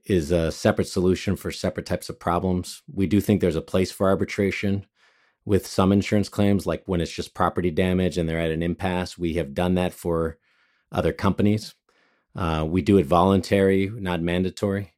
is 0.06 0.30
a 0.30 0.50
separate 0.50 0.88
solution 0.88 1.36
for 1.36 1.52
separate 1.52 1.84
types 1.84 2.08
of 2.08 2.18
problems. 2.18 2.82
We 2.92 3.06
do 3.06 3.20
think 3.20 3.40
there's 3.40 3.56
a 3.56 3.62
place 3.62 3.92
for 3.92 4.08
arbitration 4.08 4.86
with 5.44 5.66
some 5.66 5.92
insurance 5.92 6.30
claims, 6.30 6.66
like 6.66 6.82
when 6.86 7.02
it's 7.02 7.12
just 7.12 7.34
property 7.34 7.70
damage 7.70 8.16
and 8.16 8.26
they're 8.26 8.40
at 8.40 8.50
an 8.50 8.62
impasse. 8.62 9.18
We 9.18 9.34
have 9.34 9.52
done 9.52 9.74
that 9.74 9.92
for 9.92 10.38
other 10.90 11.12
companies. 11.12 11.74
Uh, 12.36 12.64
we 12.68 12.82
do 12.82 12.98
it 12.98 13.06
voluntary, 13.06 13.90
not 13.94 14.20
mandatory. 14.20 14.92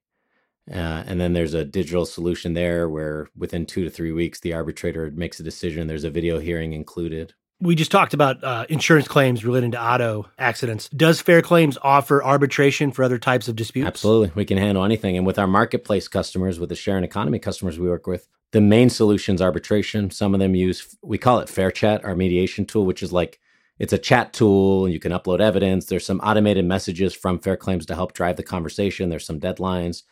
Uh, 0.71 1.03
and 1.07 1.21
then 1.21 1.33
there's 1.33 1.55
a 1.55 1.65
digital 1.65 2.05
solution 2.05 2.53
there 2.53 2.89
where 2.89 3.29
within 3.37 3.65
two 3.65 3.85
to 3.85 3.91
three 3.91 4.13
weeks, 4.13 4.41
the 4.41 4.53
arbitrator 4.53 5.11
makes 5.13 5.41
a 5.41 5.43
decision. 5.43 5.87
There's 5.87 6.05
a 6.05 6.11
video 6.11 6.39
hearing 6.39 6.73
included. 6.73 7.33
We 7.61 7.75
just 7.75 7.91
talked 7.91 8.15
about 8.15 8.45
uh, 8.45 8.67
insurance 8.69 9.09
claims 9.09 9.45
relating 9.45 9.73
to 9.73 9.83
auto 9.83 10.29
accidents. 10.39 10.89
Does 10.91 11.21
Fair 11.21 11.43
Claims 11.43 11.77
offer 11.83 12.23
arbitration 12.23 12.93
for 12.93 13.03
other 13.03 13.19
types 13.19 13.49
of 13.49 13.57
disputes? 13.57 13.89
Absolutely. 13.89 14.31
We 14.35 14.45
can 14.45 14.59
handle 14.59 14.85
anything. 14.85 15.17
And 15.17 15.27
with 15.27 15.39
our 15.41 15.49
marketplace 15.49 16.07
customers, 16.07 16.61
with 16.61 16.69
the 16.69 16.77
share 16.77 16.97
and 16.97 17.05
economy 17.05 17.41
customers 17.41 17.79
we 17.79 17.89
work 17.89 18.07
with, 18.07 18.29
the 18.53 18.61
main 18.61 18.91
solution 18.91 19.35
is 19.35 19.43
arbitration. 19.43 20.11
Some 20.11 20.35
of 20.35 20.41
them 20.41 20.55
use, 20.55 20.97
we 21.03 21.19
call 21.19 21.41
it 21.41 21.49
Fair 21.49 21.73
Chat, 21.73 22.05
our 22.05 22.15
mediation 22.15 22.65
tool, 22.65 22.87
which 22.87 23.03
is 23.03 23.13
like 23.13 23.41
it's 23.79 23.93
a 23.93 23.99
chat 23.99 24.33
tool 24.33 24.85
and 24.85 24.93
you 24.93 25.01
can 25.01 25.13
upload 25.13 25.41
evidence. 25.41 25.87
There's 25.87 26.05
some 26.05 26.21
automated 26.21 26.65
messages 26.65 27.15
from 27.15 27.39
Fair 27.39 27.57
Claims 27.57 27.87
to 27.87 27.95
help 27.95 28.13
drive 28.13 28.37
the 28.37 28.43
conversation. 28.43 29.09
There's 29.09 29.27
some 29.27 29.41
deadlines. 29.41 30.03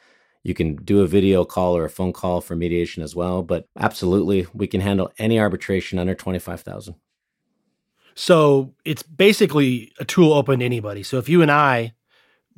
You 0.42 0.54
can 0.54 0.76
do 0.76 1.00
a 1.00 1.06
video 1.06 1.44
call 1.44 1.76
or 1.76 1.84
a 1.84 1.90
phone 1.90 2.12
call 2.12 2.40
for 2.40 2.54
mediation 2.54 3.02
as 3.02 3.16
well. 3.16 3.42
But 3.42 3.66
absolutely, 3.76 4.46
we 4.54 4.68
can 4.68 4.80
handle 4.80 5.10
any 5.18 5.40
arbitration 5.40 5.98
under 5.98 6.14
25,000. 6.14 6.94
So 8.14 8.72
it's 8.84 9.02
basically 9.02 9.92
a 9.98 10.04
tool 10.04 10.32
open 10.32 10.60
to 10.60 10.64
anybody. 10.64 11.02
So 11.02 11.18
if 11.18 11.28
you 11.28 11.42
and 11.42 11.50
I 11.50 11.94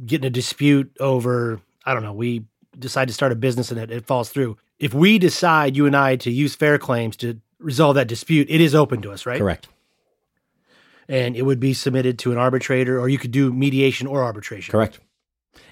get 0.05 0.21
in 0.21 0.27
a 0.27 0.31
dispute 0.31 0.95
over, 1.01 1.61
I 1.85 1.95
don't 1.95 2.03
know, 2.03 2.13
we 2.13 2.45
decide 2.79 3.09
to 3.09 3.15
start 3.15 3.33
a 3.33 3.37
business 3.37 3.71
and 3.71 3.81
it, 3.81 3.91
it 3.91 4.07
falls 4.07 4.29
through. 4.29 4.59
If 4.79 4.95
we 4.95 5.19
decide, 5.19 5.77
you 5.77 5.87
and 5.87 5.97
I, 5.97 6.17
to 6.17 6.31
use 6.31 6.55
fair 6.55 6.79
claims 6.79 7.17
to 7.17 7.41
resolve 7.59 7.97
that 7.97 8.07
dispute, 8.07 8.49
it 8.51 8.61
is 8.61 8.75
open 8.75 9.03
to 9.03 9.11
us, 9.11 9.27
right? 9.27 9.39
Correct 9.39 9.67
and 11.09 11.37
it 11.37 11.43
would 11.43 11.61
be 11.61 11.73
submitted 11.73 12.19
to 12.21 12.33
an 12.33 12.39
arbitrator, 12.39 13.01
or 13.01 13.09
you 13.09 13.19
could 13.19 13.31
do 13.31 13.53
mediation 13.53 14.07
or 14.07 14.23
arbitration. 14.23 14.73
Correct. 14.73 15.01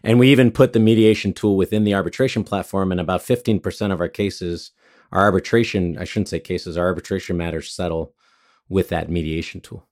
And 0.03 0.19
we 0.19 0.31
even 0.31 0.51
put 0.51 0.73
the 0.73 0.81
mediation 0.81 1.33
tool 1.33 1.57
within 1.57 1.85
the 1.85 1.95
arbitration 1.95 2.45
platform, 2.45 2.91
and 2.91 3.01
about 3.01 3.21
15% 3.21 3.93
of 3.93 4.01
our 4.01 4.09
cases, 4.09 4.73
our 5.13 5.23
arbitration, 5.23 5.99
I 5.99 6.05
shouldn't 6.05 6.29
say 6.29 6.41
cases, 6.41 6.77
our 6.77 6.87
arbitration 6.87 7.37
matters 7.37 7.71
settle 7.71 8.15
with 8.69 8.89
that 8.89 9.11
mediation 9.11 9.61
tool. 9.61 9.87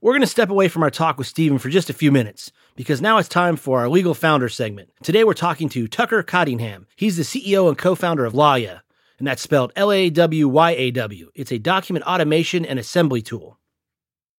We're 0.00 0.12
going 0.12 0.20
to 0.20 0.26
step 0.26 0.50
away 0.50 0.68
from 0.68 0.82
our 0.82 0.90
talk 0.90 1.18
with 1.18 1.26
Stephen 1.26 1.58
for 1.58 1.68
just 1.68 1.90
a 1.90 1.94
few 1.94 2.12
minutes 2.12 2.52
because 2.76 3.00
now 3.00 3.18
it's 3.18 3.28
time 3.28 3.56
for 3.56 3.80
our 3.80 3.88
legal 3.88 4.14
founder 4.14 4.48
segment. 4.48 4.90
Today 5.02 5.24
we're 5.24 5.34
talking 5.34 5.68
to 5.70 5.88
Tucker 5.88 6.22
Cottingham. 6.22 6.86
He's 6.96 7.16
the 7.16 7.22
CEO 7.22 7.68
and 7.68 7.78
co 7.78 7.94
founder 7.94 8.24
of 8.24 8.34
Lawyaw, 8.34 8.80
and 9.18 9.26
that's 9.26 9.42
spelled 9.42 9.72
L 9.74 9.90
A 9.90 10.10
W 10.10 10.48
Y 10.48 10.70
A 10.72 10.90
W. 10.92 11.30
It's 11.34 11.50
a 11.50 11.58
document 11.58 12.04
automation 12.04 12.64
and 12.64 12.78
assembly 12.78 13.22
tool. 13.22 13.58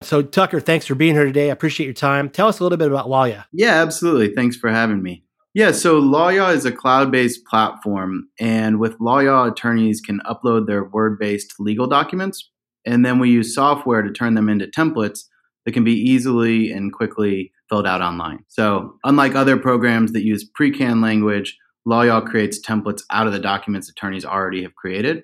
So, 0.02 0.22
Tucker, 0.22 0.60
thanks 0.60 0.86
for 0.86 0.96
being 0.96 1.16
here 1.16 1.26
today. 1.26 1.50
I 1.50 1.54
appreciate 1.54 1.86
your 1.88 1.94
time. 1.94 2.30
Tell 2.30 2.48
us 2.48 2.60
a 2.60 2.64
little 2.64 2.78
bit 2.78 2.92
about 2.92 3.08
Lawyaw. 3.08 3.46
Yeah, 3.52 3.82
absolutely. 3.82 4.34
Thanks 4.36 4.56
for 4.56 4.70
having 4.70 5.02
me. 5.02 5.24
Yeah, 5.56 5.72
so 5.72 6.00
Lawyaw 6.00 6.54
is 6.54 6.66
a 6.66 6.72
cloud 6.72 7.12
based 7.12 7.44
platform. 7.46 8.30
And 8.40 8.80
with 8.80 9.00
Lawyaw, 9.00 9.52
attorneys 9.52 10.02
can 10.02 10.20
upload 10.30 10.68
their 10.68 10.84
word 10.84 11.18
based 11.18 11.56
legal 11.60 11.88
documents. 11.88 12.48
And 12.86 13.04
then 13.04 13.18
we 13.18 13.32
use 13.32 13.56
software 13.56 14.04
to 14.04 14.12
turn 14.12 14.36
them 14.36 14.50
into 14.50 14.68
templates 14.68 15.22
that 15.66 15.72
can 15.72 15.84
be 15.84 15.96
easily 15.96 16.72
and 16.72 16.94
quickly 16.94 17.52
filled 17.68 17.88
out 17.88 18.02
online. 18.02 18.46
So, 18.48 18.98
unlike 19.04 19.34
other 19.34 19.58
programs 19.58 20.14
that 20.14 20.24
use 20.24 20.48
pre 20.48 20.70
canned 20.72 21.02
language, 21.02 21.58
Lawyaw 21.88 22.28
creates 22.28 22.64
templates 22.64 23.02
out 23.10 23.26
of 23.26 23.34
the 23.34 23.40
documents 23.40 23.90
attorneys 23.90 24.26
already 24.26 24.62
have 24.62 24.76
created. 24.76 25.24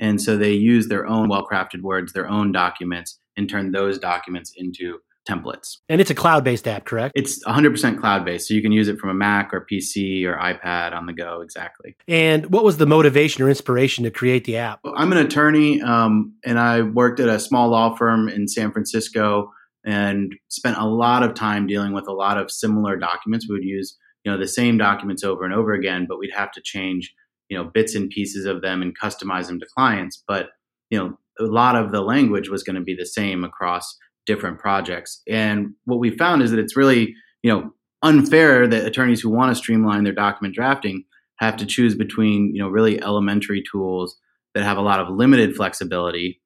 And 0.00 0.20
so 0.20 0.36
they 0.36 0.52
use 0.52 0.88
their 0.88 1.06
own 1.06 1.28
well 1.28 1.46
crafted 1.46 1.82
words, 1.82 2.12
their 2.12 2.28
own 2.28 2.50
documents 2.50 3.18
and 3.38 3.48
turn 3.48 3.72
those 3.72 3.98
documents 3.98 4.52
into 4.56 4.98
templates. 5.28 5.78
And 5.88 6.00
it's 6.00 6.10
a 6.10 6.14
cloud 6.14 6.44
based 6.44 6.66
app, 6.66 6.84
correct? 6.84 7.12
It's 7.14 7.44
100% 7.44 8.00
cloud 8.00 8.24
based. 8.24 8.48
So 8.48 8.54
you 8.54 8.62
can 8.62 8.72
use 8.72 8.88
it 8.88 8.98
from 8.98 9.10
a 9.10 9.14
Mac 9.14 9.52
or 9.52 9.66
PC 9.70 10.24
or 10.24 10.36
iPad 10.36 10.94
on 10.94 11.06
the 11.06 11.12
go, 11.12 11.40
exactly. 11.40 11.96
And 12.06 12.46
what 12.46 12.64
was 12.64 12.78
the 12.78 12.86
motivation 12.86 13.42
or 13.42 13.48
inspiration 13.48 14.04
to 14.04 14.10
create 14.10 14.44
the 14.44 14.56
app? 14.56 14.80
I'm 14.84 15.12
an 15.12 15.18
attorney 15.18 15.80
um, 15.82 16.34
and 16.44 16.58
I 16.58 16.82
worked 16.82 17.20
at 17.20 17.28
a 17.28 17.38
small 17.38 17.68
law 17.68 17.94
firm 17.94 18.28
in 18.28 18.48
San 18.48 18.72
Francisco 18.72 19.52
and 19.84 20.34
spent 20.48 20.76
a 20.76 20.86
lot 20.86 21.22
of 21.22 21.34
time 21.34 21.66
dealing 21.66 21.92
with 21.92 22.08
a 22.08 22.12
lot 22.12 22.38
of 22.38 22.50
similar 22.50 22.96
documents. 22.96 23.46
We 23.48 23.54
would 23.54 23.64
use 23.64 23.96
you 24.24 24.32
know 24.32 24.38
the 24.38 24.48
same 24.48 24.76
documents 24.76 25.24
over 25.24 25.44
and 25.44 25.54
over 25.54 25.72
again, 25.72 26.06
but 26.08 26.18
we'd 26.18 26.34
have 26.34 26.50
to 26.52 26.60
change 26.62 27.14
you 27.48 27.56
know 27.56 27.64
bits 27.64 27.94
and 27.94 28.10
pieces 28.10 28.44
of 28.44 28.62
them 28.62 28.82
and 28.82 28.98
customize 28.98 29.46
them 29.46 29.60
to 29.60 29.66
clients. 29.74 30.22
But 30.26 30.48
you 30.90 30.98
know 30.98 31.18
a 31.38 31.44
lot 31.44 31.76
of 31.76 31.92
the 31.92 32.00
language 32.00 32.48
was 32.48 32.62
going 32.62 32.76
to 32.76 32.82
be 32.82 32.94
the 32.94 33.06
same 33.06 33.44
across 33.44 33.96
different 34.26 34.58
projects. 34.58 35.22
And 35.28 35.74
what 35.84 35.98
we 35.98 36.10
found 36.10 36.42
is 36.42 36.50
that 36.50 36.60
it's 36.60 36.76
really, 36.76 37.14
you 37.42 37.52
know, 37.52 37.70
unfair 38.02 38.66
that 38.68 38.86
attorneys 38.86 39.20
who 39.20 39.30
want 39.30 39.50
to 39.50 39.60
streamline 39.60 40.04
their 40.04 40.12
document 40.12 40.54
drafting 40.54 41.04
have 41.38 41.56
to 41.56 41.66
choose 41.66 41.94
between, 41.94 42.54
you 42.54 42.62
know, 42.62 42.68
really 42.68 43.02
elementary 43.02 43.62
tools 43.70 44.16
that 44.54 44.64
have 44.64 44.76
a 44.76 44.82
lot 44.82 45.00
of 45.00 45.08
limited 45.08 45.54
flexibility 45.56 46.40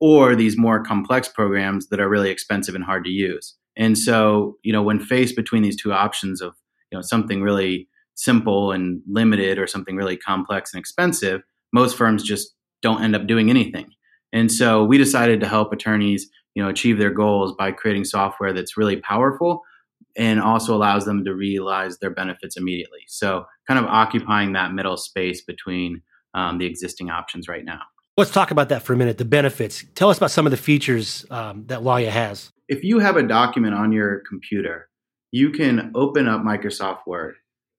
or 0.00 0.34
these 0.34 0.56
more 0.56 0.82
complex 0.82 1.28
programs 1.28 1.88
that 1.88 2.00
are 2.00 2.08
really 2.08 2.30
expensive 2.30 2.74
and 2.74 2.84
hard 2.84 3.04
to 3.04 3.10
use. 3.10 3.56
And 3.76 3.96
so, 3.96 4.56
you 4.62 4.72
know, 4.72 4.82
when 4.82 5.00
faced 5.00 5.36
between 5.36 5.62
these 5.62 5.80
two 5.80 5.92
options 5.92 6.40
of, 6.40 6.54
you 6.90 6.98
know, 6.98 7.02
something 7.02 7.42
really 7.42 7.88
simple 8.14 8.72
and 8.72 9.00
limited 9.08 9.58
or 9.58 9.66
something 9.66 9.96
really 9.96 10.16
complex 10.16 10.72
and 10.72 10.80
expensive, 10.80 11.42
most 11.72 11.96
firms 11.96 12.22
just 12.22 12.54
don't 12.82 13.02
end 13.02 13.14
up 13.14 13.26
doing 13.26 13.50
anything. 13.50 13.90
And 14.32 14.50
so 14.52 14.84
we 14.84 14.98
decided 14.98 15.40
to 15.40 15.48
help 15.48 15.72
attorneys, 15.72 16.28
you 16.54 16.62
know, 16.62 16.68
achieve 16.68 16.98
their 16.98 17.10
goals 17.10 17.54
by 17.56 17.72
creating 17.72 18.04
software 18.04 18.52
that's 18.52 18.76
really 18.76 18.96
powerful 18.96 19.62
and 20.16 20.40
also 20.40 20.74
allows 20.74 21.04
them 21.04 21.24
to 21.24 21.34
realize 21.34 21.98
their 21.98 22.10
benefits 22.10 22.56
immediately. 22.56 23.00
So 23.06 23.46
kind 23.66 23.78
of 23.78 23.86
occupying 23.86 24.52
that 24.52 24.72
middle 24.72 24.96
space 24.96 25.42
between 25.42 26.02
um, 26.34 26.58
the 26.58 26.66
existing 26.66 27.10
options 27.10 27.48
right 27.48 27.64
now. 27.64 27.80
Let's 28.16 28.32
talk 28.32 28.50
about 28.50 28.68
that 28.70 28.82
for 28.82 28.92
a 28.92 28.96
minute. 28.96 29.18
The 29.18 29.24
benefits. 29.24 29.84
Tell 29.94 30.10
us 30.10 30.16
about 30.16 30.32
some 30.32 30.44
of 30.46 30.50
the 30.50 30.56
features 30.56 31.24
um, 31.30 31.64
that 31.66 31.80
Lawyaw 31.80 32.08
has. 32.08 32.50
If 32.68 32.82
you 32.82 32.98
have 32.98 33.16
a 33.16 33.22
document 33.22 33.74
on 33.74 33.92
your 33.92 34.22
computer, 34.28 34.88
you 35.30 35.50
can 35.50 35.92
open 35.94 36.28
up 36.28 36.42
Microsoft 36.42 37.06
Word. 37.06 37.36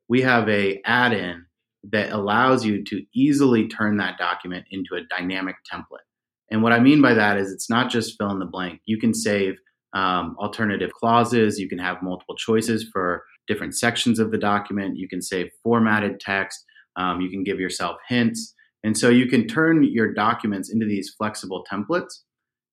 We 0.08 0.22
have 0.22 0.48
a 0.48 0.82
add-in 0.86 1.46
that 1.92 2.12
allows 2.12 2.66
you 2.66 2.84
to 2.86 3.04
easily 3.14 3.68
turn 3.68 3.98
that 3.98 4.18
document 4.18 4.66
into 4.72 4.96
a 4.96 5.02
dynamic 5.10 5.56
template. 5.72 6.08
And 6.52 6.64
what 6.64 6.74
I 6.74 6.80
mean 6.80 7.02
by 7.02 7.14
that 7.14 7.38
is 7.38 7.52
it's 7.52 7.70
not 7.70 7.90
just 7.90 8.18
fill 8.18 8.32
in 8.32 8.40
the 8.40 8.46
blank. 8.46 8.82
You 8.86 9.00
can 9.00 9.14
save 9.14 9.58
um, 9.94 10.36
alternative 10.40 10.92
clauses. 10.94 11.60
You 11.60 11.70
can 11.70 11.80
have 11.80 12.02
multiple 12.02 12.36
choices 12.36 12.88
for 12.92 13.24
different 13.48 13.78
sections 13.78 14.20
of 14.20 14.32
the 14.32 14.38
document. 14.38 14.98
You 14.98 15.08
can 15.08 15.22
save 15.22 15.50
formatted 15.64 16.20
text. 16.20 16.64
Um, 16.96 17.22
you 17.22 17.30
can 17.30 17.44
give 17.44 17.60
yourself 17.60 17.98
hints. 18.08 18.54
And 18.84 18.98
so 18.98 19.10
you 19.10 19.28
can 19.28 19.48
turn 19.48 19.84
your 19.84 20.14
documents 20.14 20.72
into 20.72 20.86
these 20.86 21.14
flexible 21.18 21.66
templates. 21.72 22.20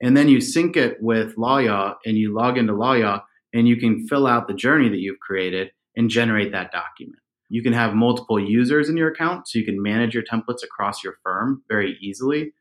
And 0.03 0.17
then 0.17 0.29
you 0.29 0.41
sync 0.41 0.77
it 0.77 0.99
with 1.01 1.37
Lawyaw 1.37 1.95
and 2.05 2.17
you 2.17 2.35
log 2.35 2.59
into 2.59 2.75
Lawyaw 2.75 3.23
and 3.55 3.67
you 3.67 3.77
can 3.77 4.07
fill 4.07 4.27
out 4.27 4.47
the 4.47 4.55
journey 4.55 4.89
that 4.89 5.01
you've 5.01 5.21
created 5.21 5.71
and 5.97 6.11
generate 6.11 6.53
that 6.53 6.71
document. 6.71 7.19
You 7.49 7.63
can 7.63 7.73
have 7.73 7.95
multiple 7.95 8.39
users 8.39 8.89
in 8.89 8.97
your 8.97 9.11
account 9.11 9.49
so 9.49 9.59
you 9.59 9.65
can 9.65 9.83
manage 9.83 10.15
your 10.15 10.25
templates 10.25 10.63
across 10.63 11.03
your 11.03 11.15
firm 11.23 11.63
very 11.69 11.97
easily. 12.03 12.53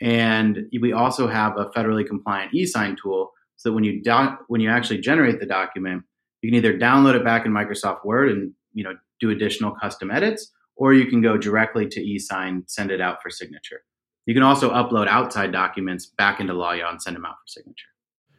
And 0.00 0.66
we 0.80 0.92
also 0.92 1.28
have 1.28 1.56
a 1.56 1.66
federally 1.66 2.06
compliant 2.06 2.54
e-sign 2.54 2.96
tool 3.00 3.32
so 3.56 3.68
that 3.70 3.74
when 3.74 3.84
you 3.84 4.02
do- 4.02 4.36
when 4.48 4.60
you 4.60 4.70
actually 4.70 4.98
generate 4.98 5.40
the 5.40 5.46
document, 5.46 6.02
you 6.42 6.50
can 6.50 6.56
either 6.56 6.76
download 6.76 7.14
it 7.14 7.24
back 7.24 7.46
in 7.46 7.52
Microsoft 7.52 8.04
Word 8.04 8.30
and 8.30 8.52
you 8.72 8.84
know 8.84 8.94
do 9.20 9.30
additional 9.30 9.70
custom 9.72 10.10
edits, 10.10 10.52
or 10.76 10.92
you 10.92 11.06
can 11.06 11.22
go 11.22 11.36
directly 11.36 11.86
to 11.88 12.00
eSign, 12.00 12.68
send 12.68 12.90
it 12.90 13.00
out 13.00 13.22
for 13.22 13.30
signature. 13.30 13.82
You 14.26 14.34
can 14.34 14.42
also 14.42 14.70
upload 14.72 15.06
outside 15.06 15.52
documents 15.52 16.06
back 16.06 16.40
into 16.40 16.52
Lawyaw 16.52 16.90
and 16.90 17.02
send 17.02 17.16
them 17.16 17.24
out 17.24 17.34
for 17.34 17.46
signature. 17.46 17.88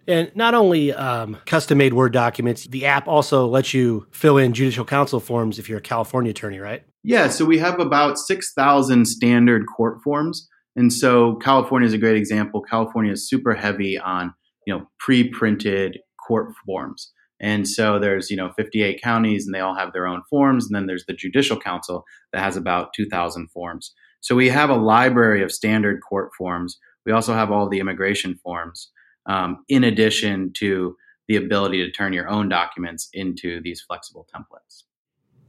And 0.08 0.32
not 0.36 0.54
only 0.54 0.94
um, 0.94 1.38
custom 1.46 1.78
made 1.78 1.94
Word 1.94 2.14
documents, 2.14 2.66
the 2.66 2.86
app 2.86 3.08
also 3.08 3.48
lets 3.48 3.74
you 3.74 4.06
fill 4.12 4.38
in 4.38 4.54
judicial 4.54 4.86
council 4.86 5.20
forms 5.20 5.58
if 5.58 5.68
you're 5.68 5.80
a 5.80 5.82
California 5.82 6.30
attorney, 6.30 6.60
right? 6.60 6.84
Yeah, 7.04 7.28
so 7.30 7.46
we 7.46 7.58
have 7.60 7.80
about 7.80 8.20
6,000 8.20 9.06
standard 9.06 9.66
court 9.66 10.02
forms. 10.04 10.48
And 10.76 10.92
so 10.92 11.36
California 11.36 11.88
is 11.88 11.94
a 11.94 11.98
great 11.98 12.18
example. 12.18 12.62
California 12.62 13.12
is 13.12 13.28
super 13.28 13.54
heavy 13.54 13.98
on, 13.98 14.34
you 14.68 14.74
know, 14.74 14.88
pre-printed 15.00 16.00
court 16.26 16.54
forms. 16.66 17.12
And 17.40 17.68
so 17.68 18.00
there's, 18.00 18.30
you 18.32 18.38
know, 18.38 18.52
58 18.58 19.02
counties 19.02 19.46
and 19.46 19.54
they 19.54 19.60
all 19.60 19.76
have 19.76 19.94
their 19.94 20.08
own 20.08 20.24
forms. 20.30 20.66
And 20.66 20.76
then 20.76 20.86
there's 20.86 21.06
the 21.06 21.14
Judicial 21.14 21.60
Council 21.60 22.06
that 22.32 22.42
has 22.42 22.58
about 22.58 22.94
2,000 22.94 23.50
forms. 23.52 23.94
So 24.22 24.36
we 24.36 24.50
have 24.50 24.70
a 24.70 24.76
library 24.76 25.44
of 25.44 25.52
standard 25.52 26.02
court 26.02 26.32
forms. 26.38 26.80
We 27.06 27.12
also 27.12 27.34
have 27.34 27.52
all 27.52 27.70
the 27.70 27.80
immigration 27.80 28.36
forms, 28.44 28.90
um, 29.28 29.64
in 29.70 29.84
addition 29.84 30.52
to 30.54 30.96
the 31.28 31.36
ability 31.36 31.86
to 31.86 31.92
turn 31.92 32.14
your 32.14 32.28
own 32.28 32.50
documents 32.50 33.10
into 33.14 33.62
these 33.62 33.82
flexible 33.82 34.28
templates. 34.34 34.84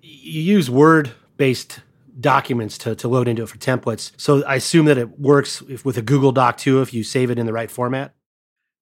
You 0.03 0.41
use 0.41 0.71
Word 0.71 1.13
based 1.37 1.81
documents 2.19 2.79
to, 2.79 2.95
to 2.97 3.09
load 3.09 3.29
into 3.29 3.43
it 3.43 3.49
for 3.49 3.59
templates. 3.59 4.13
So 4.17 4.45
I 4.45 4.57
assume 4.57 4.87
that 4.87 4.99
it 4.99 5.19
works 5.19 5.63
if, 5.69 5.85
with 5.85 5.99
a 5.99 6.03
Google 6.03 6.33
Doc 6.33 6.57
too 6.57 6.81
if 6.81 6.95
you 6.95 7.05
save 7.05 7.31
it 7.31 7.39
in 7.39 7.47
the 7.47 7.53
right 7.53 7.71
format? 7.71 8.15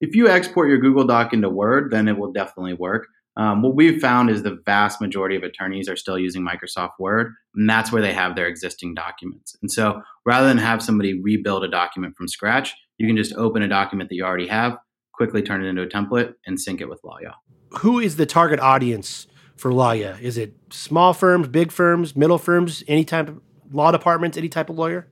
If 0.01 0.15
you 0.15 0.29
export 0.29 0.69
your 0.69 0.79
Google 0.79 1.07
Doc 1.07 1.33
into 1.33 1.49
Word, 1.49 1.91
then 1.91 2.09
it 2.09 2.19
will 2.19 2.33
definitely 2.33 2.75
work. 2.75 3.07
Um, 3.37 3.63
what 3.63 3.75
we've 3.75 4.01
found 4.01 4.31
is 4.31 4.43
the 4.43 4.61
vast 4.65 5.01
majority 5.01 5.35
of 5.35 5.43
attorneys 5.43 5.89
are 5.89 5.97
still 5.97 6.19
using 6.19 6.47
Microsoft 6.47 6.93
Word, 7.01 7.33
and 7.55 7.69
that's 7.69 7.91
where 7.91 8.03
they 8.03 8.13
have 8.13 8.37
their 8.37 8.47
existing 8.47 8.95
documents. 8.95 9.57
And 9.61 9.71
so 9.71 10.03
rather 10.25 10.47
than 10.47 10.59
have 10.59 10.83
somebody 10.83 11.21
rebuild 11.21 11.65
a 11.65 11.69
document 11.69 12.17
from 12.17 12.29
scratch, 12.29 12.75
you 12.99 13.09
can 13.09 13.17
just 13.17 13.35
open 13.35 13.63
a 13.63 13.69
document 13.69 14.09
that 14.11 14.17
you 14.17 14.25
already 14.25 14.47
have, 14.47 14.77
quickly 15.15 15.43
turn 15.43 15.65
it 15.65 15.69
into 15.69 15.83
a 15.83 15.87
template, 15.87 16.35
and 16.47 16.61
sync 16.61 16.81
it 16.81 16.89
with 16.89 17.03
Lawyaw. 17.03 17.35
Who 17.81 17.99
is 17.99 18.17
the 18.17 18.27
target 18.27 18.61
audience 18.61 19.27
for 19.57 19.71
Lawyaw? 19.71 20.21
Is 20.21 20.37
it 20.37 20.55
small 20.71 21.13
firms, 21.13 21.49
big 21.49 21.73
firms, 21.73 22.17
middle 22.17 22.39
firms, 22.39 22.83
any 22.89 23.05
type 23.05 23.29
of 23.29 23.41
law 23.73 23.91
departments, 23.91 24.37
any 24.37 24.49
type 24.49 24.71
of 24.71 24.77
lawyer? 24.77 25.09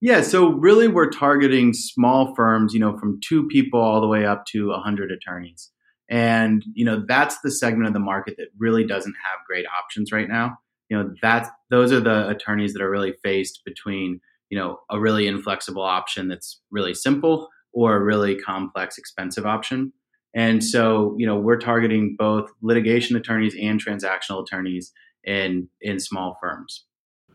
Yeah, 0.00 0.22
so 0.22 0.48
really 0.48 0.88
we're 0.88 1.10
targeting 1.10 1.72
small 1.72 2.34
firms, 2.34 2.74
you 2.74 2.80
know, 2.80 2.98
from 2.98 3.20
two 3.22 3.46
people 3.46 3.80
all 3.80 4.00
the 4.00 4.08
way 4.08 4.26
up 4.26 4.46
to 4.46 4.68
100 4.68 5.12
attorneys. 5.12 5.70
And, 6.08 6.64
you 6.74 6.84
know, 6.84 7.04
that's 7.06 7.40
the 7.40 7.50
segment 7.50 7.86
of 7.86 7.92
the 7.92 8.00
market 8.00 8.34
that 8.38 8.48
really 8.58 8.84
doesn't 8.84 9.14
have 9.24 9.46
great 9.46 9.64
options 9.78 10.10
right 10.10 10.28
now. 10.28 10.58
You 10.88 10.98
know, 10.98 11.14
that's 11.22 11.48
those 11.70 11.92
are 11.92 12.00
the 12.00 12.28
attorneys 12.28 12.72
that 12.72 12.82
are 12.82 12.90
really 12.90 13.14
faced 13.22 13.62
between, 13.64 14.20
you 14.50 14.58
know, 14.58 14.80
a 14.90 15.00
really 15.00 15.26
inflexible 15.26 15.82
option 15.82 16.28
that's 16.28 16.60
really 16.70 16.94
simple 16.94 17.48
or 17.72 17.96
a 17.96 18.02
really 18.02 18.36
complex, 18.36 18.98
expensive 18.98 19.46
option. 19.46 19.92
And 20.34 20.64
so, 20.64 21.14
you 21.18 21.26
know, 21.26 21.36
we're 21.36 21.58
targeting 21.58 22.16
both 22.18 22.50
litigation 22.62 23.16
attorneys 23.16 23.54
and 23.60 23.84
transactional 23.84 24.42
attorneys 24.42 24.92
in 25.24 25.68
in 25.80 26.00
small 26.00 26.36
firms 26.40 26.84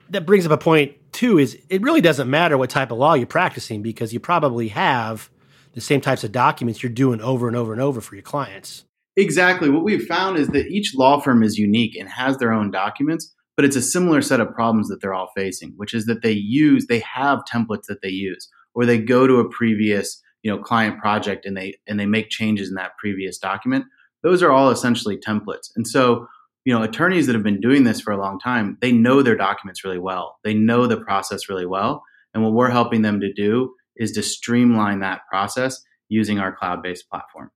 that 0.09 0.25
brings 0.25 0.45
up 0.45 0.51
a 0.51 0.57
point 0.57 0.95
too 1.11 1.37
is 1.37 1.57
it 1.69 1.81
really 1.81 2.01
doesn't 2.01 2.29
matter 2.29 2.57
what 2.57 2.69
type 2.69 2.91
of 2.91 2.97
law 2.97 3.13
you're 3.13 3.27
practicing 3.27 3.81
because 3.81 4.13
you 4.13 4.19
probably 4.19 4.69
have 4.69 5.29
the 5.73 5.81
same 5.81 6.01
types 6.01 6.23
of 6.23 6.31
documents 6.31 6.81
you're 6.81 6.91
doing 6.91 7.21
over 7.21 7.47
and 7.47 7.55
over 7.55 7.73
and 7.73 7.81
over 7.81 8.01
for 8.01 8.15
your 8.15 8.23
clients. 8.23 8.83
Exactly. 9.15 9.69
What 9.69 9.83
we've 9.83 10.05
found 10.05 10.37
is 10.37 10.49
that 10.49 10.67
each 10.67 10.93
law 10.95 11.19
firm 11.19 11.43
is 11.43 11.57
unique 11.57 11.95
and 11.95 12.07
has 12.09 12.37
their 12.37 12.53
own 12.53 12.71
documents, 12.71 13.33
but 13.55 13.65
it's 13.65 13.75
a 13.75 13.81
similar 13.81 14.21
set 14.21 14.39
of 14.39 14.53
problems 14.53 14.89
that 14.89 15.01
they're 15.01 15.13
all 15.13 15.31
facing, 15.35 15.73
which 15.75 15.93
is 15.93 16.05
that 16.05 16.21
they 16.21 16.31
use 16.31 16.85
they 16.87 16.99
have 16.99 17.39
templates 17.51 17.85
that 17.87 18.01
they 18.01 18.09
use 18.09 18.47
or 18.73 18.85
they 18.85 18.99
go 18.99 19.25
to 19.25 19.39
a 19.39 19.49
previous, 19.49 20.21
you 20.43 20.51
know, 20.51 20.61
client 20.61 20.99
project 20.99 21.45
and 21.45 21.55
they 21.57 21.75
and 21.87 21.99
they 21.99 22.05
make 22.05 22.29
changes 22.29 22.69
in 22.69 22.75
that 22.75 22.97
previous 22.97 23.37
document. 23.37 23.85
Those 24.23 24.41
are 24.41 24.51
all 24.51 24.69
essentially 24.69 25.17
templates. 25.17 25.69
And 25.75 25.87
so 25.87 26.27
you 26.67 26.73
know, 26.73 26.83
attorneys 26.83 27.27
that 27.27 27.33
have 27.33 27.45
been 27.45 27.61
doing 27.61 27.85
this 27.85 28.01
for 28.01 28.11
a 28.11 28.19
long 28.19 28.37
time, 28.41 28.77
they 28.81 28.91
know 28.91 29.21
their 29.21 29.37
documents 29.37 29.85
really 29.85 29.99
well. 29.99 30.37
They 30.43 30.53
know 30.53 30.85
the 30.85 30.97
process 30.97 31.47
really 31.47 31.65
well. 31.65 32.03
And 32.33 32.43
what 32.43 32.51
we're 32.51 32.69
helping 32.69 33.03
them 33.03 33.21
to 33.21 33.31
do 33.31 33.73
is 33.95 34.11
to 34.11 34.21
streamline 34.21 34.99
that 34.99 35.21
process 35.31 35.81
using 36.09 36.39
our 36.39 36.53
cloud 36.53 36.83
based 36.83 37.09
platform. 37.09 37.51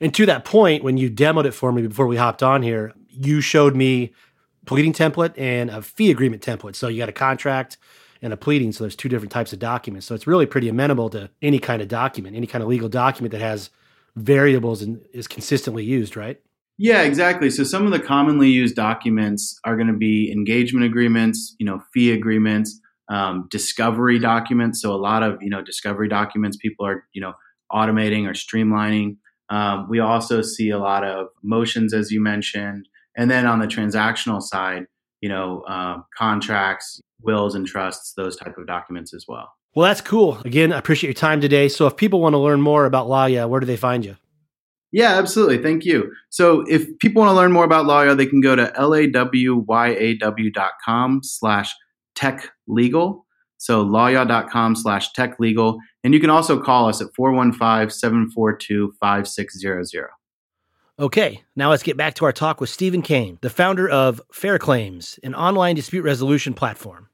And 0.00 0.12
to 0.14 0.26
that 0.26 0.44
point, 0.44 0.82
when 0.82 0.96
you 0.96 1.08
demoed 1.08 1.44
it 1.44 1.52
for 1.52 1.70
me 1.70 1.86
before 1.86 2.08
we 2.08 2.16
hopped 2.16 2.42
on 2.42 2.64
here, 2.64 2.92
you 3.08 3.40
showed 3.40 3.76
me 3.76 4.12
pleading 4.66 4.94
template 4.94 5.38
and 5.38 5.70
a 5.70 5.80
fee 5.80 6.10
agreement 6.10 6.42
template. 6.42 6.74
So 6.74 6.88
you 6.88 6.98
got 6.98 7.08
a 7.08 7.12
contract 7.12 7.78
and 8.22 8.32
a 8.32 8.36
pleading. 8.36 8.72
So 8.72 8.84
there's 8.84 8.96
two 8.96 9.08
different 9.08 9.32
types 9.32 9.52
of 9.52 9.58
documents. 9.58 10.06
So 10.06 10.14
it's 10.14 10.26
really 10.26 10.46
pretty 10.46 10.68
amenable 10.68 11.10
to 11.10 11.30
any 11.42 11.58
kind 11.58 11.80
of 11.80 11.88
document, 11.88 12.36
any 12.36 12.46
kind 12.46 12.62
of 12.62 12.68
legal 12.68 12.88
document 12.88 13.32
that 13.32 13.40
has 13.40 13.70
variables 14.16 14.82
and 14.82 15.00
is 15.12 15.26
consistently 15.26 15.84
used, 15.84 16.16
right? 16.16 16.40
Yeah, 16.78 17.02
exactly. 17.02 17.50
So 17.50 17.62
some 17.62 17.84
of 17.84 17.92
the 17.92 18.00
commonly 18.00 18.48
used 18.48 18.74
documents 18.74 19.58
are 19.64 19.76
going 19.76 19.88
to 19.88 19.96
be 19.96 20.32
engagement 20.32 20.86
agreements, 20.86 21.54
you 21.58 21.66
know, 21.66 21.82
fee 21.92 22.12
agreements, 22.12 22.80
um, 23.10 23.48
discovery 23.50 24.18
documents. 24.18 24.80
So 24.80 24.94
a 24.94 24.96
lot 24.96 25.22
of 25.22 25.42
you 25.42 25.50
know 25.50 25.60
discovery 25.60 26.08
documents 26.08 26.56
people 26.56 26.86
are 26.86 27.04
you 27.12 27.20
know 27.20 27.34
automating 27.70 28.26
or 28.26 28.32
streamlining. 28.32 29.16
Um, 29.50 29.88
we 29.90 29.98
also 29.98 30.42
see 30.42 30.70
a 30.70 30.78
lot 30.78 31.04
of 31.04 31.26
motions, 31.42 31.92
as 31.92 32.10
you 32.10 32.20
mentioned, 32.20 32.88
and 33.16 33.30
then 33.30 33.46
on 33.46 33.58
the 33.58 33.66
transactional 33.66 34.40
side, 34.40 34.84
you 35.20 35.28
know, 35.28 35.62
uh, 35.68 35.98
contracts, 36.16 37.00
wills, 37.22 37.54
and 37.54 37.66
trusts, 37.66 38.12
those 38.14 38.36
type 38.36 38.58
of 38.58 38.66
documents 38.66 39.14
as 39.14 39.26
well. 39.28 39.52
Well, 39.74 39.86
that's 39.86 40.00
cool. 40.00 40.38
Again, 40.44 40.72
I 40.72 40.78
appreciate 40.78 41.08
your 41.08 41.14
time 41.14 41.40
today. 41.40 41.68
So 41.68 41.86
if 41.86 41.96
people 41.96 42.20
want 42.20 42.34
to 42.34 42.38
learn 42.38 42.60
more 42.60 42.86
about 42.86 43.06
Lawyaw, 43.06 43.48
where 43.48 43.60
do 43.60 43.66
they 43.66 43.76
find 43.76 44.04
you? 44.04 44.16
Yeah, 44.92 45.16
absolutely. 45.16 45.58
Thank 45.58 45.84
you. 45.84 46.12
So 46.30 46.64
if 46.68 46.98
people 46.98 47.22
want 47.22 47.30
to 47.30 47.36
learn 47.36 47.52
more 47.52 47.62
about 47.64 47.86
Lawyaw, 47.86 48.16
they 48.16 48.26
can 48.26 48.40
go 48.40 48.56
to 48.56 48.72
lawyaw.com 48.76 50.00
slash 51.22 51.72
tech 52.16 52.50
legal. 52.66 53.24
So 53.58 53.84
lawyaw.com 53.84 54.74
slash 54.74 55.12
tech 55.12 55.38
legal. 55.38 55.78
And 56.02 56.12
you 56.14 56.18
can 56.18 56.30
also 56.30 56.60
call 56.60 56.88
us 56.88 57.00
at 57.00 57.12
415-742-5600. 57.18 60.06
Okay, 60.98 61.44
now 61.56 61.70
let's 61.70 61.84
get 61.84 61.96
back 61.96 62.14
to 62.14 62.24
our 62.24 62.32
talk 62.32 62.60
with 62.60 62.68
Stephen 62.68 63.00
Kane, 63.00 63.38
the 63.40 63.48
founder 63.48 63.88
of 63.88 64.20
Fair 64.32 64.58
Claims, 64.58 65.20
an 65.22 65.34
online 65.34 65.76
dispute 65.76 66.02
resolution 66.02 66.52
platform. 66.52 67.09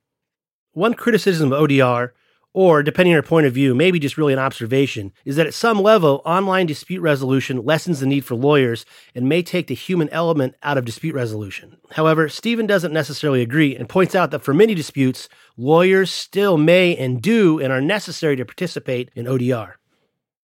One 0.76 0.92
criticism 0.92 1.54
of 1.54 1.58
ODR 1.58 2.10
or 2.52 2.82
depending 2.82 3.12
on 3.12 3.16
your 3.16 3.22
point 3.22 3.46
of 3.46 3.54
view, 3.54 3.74
maybe 3.74 3.98
just 3.98 4.18
really 4.18 4.34
an 4.34 4.38
observation, 4.38 5.10
is 5.24 5.36
that 5.36 5.46
at 5.46 5.54
some 5.54 5.80
level, 5.80 6.20
online 6.26 6.66
dispute 6.66 7.00
resolution 7.00 7.64
lessens 7.64 8.00
the 8.00 8.06
need 8.06 8.26
for 8.26 8.34
lawyers 8.34 8.84
and 9.14 9.26
may 9.26 9.42
take 9.42 9.68
the 9.68 9.74
human 9.74 10.10
element 10.10 10.54
out 10.62 10.76
of 10.76 10.84
dispute 10.84 11.14
resolution. 11.14 11.78
However, 11.92 12.28
Stephen 12.28 12.66
doesn't 12.66 12.92
necessarily 12.92 13.40
agree 13.40 13.74
and 13.74 13.88
points 13.88 14.14
out 14.14 14.30
that 14.32 14.40
for 14.40 14.52
many 14.52 14.74
disputes, 14.74 15.30
lawyers 15.56 16.10
still 16.10 16.58
may 16.58 16.94
and 16.94 17.22
do 17.22 17.58
and 17.58 17.72
are 17.72 17.80
necessary 17.80 18.36
to 18.36 18.44
participate 18.44 19.10
in 19.14 19.24
ODR. 19.24 19.76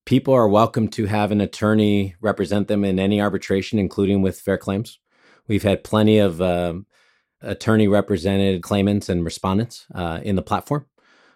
People 0.07 0.33
are 0.33 0.49
welcome 0.49 0.89
to 0.89 1.05
have 1.05 1.31
an 1.31 1.43
attorney 1.43 2.17
represent 2.23 2.69
them 2.69 2.85
in 2.85 2.99
any 2.99 3.21
arbitration, 3.21 3.79
including 3.79 4.23
with 4.23 4.41
fair 4.41 4.57
claims. 4.57 4.99
We've 5.47 5.63
had 5.63 5.85
plenty 5.85 6.17
of 6.17 6.41
uh, 6.41 6.73
attorney 7.43 7.89
represented 7.89 8.63
claimants 8.63 9.09
and 9.09 9.25
respondents 9.25 9.87
uh, 9.95 10.21
in 10.23 10.37
the 10.37 10.43
platform. 10.43 10.87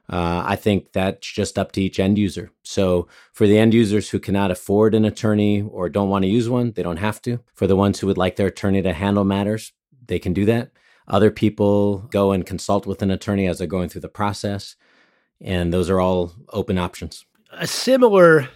Uh, 0.08 0.44
I 0.46 0.54
think 0.54 0.92
that's 0.92 1.26
just 1.26 1.58
up 1.58 1.72
to 1.72 1.82
each 1.82 1.98
end 1.98 2.16
user. 2.16 2.52
So, 2.62 3.08
for 3.32 3.46
the 3.46 3.58
end 3.58 3.74
users 3.74 4.10
who 4.10 4.20
cannot 4.20 4.52
afford 4.52 4.94
an 4.94 5.04
attorney 5.04 5.62
or 5.62 5.88
don't 5.88 6.08
want 6.08 6.22
to 6.22 6.28
use 6.28 6.48
one, 6.48 6.72
they 6.72 6.84
don't 6.84 6.98
have 6.98 7.20
to. 7.22 7.40
For 7.54 7.66
the 7.66 7.74
ones 7.74 7.98
who 7.98 8.06
would 8.06 8.18
like 8.18 8.36
their 8.36 8.46
attorney 8.46 8.82
to 8.82 8.92
handle 8.92 9.24
matters, 9.24 9.72
they 10.06 10.20
can 10.20 10.32
do 10.32 10.44
that. 10.44 10.70
Other 11.08 11.30
people 11.30 11.98
go 12.10 12.32
and 12.32 12.46
consult 12.46 12.86
with 12.86 13.02
an 13.02 13.10
attorney 13.10 13.48
as 13.48 13.58
they're 13.58 13.66
going 13.66 13.88
through 13.88 14.00
the 14.02 14.08
process. 14.08 14.76
And 15.40 15.72
those 15.72 15.90
are 15.90 16.00
all 16.00 16.32
open 16.50 16.78
options. 16.78 17.24
A 17.52 17.66
similar 17.66 18.48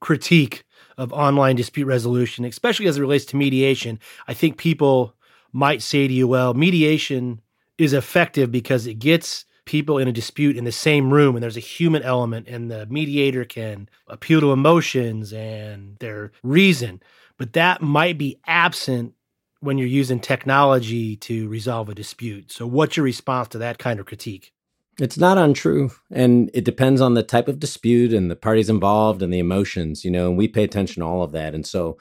critique 0.00 0.64
of 0.98 1.12
online 1.12 1.56
dispute 1.56 1.86
resolution, 1.86 2.44
especially 2.44 2.86
as 2.86 2.96
it 2.96 3.00
relates 3.00 3.24
to 3.26 3.36
mediation, 3.36 3.98
I 4.28 4.34
think 4.34 4.56
people 4.56 5.14
might 5.56 5.80
say 5.80 6.06
to 6.06 6.12
you, 6.12 6.28
well, 6.28 6.52
mediation 6.52 7.40
is 7.78 7.94
effective 7.94 8.52
because 8.52 8.86
it 8.86 8.98
gets 8.98 9.46
people 9.64 9.96
in 9.96 10.06
a 10.06 10.12
dispute 10.12 10.54
in 10.54 10.64
the 10.64 10.70
same 10.70 11.10
room 11.12 11.34
and 11.34 11.42
there's 11.42 11.56
a 11.56 11.60
human 11.60 12.02
element 12.02 12.46
and 12.46 12.70
the 12.70 12.86
mediator 12.86 13.44
can 13.44 13.88
appeal 14.06 14.40
to 14.40 14.52
emotions 14.52 15.32
and 15.32 15.96
their 15.98 16.30
reason. 16.42 17.02
But 17.38 17.54
that 17.54 17.80
might 17.80 18.18
be 18.18 18.38
absent 18.46 19.14
when 19.60 19.78
you're 19.78 19.88
using 19.88 20.20
technology 20.20 21.16
to 21.16 21.48
resolve 21.48 21.88
a 21.88 21.94
dispute. 21.94 22.52
So 22.52 22.66
what's 22.66 22.98
your 22.98 23.04
response 23.04 23.48
to 23.48 23.58
that 23.58 23.78
kind 23.78 23.98
of 23.98 24.04
critique? 24.04 24.52
It's 25.00 25.18
not 25.18 25.38
untrue 25.38 25.90
and 26.10 26.50
it 26.52 26.64
depends 26.64 27.00
on 27.00 27.14
the 27.14 27.22
type 27.22 27.48
of 27.48 27.58
dispute 27.58 28.12
and 28.12 28.30
the 28.30 28.36
parties 28.36 28.68
involved 28.68 29.22
and 29.22 29.32
the 29.32 29.38
emotions 29.38 30.04
you 30.04 30.10
know 30.10 30.28
and 30.28 30.36
we 30.36 30.48
pay 30.48 30.64
attention 30.64 31.00
to 31.00 31.06
all 31.06 31.22
of 31.22 31.32
that. 31.32 31.54
And 31.54 31.66
so 31.66 31.96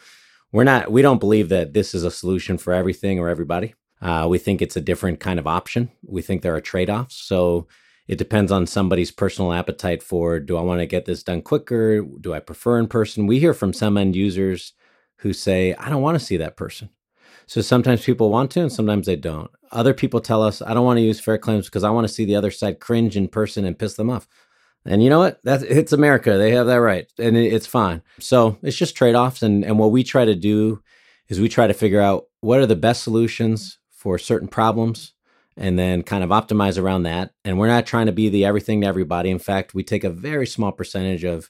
we're 0.56 0.64
not 0.64 0.92
we 0.92 1.02
don't 1.02 1.20
believe 1.20 1.50
that 1.50 1.74
this 1.74 1.94
is 1.94 2.04
a 2.04 2.12
solution 2.12 2.58
for 2.58 2.74
everything 2.74 3.20
or 3.20 3.30
everybody 3.30 3.74
uh, 4.02 4.28
we 4.30 4.38
think 4.38 4.62
it's 4.62 4.76
a 4.76 4.82
different 4.82 5.20
kind 5.20 5.40
of 5.40 5.48
option. 5.48 5.92
We 6.06 6.22
think 6.22 6.42
there 6.42 6.56
are 6.56 6.62
trade 6.62 6.90
offs. 6.90 7.16
So 7.16 7.68
it 8.08 8.18
depends 8.18 8.52
on 8.52 8.68
somebody's 8.68 9.12
personal 9.12 9.54
appetite 9.54 10.04
for 10.04 10.40
do 10.40 10.58
I 10.58 10.62
want 10.62 10.80
to 10.80 10.86
get 10.86 11.06
this 11.06 11.24
done 11.24 11.42
quicker? 11.42 12.02
Do 12.02 12.34
I 12.34 12.40
prefer 12.40 12.78
in 12.78 12.88
person? 12.88 13.26
We 13.26 13.40
hear 13.40 13.54
from 13.54 13.74
some 13.74 13.98
end 13.98 14.16
users 14.16 14.74
who 15.18 15.34
say, 15.34 15.74
I 15.76 15.90
don't 15.90 16.02
want 16.02 16.20
to 16.20 16.24
see 16.24 16.38
that 16.38 16.58
person. 16.58 16.90
So 17.48 17.62
sometimes 17.62 18.04
people 18.04 18.30
want 18.30 18.52
to 18.52 18.62
and 18.62 18.72
sometimes 18.72 19.06
they 19.06 19.16
don't. 19.16 19.50
Other 19.72 19.94
people 19.94 20.20
tell 20.20 20.44
us, 20.44 20.62
I 20.62 20.74
don't 20.74 20.86
want 20.86 20.98
to 20.98 21.04
use 21.04 21.20
fair 21.20 21.38
claims 21.38 21.66
because 21.66 21.84
I 21.84 21.90
want 21.90 22.08
to 22.08 22.14
see 22.14 22.26
the 22.26 22.36
other 22.36 22.52
side 22.52 22.80
cringe 22.80 23.16
in 23.16 23.28
person 23.28 23.66
and 23.66 23.78
piss 23.78 23.96
them 23.96 24.10
off. 24.10 24.28
And 24.86 25.04
you 25.04 25.10
know 25.10 25.20
what? 25.20 25.40
That's 25.44 25.64
it's 25.64 25.94
America. 25.94 26.38
They 26.38 26.52
have 26.52 26.68
that 26.68 26.76
right. 26.76 27.08
And 27.18 27.36
it's 27.36 27.68
fine. 27.68 28.02
So 28.20 28.58
it's 28.62 28.78
just 28.78 28.96
trade-offs. 28.96 29.42
And 29.42 29.66
and 29.66 29.80
what 29.80 29.92
we 29.92 30.04
try 30.04 30.26
to 30.26 30.36
do 30.36 30.82
is 31.28 31.40
we 31.40 31.50
try 31.50 31.68
to 31.68 31.74
figure 31.74 32.02
out 32.02 32.26
what 32.42 32.60
are 32.60 32.68
the 32.68 32.76
best 32.76 33.04
solutions 33.04 33.80
for 33.90 34.20
certain 34.20 34.48
problems 34.48 35.14
and 35.58 35.80
then 35.80 36.04
kind 36.04 36.24
of 36.24 36.30
optimize 36.30 36.82
around 36.82 37.04
that. 37.04 37.32
And 37.44 37.58
we're 37.58 37.68
not 37.68 37.86
trying 37.86 38.06
to 38.06 38.12
be 38.12 38.30
the 38.30 38.46
everything 38.46 38.82
to 38.82 38.88
everybody. 38.88 39.30
In 39.30 39.40
fact, 39.40 39.74
we 39.74 39.84
take 39.84 40.04
a 40.04 40.10
very 40.10 40.46
small 40.46 40.72
percentage 40.72 41.24
of 41.24 41.50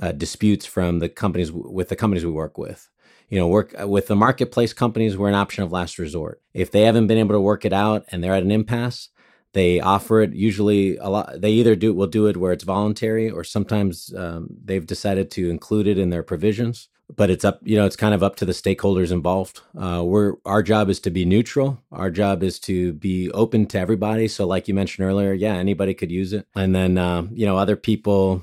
uh, 0.00 0.12
disputes 0.12 0.64
from 0.66 1.00
the 1.00 1.08
companies 1.08 1.52
with 1.52 1.88
the 1.88 1.96
companies 1.96 2.24
we 2.24 2.32
work 2.32 2.58
with. 2.58 2.88
You 3.28 3.38
know, 3.38 3.48
work 3.48 3.74
uh, 3.80 3.88
with 3.88 4.06
the 4.06 4.16
marketplace 4.16 4.72
companies, 4.72 5.16
we're 5.16 5.28
an 5.28 5.34
option 5.34 5.64
of 5.64 5.72
last 5.72 5.98
resort. 5.98 6.40
If 6.52 6.70
they 6.70 6.82
haven't 6.82 7.06
been 7.06 7.18
able 7.18 7.34
to 7.34 7.40
work 7.40 7.64
it 7.64 7.72
out 7.72 8.04
and 8.08 8.22
they're 8.22 8.34
at 8.34 8.42
an 8.42 8.52
impasse, 8.52 9.08
they 9.54 9.80
offer 9.80 10.20
it. 10.20 10.34
Usually 10.34 10.96
a 10.98 11.08
lot. 11.08 11.40
They 11.40 11.50
either 11.52 11.74
do 11.76 11.94
will 11.94 12.06
do 12.06 12.26
it 12.26 12.36
where 12.36 12.52
it's 12.52 12.64
voluntary, 12.64 13.30
or 13.30 13.44
sometimes 13.44 14.12
um, 14.16 14.48
they've 14.64 14.86
decided 14.86 15.30
to 15.32 15.50
include 15.50 15.86
it 15.86 15.98
in 15.98 16.10
their 16.10 16.22
provisions 16.22 16.88
but 17.16 17.30
it's 17.30 17.44
up 17.44 17.60
you 17.62 17.76
know 17.76 17.86
it's 17.86 17.96
kind 17.96 18.14
of 18.14 18.22
up 18.22 18.36
to 18.36 18.44
the 18.44 18.52
stakeholders 18.52 19.12
involved. 19.12 19.60
Uh, 19.78 20.02
we're 20.04 20.34
our 20.44 20.62
job 20.62 20.88
is 20.88 21.00
to 21.00 21.10
be 21.10 21.24
neutral. 21.24 21.78
Our 21.92 22.10
job 22.10 22.42
is 22.42 22.58
to 22.60 22.92
be 22.94 23.30
open 23.32 23.66
to 23.66 23.78
everybody. 23.78 24.28
So 24.28 24.46
like 24.46 24.68
you 24.68 24.74
mentioned 24.74 25.06
earlier 25.06 25.32
yeah 25.32 25.54
anybody 25.54 25.94
could 25.94 26.10
use 26.10 26.32
it. 26.32 26.46
And 26.54 26.74
then 26.74 26.98
um, 26.98 27.30
you 27.32 27.46
know 27.46 27.56
other 27.58 27.76
people 27.76 28.42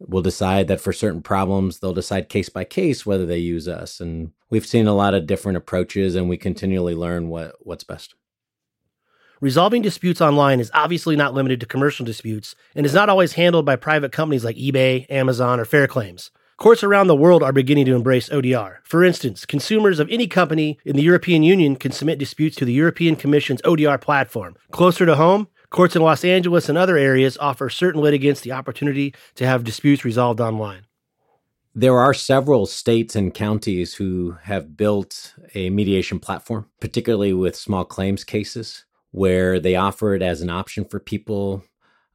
will 0.00 0.22
decide 0.22 0.66
that 0.68 0.80
for 0.80 0.92
certain 0.92 1.22
problems 1.22 1.78
they'll 1.78 1.94
decide 1.94 2.28
case 2.28 2.48
by 2.48 2.64
case 2.64 3.06
whether 3.06 3.26
they 3.26 3.38
use 3.38 3.68
us. 3.68 4.00
And 4.00 4.32
we've 4.50 4.66
seen 4.66 4.86
a 4.86 4.94
lot 4.94 5.14
of 5.14 5.26
different 5.26 5.58
approaches 5.58 6.16
and 6.16 6.28
we 6.28 6.36
continually 6.36 6.94
learn 6.94 7.28
what 7.28 7.54
what's 7.60 7.84
best 7.84 8.14
Resolving 9.42 9.82
disputes 9.82 10.20
online 10.20 10.60
is 10.60 10.70
obviously 10.72 11.16
not 11.16 11.34
limited 11.34 11.58
to 11.58 11.66
commercial 11.66 12.06
disputes 12.06 12.54
and 12.76 12.86
is 12.86 12.94
not 12.94 13.08
always 13.08 13.32
handled 13.32 13.66
by 13.66 13.74
private 13.74 14.12
companies 14.12 14.44
like 14.44 14.54
eBay, 14.54 15.04
Amazon, 15.10 15.58
or 15.58 15.64
Fair 15.64 15.88
Claims. 15.88 16.30
Courts 16.58 16.84
around 16.84 17.08
the 17.08 17.16
world 17.16 17.42
are 17.42 17.52
beginning 17.52 17.86
to 17.86 17.96
embrace 17.96 18.28
ODR. 18.28 18.76
For 18.84 19.02
instance, 19.02 19.44
consumers 19.44 19.98
of 19.98 20.08
any 20.12 20.28
company 20.28 20.78
in 20.84 20.94
the 20.94 21.02
European 21.02 21.42
Union 21.42 21.74
can 21.74 21.90
submit 21.90 22.20
disputes 22.20 22.54
to 22.58 22.64
the 22.64 22.72
European 22.72 23.16
Commission's 23.16 23.60
ODR 23.62 24.00
platform. 24.00 24.54
Closer 24.70 25.04
to 25.06 25.16
home, 25.16 25.48
courts 25.70 25.96
in 25.96 26.02
Los 26.02 26.24
Angeles 26.24 26.68
and 26.68 26.78
other 26.78 26.96
areas 26.96 27.36
offer 27.38 27.68
certain 27.68 28.00
litigants 28.00 28.42
the 28.42 28.52
opportunity 28.52 29.12
to 29.34 29.44
have 29.44 29.64
disputes 29.64 30.04
resolved 30.04 30.40
online. 30.40 30.86
There 31.74 31.98
are 31.98 32.14
several 32.14 32.66
states 32.66 33.16
and 33.16 33.34
counties 33.34 33.94
who 33.94 34.36
have 34.42 34.76
built 34.76 35.34
a 35.56 35.68
mediation 35.70 36.20
platform, 36.20 36.68
particularly 36.78 37.32
with 37.32 37.56
small 37.56 37.84
claims 37.84 38.22
cases, 38.22 38.84
where 39.12 39.60
they 39.60 39.76
offer 39.76 40.14
it 40.14 40.22
as 40.22 40.42
an 40.42 40.50
option 40.50 40.84
for 40.84 40.98
people 40.98 41.62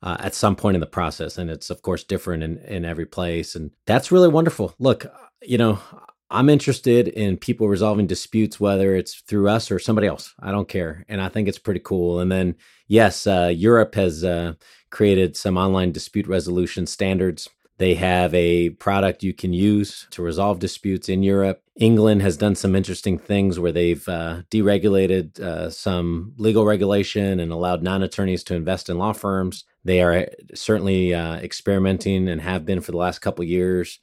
uh, 0.04 0.18
at 0.20 0.36
some 0.36 0.56
point 0.56 0.76
in 0.76 0.82
the 0.82 0.86
process. 0.86 1.38
And 1.38 1.50
it's, 1.50 1.70
of 1.70 1.82
course, 1.82 2.04
different 2.04 2.44
in, 2.44 2.58
in 2.60 2.86
every 2.86 3.06
place. 3.06 3.56
And 3.56 3.72
that's 3.86 4.12
really 4.12 4.28
wonderful. 4.28 4.76
Look, 4.78 5.06
you 5.42 5.58
know, 5.58 5.80
I'm 6.30 6.50
interested 6.50 7.08
in 7.08 7.38
people 7.38 7.68
resolving 7.68 8.08
disputes, 8.08 8.60
whether 8.60 8.96
it's 8.96 9.22
through 9.22 9.48
us 9.48 9.72
or 9.72 9.80
somebody 9.80 10.08
else. 10.08 10.34
I 10.40 10.52
don't 10.52 10.68
care. 10.68 11.06
And 11.08 11.22
I 11.22 11.30
think 11.30 11.48
it's 11.48 11.60
pretty 11.60 11.80
cool. 11.80 12.20
And 12.20 12.32
then, 12.32 12.56
yes, 12.88 13.26
uh, 13.26 13.52
Europe 13.56 13.96
has 13.96 14.24
uh, 14.24 14.54
created 14.90 15.38
some 15.38 15.58
online 15.58 15.92
dispute 15.92 16.28
resolution 16.28 16.86
standards. 16.86 17.48
They 17.78 17.94
have 17.96 18.34
a 18.34 18.72
product 18.72 19.24
you 19.24 19.34
can 19.34 19.54
use 19.54 20.08
to 20.12 20.22
resolve 20.22 20.60
disputes 20.60 21.10
in 21.10 21.24
Europe. 21.24 21.62
England 21.80 22.24
has 22.24 22.38
done 22.38 22.56
some 22.56 22.76
interesting 22.76 23.20
things 23.20 23.60
where 23.60 23.72
they've 23.72 24.08
uh, 24.08 24.42
deregulated 24.50 25.40
uh, 25.40 25.70
some 25.70 26.34
legal 26.38 26.66
regulation 26.66 27.40
and 27.40 27.52
allowed 27.52 27.84
non 27.84 28.02
attorneys 28.02 28.44
to 28.46 28.56
invest 28.56 28.90
in 28.90 28.98
law 28.98 29.14
firms. 29.14 29.64
They 29.84 30.02
are 30.02 30.28
certainly 30.56 31.14
uh, 31.14 31.36
experimenting 31.36 32.28
and 32.28 32.42
have 32.42 32.66
been 32.66 32.82
for 32.82 32.92
the 32.92 32.98
last 32.98 33.20
couple 33.20 33.46
years 33.46 34.00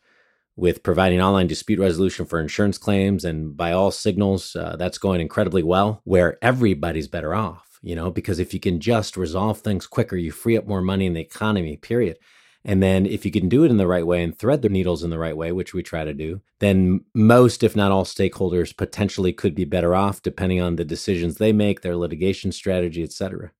with 0.57 0.85
providing 0.85 1.21
online 1.21 1.49
dispute 1.49 1.81
resolution 1.81 2.27
for 2.27 2.41
insurance 2.41 2.79
claims. 2.79 3.25
And 3.25 3.57
by 3.57 3.73
all 3.73 3.91
signals, 3.91 4.55
uh, 4.55 4.77
that's 4.77 4.99
going 4.99 5.21
incredibly 5.21 5.65
well, 5.65 6.01
where 6.05 6.39
everybody's 6.43 7.09
better 7.09 7.35
off, 7.35 7.81
you 7.83 7.97
know, 7.97 8.11
because 8.11 8.39
if 8.39 8.55
you 8.55 8.61
can 8.61 8.79
just 8.79 9.17
resolve 9.17 9.59
things 9.59 9.87
quicker, 9.89 10.17
you 10.17 10.31
free 10.31 10.57
up 10.57 10.67
more 10.67 10.81
money 10.81 11.07
in 11.07 11.15
the 11.15 11.21
economy, 11.21 11.77
period. 11.77 12.19
And 12.65 12.83
then 12.83 13.05
if 13.05 13.27
you 13.27 13.31
can 13.31 13.49
do 13.49 13.65
it 13.65 13.71
in 13.71 13.77
the 13.77 13.87
right 13.87 14.07
way 14.07 14.23
and 14.23 14.37
thread 14.37 14.63
the 14.63 14.71
needles 14.71 15.03
in 15.03 15.11
the 15.11 15.19
right 15.19 15.37
way, 15.37 15.53
which 15.53 15.75
we 15.75 15.83
try 15.83 16.05
to 16.05 16.15
do, 16.15 16.41
then 16.61 17.05
most, 17.13 17.63
if 17.63 17.77
not 17.77 17.93
all 17.93 18.05
stakeholders 18.05 18.75
potentially 18.75 19.35
could 19.35 19.55
be 19.55 19.67
better 19.67 19.95
off 19.95 20.23
depending 20.23 20.61
on 20.63 20.77
the 20.77 20.85
decisions 20.85 21.37
they 21.37 21.53
make, 21.53 21.83
their 21.83 21.97
litigation 21.97 22.53
strategy, 22.53 23.03
et 23.03 23.13
cetera. 23.13 23.51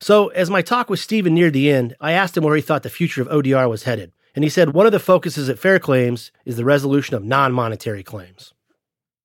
So, 0.00 0.28
as 0.28 0.50
my 0.50 0.62
talk 0.62 0.90
with 0.90 0.98
Stephen 0.98 1.34
neared 1.34 1.52
the 1.52 1.70
end, 1.70 1.94
I 2.00 2.12
asked 2.12 2.36
him 2.36 2.42
where 2.42 2.56
he 2.56 2.62
thought 2.62 2.82
the 2.82 2.90
future 2.90 3.22
of 3.22 3.28
ODR 3.28 3.68
was 3.68 3.84
headed. 3.84 4.12
And 4.34 4.42
he 4.42 4.50
said 4.50 4.72
one 4.72 4.86
of 4.86 4.92
the 4.92 4.98
focuses 4.98 5.48
at 5.48 5.58
Fair 5.58 5.78
Claims 5.78 6.32
is 6.44 6.56
the 6.56 6.64
resolution 6.64 7.14
of 7.14 7.24
non 7.24 7.52
monetary 7.52 8.02
claims. 8.02 8.52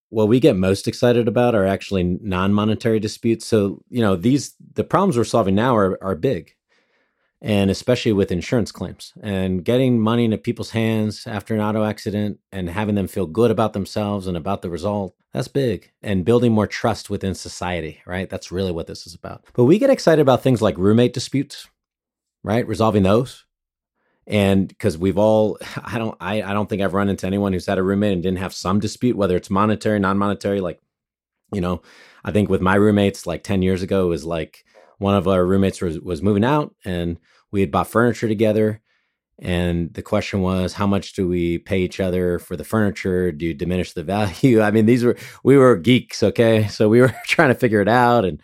What 0.09 0.27
we 0.27 0.39
get 0.39 0.55
most 0.55 0.87
excited 0.87 1.27
about 1.27 1.55
are 1.55 1.65
actually 1.65 2.03
non 2.03 2.53
monetary 2.53 2.99
disputes. 2.99 3.45
So, 3.45 3.83
you 3.89 4.01
know, 4.01 4.15
these, 4.15 4.53
the 4.73 4.83
problems 4.83 5.17
we're 5.17 5.23
solving 5.23 5.55
now 5.55 5.75
are, 5.75 5.97
are 6.03 6.15
big 6.15 6.54
and 7.41 7.69
especially 7.69 8.13
with 8.13 8.31
insurance 8.31 8.71
claims 8.71 9.13
and 9.21 9.63
getting 9.63 9.99
money 9.99 10.25
into 10.25 10.37
people's 10.37 10.71
hands 10.71 11.27
after 11.27 11.53
an 11.53 11.61
auto 11.61 11.83
accident 11.83 12.39
and 12.51 12.69
having 12.69 12.95
them 12.95 13.07
feel 13.07 13.25
good 13.25 13.51
about 13.51 13.73
themselves 13.73 14.27
and 14.27 14.37
about 14.37 14.61
the 14.61 14.69
result 14.69 15.15
that's 15.33 15.49
big. 15.49 15.91
And 16.01 16.23
building 16.23 16.53
more 16.53 16.65
trust 16.65 17.09
within 17.09 17.35
society 17.35 18.01
right? 18.05 18.29
That's 18.29 18.53
really 18.53 18.71
what 18.71 18.87
this 18.87 19.05
is 19.05 19.13
about. 19.13 19.43
But 19.53 19.65
we 19.65 19.77
get 19.77 19.89
excited 19.89 20.21
about 20.21 20.41
things 20.41 20.61
like 20.61 20.77
roommate 20.77 21.13
disputes 21.13 21.67
right? 22.45 22.67
Resolving 22.67 23.03
those. 23.03 23.43
And 24.27 24.67
because 24.67 24.97
we've 24.97 25.17
all 25.17 25.57
i 25.83 25.97
don't 25.97 26.17
I, 26.19 26.41
I 26.41 26.53
don't 26.53 26.67
think 26.67 26.81
i've 26.81 26.95
run 26.95 27.09
into 27.09 27.27
anyone 27.27 27.53
who's 27.53 27.67
had 27.67 27.77
a 27.77 27.83
roommate 27.83 28.13
and 28.13 28.23
didn't 28.23 28.39
have 28.39 28.53
some 28.55 28.79
dispute 28.79 29.15
whether 29.15 29.35
it's 29.35 29.51
monetary 29.51 29.99
non-monetary 29.99 30.61
like 30.61 30.81
you 31.53 31.61
know 31.61 31.83
i 32.23 32.31
think 32.31 32.49
with 32.49 32.59
my 32.59 32.73
roommates 32.73 33.27
like 33.27 33.43
10 33.43 33.61
years 33.61 33.83
ago 33.83 34.07
was 34.07 34.25
like 34.25 34.64
one 34.97 35.15
of 35.15 35.27
our 35.27 35.45
roommates 35.45 35.81
was, 35.81 35.99
was 35.99 36.21
moving 36.21 36.43
out 36.43 36.73
and 36.83 37.17
we 37.51 37.61
had 37.61 37.71
bought 37.71 37.87
furniture 37.87 38.27
together. 38.27 38.81
And 39.39 39.93
the 39.93 40.01
question 40.01 40.41
was 40.41 40.73
how 40.73 40.87
much 40.87 41.13
do 41.13 41.27
we 41.27 41.57
pay 41.57 41.79
each 41.79 41.99
other 41.99 42.39
for 42.39 42.55
the 42.55 42.63
furniture? 42.63 43.31
Do 43.31 43.45
you 43.45 43.53
diminish 43.53 43.93
the 43.93 44.03
value? 44.15 44.61
I 44.61 44.71
mean 44.71 44.85
these 44.85 45.03
were 45.03 45.17
we 45.43 45.57
were 45.57 45.75
geeks 45.75 46.23
okay? 46.23 46.67
So 46.67 46.87
we 46.89 47.01
were 47.01 47.13
trying 47.27 47.49
to 47.49 47.55
figure 47.55 47.81
it 47.81 47.89
out 47.89 48.25
and 48.25 48.41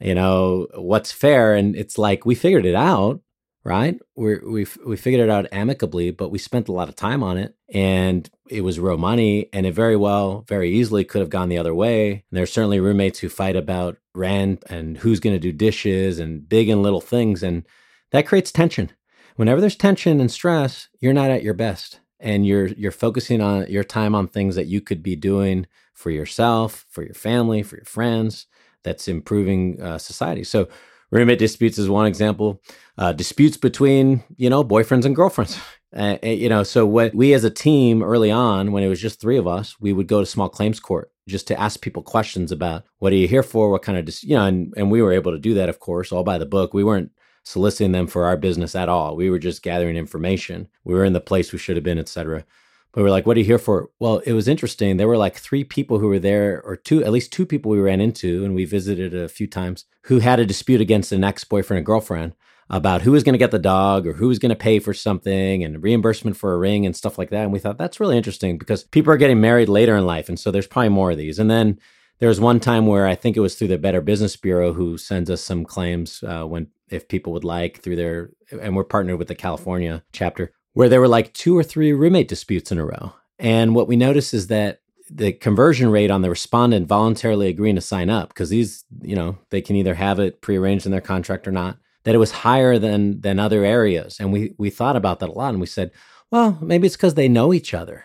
you 0.00 0.14
know 0.14 0.68
what's 0.74 1.12
fair. 1.12 1.54
And 1.54 1.76
it's 1.76 1.98
like 1.98 2.24
we 2.24 2.34
figured 2.34 2.66
it 2.66 2.74
out 2.74 3.20
right? 3.64 3.96
We 4.16 4.38
we 4.38 4.66
we 4.84 4.96
figured 4.96 5.22
it 5.22 5.30
out 5.30 5.46
amicably 5.52 6.10
but 6.10 6.30
we 6.30 6.38
spent 6.38 6.68
a 6.68 6.72
lot 6.72 6.88
of 6.88 6.96
time 6.96 7.22
on 7.22 7.36
it. 7.36 7.54
And 7.72 8.28
it 8.48 8.62
was 8.62 8.80
real 8.80 8.98
money 8.98 9.48
and 9.52 9.66
it 9.66 9.74
very 9.74 9.96
well 9.96 10.44
very 10.48 10.70
easily 10.70 11.04
could 11.04 11.20
have 11.20 11.30
gone 11.30 11.48
the 11.48 11.58
other 11.58 11.74
way. 11.74 12.10
And 12.10 12.22
there's 12.32 12.52
certainly 12.52 12.80
roommates 12.80 13.18
who 13.18 13.28
fight 13.28 13.56
about 13.56 13.98
rent 14.14 14.62
and 14.68 14.98
who's 14.98 15.20
going 15.20 15.34
to 15.34 15.40
do 15.40 15.52
dishes 15.52 16.18
and 16.18 16.48
big 16.48 16.68
and 16.68 16.82
little 16.82 17.00
things 17.00 17.42
and 17.42 17.64
that 18.10 18.26
creates 18.26 18.52
tension 18.52 18.90
whenever 19.36 19.60
there's 19.60 19.76
tension 19.76 20.20
and 20.20 20.30
stress, 20.30 20.88
you're 21.00 21.12
not 21.12 21.30
at 21.30 21.42
your 21.42 21.54
best 21.54 22.00
and 22.20 22.46
you're 22.46 22.68
you're 22.68 22.92
focusing 22.92 23.40
on 23.40 23.66
your 23.68 23.84
time 23.84 24.14
on 24.14 24.28
things 24.28 24.54
that 24.56 24.66
you 24.66 24.80
could 24.80 25.02
be 25.02 25.16
doing 25.16 25.66
for 25.94 26.10
yourself, 26.10 26.86
for 26.88 27.02
your 27.02 27.14
family, 27.14 27.62
for 27.62 27.76
your 27.76 27.84
friends 27.84 28.46
that's 28.84 29.08
improving 29.08 29.80
uh, 29.80 29.98
society. 29.98 30.44
So 30.44 30.68
roommate 31.10 31.38
disputes 31.38 31.78
is 31.78 31.88
one 31.88 32.06
example. 32.06 32.62
Uh, 32.98 33.12
disputes 33.12 33.56
between 33.56 34.22
you 34.36 34.50
know 34.50 34.64
boyfriends 34.64 35.04
and 35.04 35.16
girlfriends. 35.16 35.58
Uh, 35.94 36.16
you 36.22 36.48
know, 36.48 36.62
so 36.62 36.86
what 36.86 37.14
we 37.14 37.34
as 37.34 37.44
a 37.44 37.50
team 37.50 38.02
early 38.02 38.30
on, 38.30 38.72
when 38.72 38.82
it 38.82 38.88
was 38.88 39.00
just 39.00 39.20
three 39.20 39.36
of 39.36 39.46
us, 39.46 39.78
we 39.78 39.92
would 39.92 40.06
go 40.06 40.20
to 40.20 40.26
small 40.26 40.48
claims 40.48 40.80
court 40.80 41.12
just 41.28 41.46
to 41.48 41.60
ask 41.60 41.80
people 41.80 42.02
questions 42.02 42.50
about 42.50 42.84
what 42.98 43.12
are 43.12 43.16
you 43.16 43.28
here 43.28 43.42
for, 43.42 43.70
what 43.70 43.82
kind 43.82 43.98
of, 43.98 44.06
dis-? 44.06 44.24
you 44.24 44.34
know, 44.34 44.46
and 44.46 44.72
and 44.76 44.90
we 44.90 45.02
were 45.02 45.12
able 45.12 45.32
to 45.32 45.38
do 45.38 45.54
that, 45.54 45.68
of 45.68 45.80
course, 45.80 46.10
all 46.10 46.24
by 46.24 46.38
the 46.38 46.46
book. 46.46 46.72
We 46.72 46.84
weren't 46.84 47.12
soliciting 47.44 47.92
them 47.92 48.06
for 48.06 48.24
our 48.24 48.36
business 48.36 48.74
at 48.74 48.88
all. 48.88 49.16
We 49.16 49.28
were 49.28 49.38
just 49.38 49.62
gathering 49.62 49.96
information. 49.96 50.68
We 50.84 50.94
were 50.94 51.04
in 51.04 51.12
the 51.12 51.20
place 51.20 51.52
we 51.52 51.58
should 51.58 51.76
have 51.76 51.84
been, 51.84 51.98
etc. 51.98 52.44
But 52.92 53.02
we 53.02 53.08
are 53.08 53.10
like, 53.10 53.26
what 53.26 53.36
are 53.36 53.40
you 53.40 53.46
here 53.46 53.58
for? 53.58 53.90
Well, 53.98 54.18
it 54.18 54.32
was 54.32 54.48
interesting. 54.48 54.96
There 54.96 55.08
were 55.08 55.16
like 55.16 55.36
three 55.36 55.64
people 55.64 55.98
who 55.98 56.08
were 56.08 56.18
there, 56.18 56.62
or 56.62 56.76
two, 56.76 57.04
at 57.04 57.12
least 57.12 57.32
two 57.32 57.46
people 57.46 57.70
we 57.70 57.80
ran 57.80 58.00
into, 58.00 58.44
and 58.44 58.54
we 58.54 58.64
visited 58.64 59.14
a 59.14 59.28
few 59.28 59.46
times, 59.46 59.86
who 60.04 60.18
had 60.18 60.40
a 60.40 60.46
dispute 60.46 60.80
against 60.80 61.12
an 61.12 61.24
ex 61.24 61.44
boyfriend 61.44 61.78
and 61.78 61.86
girlfriend 61.86 62.34
about 62.72 63.02
who 63.02 63.12
was 63.12 63.22
going 63.22 63.34
to 63.34 63.38
get 63.38 63.50
the 63.50 63.58
dog 63.58 64.06
or 64.06 64.14
who 64.14 64.28
was 64.28 64.38
going 64.38 64.50
to 64.50 64.56
pay 64.56 64.78
for 64.78 64.94
something 64.94 65.62
and 65.62 65.82
reimbursement 65.82 66.36
for 66.36 66.54
a 66.54 66.58
ring 66.58 66.86
and 66.86 66.96
stuff 66.96 67.18
like 67.18 67.30
that. 67.30 67.42
And 67.42 67.52
we 67.52 67.58
thought 67.58 67.78
that's 67.78 68.00
really 68.00 68.16
interesting 68.16 68.58
because 68.58 68.84
people 68.84 69.12
are 69.12 69.18
getting 69.18 69.40
married 69.40 69.68
later 69.68 69.94
in 69.94 70.06
life. 70.06 70.28
And 70.28 70.40
so 70.40 70.50
there's 70.50 70.66
probably 70.66 70.88
more 70.88 71.10
of 71.10 71.18
these. 71.18 71.38
And 71.38 71.50
then 71.50 71.78
there 72.18 72.30
was 72.30 72.40
one 72.40 72.60
time 72.60 72.86
where 72.86 73.06
I 73.06 73.14
think 73.14 73.36
it 73.36 73.40
was 73.40 73.54
through 73.54 73.68
the 73.68 73.78
Better 73.78 74.00
Business 74.00 74.36
Bureau 74.36 74.72
who 74.72 74.96
sends 74.96 75.28
us 75.28 75.42
some 75.42 75.64
claims 75.64 76.24
uh, 76.26 76.44
when 76.44 76.68
if 76.88 77.08
people 77.08 77.32
would 77.32 77.44
like 77.44 77.80
through 77.80 77.96
their 77.96 78.30
and 78.50 78.74
we're 78.74 78.84
partnered 78.84 79.18
with 79.18 79.28
the 79.28 79.34
California 79.34 80.02
chapter 80.12 80.52
where 80.74 80.88
there 80.88 81.00
were 81.00 81.08
like 81.08 81.32
two 81.34 81.56
or 81.56 81.62
three 81.62 81.92
roommate 81.92 82.28
disputes 82.28 82.72
in 82.72 82.78
a 82.78 82.84
row. 82.84 83.12
And 83.38 83.74
what 83.74 83.88
we 83.88 83.96
noticed 83.96 84.34
is 84.34 84.46
that 84.46 84.80
the 85.10 85.32
conversion 85.32 85.90
rate 85.90 86.10
on 86.10 86.22
the 86.22 86.30
respondent 86.30 86.86
voluntarily 86.86 87.48
agreeing 87.48 87.74
to 87.74 87.82
sign 87.82 88.08
up 88.08 88.28
because 88.28 88.48
these, 88.48 88.84
you 89.02 89.14
know, 89.14 89.36
they 89.50 89.60
can 89.60 89.76
either 89.76 89.94
have 89.94 90.18
it 90.18 90.40
prearranged 90.40 90.86
in 90.86 90.92
their 90.92 91.00
contract 91.00 91.46
or 91.46 91.52
not, 91.52 91.76
that 92.04 92.14
it 92.14 92.18
was 92.18 92.30
higher 92.30 92.78
than 92.78 93.20
than 93.20 93.38
other 93.38 93.64
areas. 93.64 94.18
And 94.20 94.32
we 94.32 94.54
we 94.58 94.70
thought 94.70 94.96
about 94.96 95.20
that 95.20 95.28
a 95.28 95.32
lot 95.32 95.50
and 95.50 95.60
we 95.60 95.66
said, 95.66 95.90
well, 96.30 96.58
maybe 96.60 96.86
it's 96.86 96.96
because 96.96 97.14
they 97.14 97.28
know 97.28 97.52
each 97.52 97.74
other. 97.74 98.04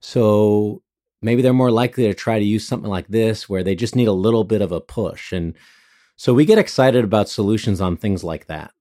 So 0.00 0.82
maybe 1.22 1.42
they're 1.42 1.52
more 1.52 1.70
likely 1.70 2.04
to 2.04 2.14
try 2.14 2.38
to 2.38 2.44
use 2.44 2.66
something 2.66 2.90
like 2.90 3.08
this 3.08 3.48
where 3.48 3.62
they 3.62 3.74
just 3.74 3.94
need 3.94 4.08
a 4.08 4.12
little 4.12 4.44
bit 4.44 4.62
of 4.62 4.72
a 4.72 4.80
push. 4.80 5.32
And 5.32 5.54
so 6.16 6.32
we 6.32 6.44
get 6.44 6.58
excited 6.58 7.04
about 7.04 7.28
solutions 7.28 7.80
on 7.80 7.96
things 7.96 8.24
like 8.24 8.46
that. 8.46 8.72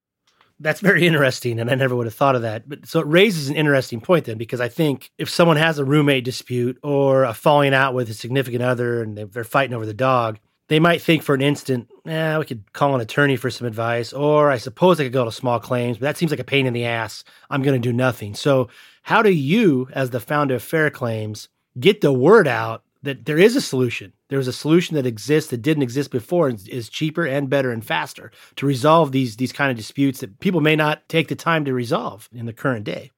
That's 0.62 0.82
very 0.82 1.08
interesting. 1.08 1.60
And 1.60 1.70
I 1.70 1.76
never 1.76 1.96
would 1.96 2.06
have 2.06 2.14
thought 2.14 2.36
of 2.36 2.42
that. 2.42 2.68
But 2.68 2.86
so 2.86 3.00
it 3.00 3.08
raises 3.08 3.50
an 3.50 3.56
interesting 3.56 4.02
point 4.02 4.26
then, 4.26 4.38
because 4.38 4.60
I 4.60 4.68
think 4.68 5.12
if 5.18 5.30
someone 5.30 5.58
has 5.58 5.80
a 5.80 5.86
roommate 5.86 6.26
dispute 6.26 6.78
or 6.84 7.24
a 7.24 7.34
falling 7.34 7.74
out 7.74 7.94
with 7.94 8.10
a 8.10 8.14
significant 8.14 8.64
other 8.64 9.02
and 9.04 9.18
they're 9.18 9.44
fighting 9.44 9.74
over 9.74 9.86
the 9.86 9.94
dog, 9.94 10.40
they 10.70 10.80
might 10.80 11.02
think 11.02 11.24
for 11.24 11.36
an 11.36 11.42
instant, 11.42 11.90
yeah, 12.06 12.38
we 12.38 12.46
could 12.46 12.72
call 12.74 12.96
an 12.96 13.02
attorney 13.02 13.36
for 13.36 13.50
some 13.50 13.68
advice, 13.68 14.14
or 14.14 14.50
I 14.50 14.58
suppose 14.58 15.00
I 15.00 15.04
could 15.04 15.14
go 15.14 15.26
to 15.26 15.32
small 15.32 15.60
claims, 15.60 15.98
but 15.98 16.06
that 16.06 16.18
seems 16.18 16.32
like 16.32 16.40
a 16.40 16.46
pain 16.46 16.66
in 16.66 16.74
the 16.74 16.86
ass. 16.86 17.24
I'm 17.50 17.64
going 17.64 17.80
to 17.80 17.90
do 17.90 17.94
nothing. 17.94 18.36
So, 18.36 18.70
how 19.04 19.22
do 19.22 19.32
you, 19.32 19.90
as 19.94 20.12
the 20.12 20.20
founder 20.20 20.56
of 20.56 20.64
Fair 20.64 20.90
Claims, 20.90 21.50
get 21.80 22.02
the 22.02 22.14
word 22.14 22.48
out 22.48 22.84
that 23.04 23.26
there 23.26 23.38
is 23.38 23.56
a 23.56 23.62
solution. 23.62 24.14
There's 24.28 24.48
a 24.48 24.54
solution 24.54 24.96
that 24.96 25.06
exists 25.06 25.50
that 25.52 25.62
didn't 25.62 25.84
exist 25.84 26.12
before 26.12 26.50
and 26.50 26.68
is 26.68 26.90
cheaper 26.90 27.26
and 27.26 27.50
better 27.50 27.72
and 27.72 27.84
faster 27.84 28.32
to 28.58 28.66
resolve 28.66 29.12
these 29.12 29.38
these 29.38 29.54
kind 29.54 29.72
of 29.72 29.78
disputes 29.78 30.20
that 30.20 30.40
people 30.40 30.62
may 30.62 30.76
not 30.76 31.08
take 31.10 31.28
the 31.28 31.36
time 31.36 31.66
to 31.66 31.74
resolve 31.74 32.30
in 32.34 32.46
the 32.46 32.54
current 32.54 32.86
day. 32.86 33.12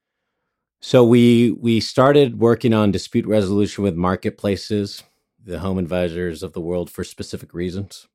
So 0.82 1.04
we 1.04 1.52
we 1.52 1.80
started 1.80 2.40
working 2.40 2.74
on 2.74 2.92
dispute 2.92 3.26
resolution 3.26 3.84
with 3.84 3.96
marketplaces, 3.96 5.04
the 5.44 5.60
home 5.60 5.78
advisors 5.78 6.44
of 6.44 6.54
the 6.54 6.62
world 6.62 6.90
for 6.90 7.04
specific 7.04 7.54
reasons. 7.54 8.08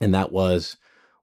And 0.00 0.14
that 0.14 0.32
was 0.32 0.76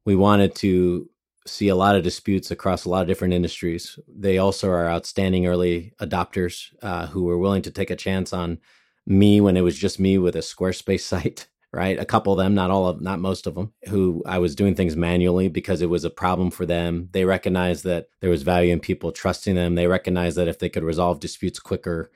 we 0.06 0.16
wanted 0.16 0.56
to 0.56 1.10
see 1.48 1.68
a 1.68 1.76
lot 1.76 1.96
of 1.96 2.04
disputes 2.04 2.52
across 2.52 2.86
a 2.86 2.90
lot 2.90 3.02
of 3.02 3.08
different 3.08 3.34
industries. 3.34 4.00
They 4.08 4.38
also 4.38 4.70
are 4.70 4.90
outstanding 4.90 5.46
early 5.46 5.94
adopters 6.02 6.74
uh, 6.82 7.08
who 7.08 7.24
were 7.24 7.38
willing 7.38 7.62
to 7.64 7.72
take 7.72 7.92
a 7.92 7.96
chance 7.96 8.34
on 8.34 8.60
me 9.06 9.42
when 9.42 9.56
it 9.56 9.62
was 9.62 9.78
just 9.78 10.00
me 10.00 10.18
with 10.18 10.36
a 10.36 10.40
Squarespace 10.40 11.02
site. 11.02 11.48
Right, 11.74 12.00
a 12.00 12.06
couple 12.06 12.32
of 12.32 12.38
them, 12.40 12.56
not 12.56 12.72
all 12.72 12.88
of, 12.88 13.02
not 13.02 13.20
most 13.20 13.48
of 13.48 13.56
them, 13.56 13.74
who 13.90 14.24
I 14.26 14.38
was 14.40 14.56
doing 14.56 14.76
things 14.76 14.96
manually 14.96 15.50
because 15.50 15.82
it 15.82 15.90
was 15.90 16.06
a 16.06 16.10
problem 16.10 16.50
for 16.50 16.66
them. 16.66 17.10
They 17.12 17.26
recognized 17.26 17.84
that 17.84 18.08
there 18.22 18.30
was 18.30 18.44
value 18.44 18.72
in 18.72 18.80
people 18.80 19.12
trusting 19.12 19.56
them. 19.56 19.76
They 19.76 19.86
recognized 19.86 20.38
that 20.38 20.48
if 20.48 20.58
they 20.58 20.70
could 20.70 20.86
resolve 20.86 21.20
disputes 21.20 21.60
quicker, 21.60 22.12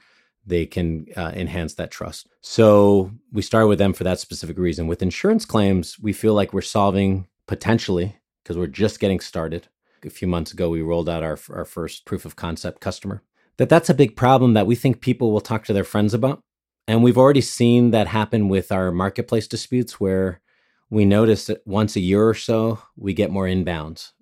they 0.49 0.65
can 0.65 1.05
uh, 1.15 1.31
enhance 1.35 1.75
that 1.75 1.91
trust. 1.91 2.27
So 2.41 3.11
we 3.31 3.41
start 3.41 3.67
with 3.67 3.79
them 3.79 3.93
for 3.93 4.03
that 4.03 4.19
specific 4.19 4.57
reason. 4.57 4.87
With 4.87 5.01
insurance 5.01 5.45
claims, 5.45 5.97
we 5.99 6.11
feel 6.13 6.33
like 6.33 6.53
we're 6.53 6.61
solving 6.61 7.27
potentially 7.47 8.15
because 8.43 8.57
we're 8.57 8.67
just 8.67 8.99
getting 8.99 9.19
started. 9.19 9.67
A 10.03 10.09
few 10.09 10.27
months 10.27 10.51
ago, 10.53 10.69
we 10.69 10.81
rolled 10.81 11.09
out 11.09 11.23
our, 11.23 11.37
our 11.53 11.65
first 11.65 12.05
proof 12.05 12.25
of 12.25 12.35
concept 12.35 12.81
customer. 12.81 13.21
That 13.57 13.69
that's 13.69 13.89
a 13.89 13.93
big 13.93 14.15
problem 14.15 14.53
that 14.53 14.67
we 14.67 14.75
think 14.75 15.01
people 15.01 15.31
will 15.31 15.41
talk 15.41 15.65
to 15.65 15.73
their 15.73 15.83
friends 15.83 16.13
about. 16.13 16.41
And 16.87 17.03
we've 17.03 17.17
already 17.17 17.41
seen 17.41 17.91
that 17.91 18.07
happen 18.07 18.49
with 18.49 18.71
our 18.71 18.91
marketplace 18.91 19.47
disputes 19.47 19.99
where 19.99 20.41
we 20.89 21.05
notice 21.05 21.45
that 21.47 21.67
once 21.67 21.95
a 21.95 21.99
year 21.99 22.27
or 22.27 22.33
so, 22.33 22.79
we 22.95 23.13
get 23.13 23.29
more 23.29 23.45
inbounds. 23.45 24.13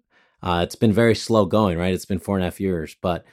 Uh, 0.42 0.62
it's 0.63 0.76
been 0.76 0.92
very 0.92 1.16
slow 1.16 1.46
going, 1.46 1.78
right? 1.78 1.94
It's 1.94 2.06
been 2.06 2.20
four 2.20 2.36
and 2.36 2.44
a 2.44 2.48
half 2.48 2.60
years, 2.60 2.96
but 3.02 3.24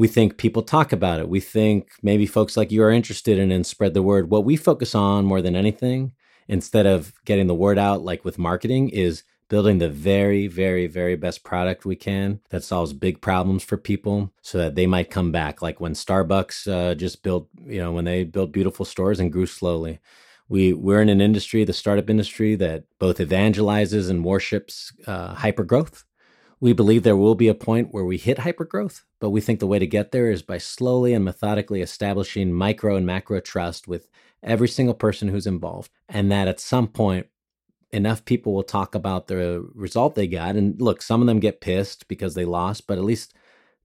we 0.00 0.08
think 0.08 0.38
people 0.38 0.62
talk 0.62 0.94
about 0.94 1.20
it. 1.20 1.28
We 1.28 1.40
think 1.40 1.90
maybe 2.02 2.24
folks 2.24 2.56
like 2.56 2.72
you 2.72 2.82
are 2.82 2.90
interested 2.90 3.38
in 3.38 3.52
and 3.52 3.66
spread 3.66 3.92
the 3.92 4.02
word. 4.02 4.30
What 4.30 4.46
we 4.46 4.56
focus 4.56 4.94
on 4.94 5.26
more 5.26 5.42
than 5.42 5.54
anything, 5.54 6.12
instead 6.48 6.86
of 6.86 7.12
getting 7.26 7.48
the 7.48 7.54
word 7.54 7.78
out 7.78 8.00
like 8.02 8.24
with 8.24 8.38
marketing, 8.38 8.88
is 8.88 9.24
building 9.50 9.76
the 9.76 9.90
very, 9.90 10.46
very, 10.46 10.86
very 10.86 11.16
best 11.16 11.44
product 11.44 11.84
we 11.84 11.96
can 11.96 12.40
that 12.48 12.64
solves 12.64 12.94
big 12.94 13.20
problems 13.20 13.62
for 13.62 13.76
people 13.76 14.32
so 14.40 14.56
that 14.56 14.74
they 14.74 14.86
might 14.86 15.10
come 15.10 15.32
back. 15.32 15.60
Like 15.60 15.80
when 15.80 15.92
Starbucks 15.92 16.66
uh, 16.66 16.94
just 16.94 17.22
built, 17.22 17.48
you 17.66 17.82
know, 17.82 17.92
when 17.92 18.06
they 18.06 18.24
built 18.24 18.52
beautiful 18.52 18.86
stores 18.86 19.20
and 19.20 19.30
grew 19.30 19.44
slowly. 19.44 19.98
We, 20.48 20.72
we're 20.72 21.02
in 21.02 21.10
an 21.10 21.20
industry, 21.20 21.62
the 21.64 21.74
startup 21.74 22.08
industry, 22.08 22.54
that 22.56 22.84
both 22.98 23.18
evangelizes 23.18 24.08
and 24.08 24.24
worships 24.24 24.94
uh, 25.06 25.34
hyper 25.34 25.62
growth. 25.62 26.06
We 26.60 26.72
believe 26.74 27.02
there 27.02 27.16
will 27.16 27.34
be 27.34 27.48
a 27.48 27.54
point 27.54 27.88
where 27.90 28.04
we 28.04 28.18
hit 28.18 28.40
hyper 28.40 28.64
growth, 28.64 29.04
but 29.18 29.30
we 29.30 29.40
think 29.40 29.60
the 29.60 29.66
way 29.66 29.78
to 29.78 29.86
get 29.86 30.12
there 30.12 30.30
is 30.30 30.42
by 30.42 30.58
slowly 30.58 31.14
and 31.14 31.24
methodically 31.24 31.80
establishing 31.80 32.52
micro 32.52 32.96
and 32.96 33.06
macro 33.06 33.40
trust 33.40 33.88
with 33.88 34.08
every 34.42 34.68
single 34.68 34.94
person 34.94 35.28
who's 35.28 35.46
involved. 35.46 35.90
And 36.08 36.30
that 36.30 36.48
at 36.48 36.60
some 36.60 36.88
point, 36.88 37.28
enough 37.92 38.24
people 38.24 38.54
will 38.54 38.62
talk 38.62 38.94
about 38.94 39.26
the 39.26 39.66
result 39.74 40.14
they 40.14 40.26
got. 40.26 40.56
And 40.56 40.80
look, 40.80 41.02
some 41.02 41.20
of 41.20 41.26
them 41.26 41.40
get 41.40 41.60
pissed 41.60 42.08
because 42.08 42.34
they 42.34 42.44
lost, 42.44 42.86
but 42.86 42.98
at 42.98 43.04
least 43.04 43.34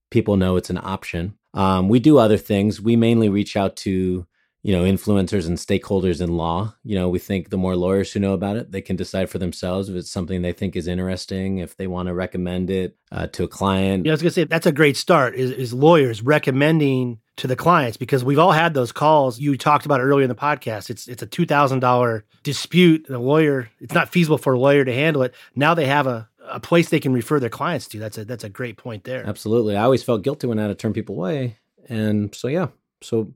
people 0.09 0.37
know 0.37 0.57
it's 0.57 0.69
an 0.69 0.79
option. 0.81 1.35
Um, 1.53 1.87
we 1.87 1.99
do 1.99 2.17
other 2.17 2.37
things. 2.37 2.81
We 2.81 2.95
mainly 2.95 3.29
reach 3.29 3.55
out 3.55 3.75
to 3.77 4.27
you 4.65 4.71
know 4.71 4.83
influencers 4.83 5.45
and 5.45 5.59
stakeholders 5.59 6.21
in 6.21 6.37
law. 6.37 6.73
You 6.83 6.95
know 6.95 7.07
we 7.07 7.19
think 7.19 7.51
the 7.51 7.57
more 7.57 7.75
lawyers 7.75 8.11
who 8.11 8.19
know 8.19 8.33
about 8.33 8.57
it 8.57 8.71
they 8.71 8.81
can 8.81 8.95
decide 8.95 9.29
for 9.29 9.37
themselves 9.37 9.89
if 9.89 9.95
it's 9.95 10.09
something 10.09 10.41
they 10.41 10.53
think 10.53 10.75
is 10.75 10.87
interesting 10.87 11.59
if 11.59 11.77
they 11.77 11.85
want 11.85 12.07
to 12.07 12.15
recommend 12.15 12.71
it 12.71 12.97
uh, 13.11 13.27
to 13.27 13.43
a 13.43 13.47
client. 13.47 14.07
Yeah, 14.07 14.11
i 14.11 14.15
was 14.15 14.23
going 14.23 14.31
to 14.31 14.33
say 14.33 14.43
that's 14.45 14.65
a 14.65 14.71
great 14.71 14.97
start 14.97 15.35
is, 15.35 15.51
is 15.51 15.71
lawyers 15.71 16.23
recommending 16.23 17.19
to 17.37 17.45
the 17.45 17.55
clients 17.55 17.95
because 17.95 18.23
we've 18.23 18.39
all 18.39 18.53
had 18.53 18.73
those 18.73 18.91
calls 18.91 19.39
you 19.39 19.55
talked 19.55 19.85
about 19.85 20.01
earlier 20.01 20.23
in 20.23 20.29
the 20.29 20.35
podcast. 20.35 20.89
It's 20.89 21.07
it's 21.07 21.21
a 21.21 21.27
$2000 21.27 22.23
dispute 22.41 23.05
the 23.07 23.19
lawyer 23.19 23.69
it's 23.79 23.93
not 23.93 24.09
feasible 24.09 24.39
for 24.39 24.53
a 24.53 24.59
lawyer 24.59 24.83
to 24.83 24.93
handle 24.93 25.21
it. 25.21 25.35
Now 25.55 25.75
they 25.75 25.85
have 25.85 26.07
a 26.07 26.27
a 26.47 26.59
place 26.59 26.89
they 26.89 26.99
can 26.99 27.13
refer 27.13 27.39
their 27.39 27.49
clients 27.49 27.87
to. 27.89 27.99
That's 27.99 28.17
a 28.17 28.25
that's 28.25 28.43
a 28.43 28.49
great 28.49 28.77
point 28.77 29.03
there. 29.03 29.27
Absolutely. 29.27 29.75
I 29.75 29.83
always 29.83 30.01
felt 30.01 30.23
guilty 30.23 30.47
when 30.47 30.57
i 30.57 30.63
had 30.63 30.69
to 30.69 30.75
turn 30.75 30.93
people 30.93 31.17
away 31.17 31.57
and 31.87 32.33
so 32.33 32.47
yeah. 32.47 32.69
So 33.03 33.31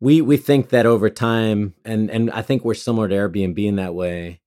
we 0.00 0.20
we 0.22 0.36
think 0.36 0.70
that 0.70 0.86
over 0.86 1.10
time, 1.10 1.74
and 1.84 2.10
and 2.10 2.30
I 2.30 2.42
think 2.42 2.64
we're 2.64 2.74
similar 2.74 3.08
to 3.08 3.14
Airbnb 3.14 3.58
in 3.64 3.76
that 3.76 3.94
way. 3.94 4.40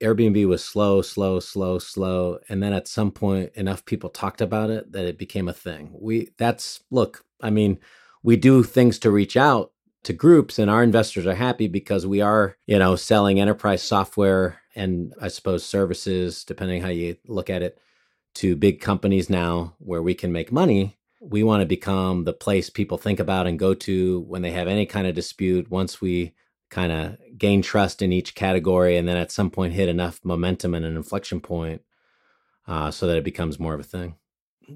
Airbnb 0.00 0.46
was 0.46 0.62
slow, 0.62 1.02
slow, 1.02 1.40
slow, 1.40 1.78
slow, 1.78 2.38
and 2.48 2.62
then 2.62 2.72
at 2.72 2.86
some 2.86 3.10
point 3.10 3.50
enough 3.54 3.84
people 3.84 4.10
talked 4.10 4.40
about 4.40 4.70
it 4.70 4.92
that 4.92 5.06
it 5.06 5.18
became 5.18 5.48
a 5.48 5.52
thing. 5.52 5.90
We 5.98 6.30
that's 6.36 6.80
look, 6.90 7.24
I 7.40 7.50
mean, 7.50 7.80
we 8.22 8.36
do 8.36 8.62
things 8.62 8.98
to 9.00 9.10
reach 9.10 9.36
out 9.36 9.72
to 10.04 10.12
groups 10.12 10.58
and 10.58 10.70
our 10.70 10.82
investors 10.82 11.26
are 11.26 11.34
happy 11.34 11.66
because 11.66 12.06
we 12.06 12.20
are, 12.20 12.56
you 12.66 12.78
know, 12.78 12.94
selling 12.94 13.40
enterprise 13.40 13.82
software 13.82 14.60
and 14.76 15.14
I 15.20 15.28
suppose 15.28 15.64
services 15.64 16.44
depending 16.44 16.82
how 16.82 16.88
you 16.88 17.16
look 17.26 17.50
at 17.50 17.62
it 17.62 17.78
to 18.34 18.54
big 18.54 18.80
companies 18.80 19.28
now 19.28 19.74
where 19.78 20.02
we 20.02 20.14
can 20.14 20.30
make 20.30 20.52
money. 20.52 20.97
We 21.20 21.42
want 21.42 21.62
to 21.62 21.66
become 21.66 22.24
the 22.24 22.32
place 22.32 22.70
people 22.70 22.98
think 22.98 23.20
about 23.20 23.46
and 23.46 23.58
go 23.58 23.74
to 23.74 24.20
when 24.20 24.42
they 24.42 24.52
have 24.52 24.68
any 24.68 24.86
kind 24.86 25.06
of 25.06 25.14
dispute 25.14 25.70
once 25.70 26.00
we 26.00 26.34
kind 26.70 26.92
of 26.92 27.16
gain 27.36 27.62
trust 27.62 28.02
in 28.02 28.12
each 28.12 28.34
category 28.34 28.96
and 28.96 29.08
then 29.08 29.16
at 29.16 29.32
some 29.32 29.50
point 29.50 29.72
hit 29.72 29.88
enough 29.88 30.20
momentum 30.22 30.74
and 30.74 30.84
an 30.84 30.96
inflection 30.96 31.40
point 31.40 31.82
uh, 32.66 32.90
so 32.90 33.06
that 33.06 33.16
it 33.16 33.24
becomes 33.24 33.58
more 33.58 33.74
of 33.74 33.80
a 33.80 33.84
thing. 33.84 34.16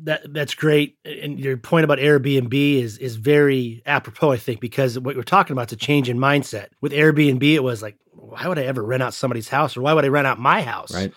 That 0.05 0.33
that's 0.33 0.55
great 0.55 0.97
and 1.05 1.39
your 1.39 1.59
point 1.59 1.85
about 1.85 1.99
airbnb 1.99 2.55
is 2.55 2.97
is 2.97 3.17
very 3.17 3.83
apropos 3.85 4.33
i 4.33 4.39
think 4.39 4.59
because 4.59 4.99
what 4.99 5.17
we're 5.17 5.23
talking 5.23 5.53
about 5.53 5.69
is 5.69 5.75
a 5.75 5.77
change 5.77 6.09
in 6.09 6.17
mindset. 6.17 6.69
With 6.81 6.93
airbnb 6.93 7.43
it 7.43 7.63
was 7.63 7.83
like 7.83 7.99
why 8.13 8.49
would 8.49 8.59
i 8.59 8.63
ever 8.63 8.83
rent 8.83 9.03
out 9.03 9.13
somebody's 9.13 9.51
house 9.51 9.77
or 9.77 9.83
why 9.83 9.93
would 9.93 10.07
i 10.07 10.09
rent 10.09 10.27
out 10.27 10.39
my 10.39 10.63
house? 10.63 10.95
Right 10.95 11.13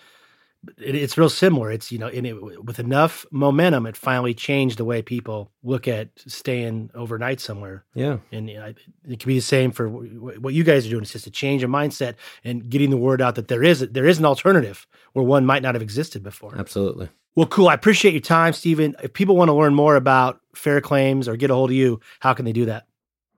it, 0.78 0.94
it's 0.94 1.18
real 1.18 1.28
similar. 1.28 1.70
It's 1.70 1.90
you 1.92 1.98
know, 1.98 2.08
in 2.08 2.26
it, 2.26 2.64
with 2.64 2.78
enough 2.78 3.26
momentum, 3.30 3.86
it 3.86 3.96
finally 3.96 4.34
changed 4.34 4.78
the 4.78 4.84
way 4.84 5.02
people 5.02 5.50
look 5.62 5.88
at 5.88 6.08
staying 6.26 6.90
overnight 6.94 7.40
somewhere. 7.40 7.84
Yeah, 7.94 8.18
and 8.32 8.48
you 8.48 8.56
know, 8.56 8.74
it 9.08 9.20
can 9.20 9.28
be 9.28 9.36
the 9.36 9.40
same 9.40 9.70
for 9.70 9.88
what 9.88 10.54
you 10.54 10.64
guys 10.64 10.86
are 10.86 10.90
doing. 10.90 11.02
It's 11.02 11.12
just 11.12 11.26
a 11.26 11.30
change 11.30 11.62
of 11.62 11.70
mindset 11.70 12.14
and 12.44 12.68
getting 12.68 12.90
the 12.90 12.96
word 12.96 13.20
out 13.22 13.34
that 13.36 13.48
there 13.48 13.62
is 13.62 13.80
there 13.80 14.06
is 14.06 14.18
an 14.18 14.24
alternative 14.24 14.86
where 15.12 15.24
one 15.24 15.46
might 15.46 15.62
not 15.62 15.74
have 15.74 15.82
existed 15.82 16.22
before. 16.22 16.56
Absolutely. 16.56 17.08
Well, 17.34 17.46
cool. 17.46 17.68
I 17.68 17.74
appreciate 17.74 18.12
your 18.12 18.22
time, 18.22 18.54
Stephen. 18.54 18.96
If 19.02 19.12
people 19.12 19.36
want 19.36 19.50
to 19.50 19.52
learn 19.52 19.74
more 19.74 19.96
about 19.96 20.40
Fair 20.54 20.80
Claims 20.80 21.28
or 21.28 21.36
get 21.36 21.50
a 21.50 21.54
hold 21.54 21.70
of 21.70 21.76
you, 21.76 22.00
how 22.20 22.32
can 22.32 22.46
they 22.46 22.52
do 22.52 22.64
that? 22.64 22.86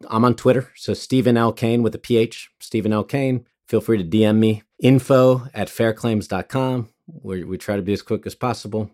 I'm 0.08 0.24
on 0.24 0.36
Twitter, 0.36 0.70
so 0.76 0.94
Stephen 0.94 1.36
L. 1.36 1.52
Kane 1.52 1.82
with 1.82 1.92
a 1.96 1.98
PH, 1.98 2.50
Stephen 2.60 2.92
L. 2.92 3.02
Kane. 3.02 3.44
Feel 3.66 3.80
free 3.80 3.98
to 3.98 4.04
DM 4.04 4.36
me. 4.36 4.62
Info 4.78 5.48
at 5.52 5.66
fairclaims.com 5.66 6.88
we, 7.22 7.44
we 7.44 7.58
try 7.58 7.76
to 7.76 7.82
be 7.82 7.92
as 7.92 8.02
quick 8.02 8.26
as 8.26 8.34
possible. 8.34 8.90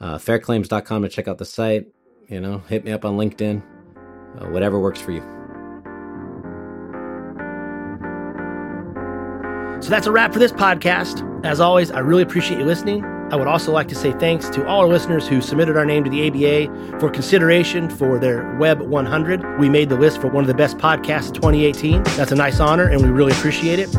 Uh, 0.00 0.18
fairclaims.com 0.18 1.02
to 1.02 1.08
check 1.08 1.28
out 1.28 1.38
the 1.38 1.44
site. 1.44 1.86
You 2.28 2.40
know, 2.40 2.58
hit 2.68 2.84
me 2.84 2.92
up 2.92 3.04
on 3.04 3.16
LinkedIn, 3.16 3.62
uh, 4.40 4.48
whatever 4.48 4.80
works 4.80 5.00
for 5.00 5.12
you. 5.12 5.20
So 9.82 9.90
that's 9.90 10.06
a 10.06 10.10
wrap 10.12 10.32
for 10.32 10.38
this 10.38 10.52
podcast. 10.52 11.44
As 11.44 11.60
always, 11.60 11.90
I 11.90 11.98
really 11.98 12.22
appreciate 12.22 12.58
you 12.58 12.64
listening. 12.64 13.04
I 13.30 13.36
would 13.36 13.46
also 13.46 13.72
like 13.72 13.88
to 13.88 13.94
say 13.94 14.12
thanks 14.12 14.48
to 14.50 14.66
all 14.66 14.80
our 14.80 14.88
listeners 14.88 15.28
who 15.28 15.40
submitted 15.42 15.76
our 15.76 15.84
name 15.84 16.04
to 16.04 16.10
the 16.10 16.28
ABA 16.28 16.98
for 17.00 17.10
consideration 17.10 17.90
for 17.90 18.18
their 18.18 18.56
Web 18.56 18.80
100. 18.80 19.58
We 19.58 19.68
made 19.68 19.88
the 19.90 19.96
list 19.96 20.20
for 20.20 20.28
one 20.28 20.44
of 20.44 20.48
the 20.48 20.54
best 20.54 20.78
podcasts 20.78 21.28
of 21.28 21.34
2018. 21.34 22.02
That's 22.02 22.32
a 22.32 22.36
nice 22.36 22.60
honor, 22.60 22.88
and 22.88 23.02
we 23.02 23.08
really 23.10 23.32
appreciate 23.32 23.78
it. 23.78 23.94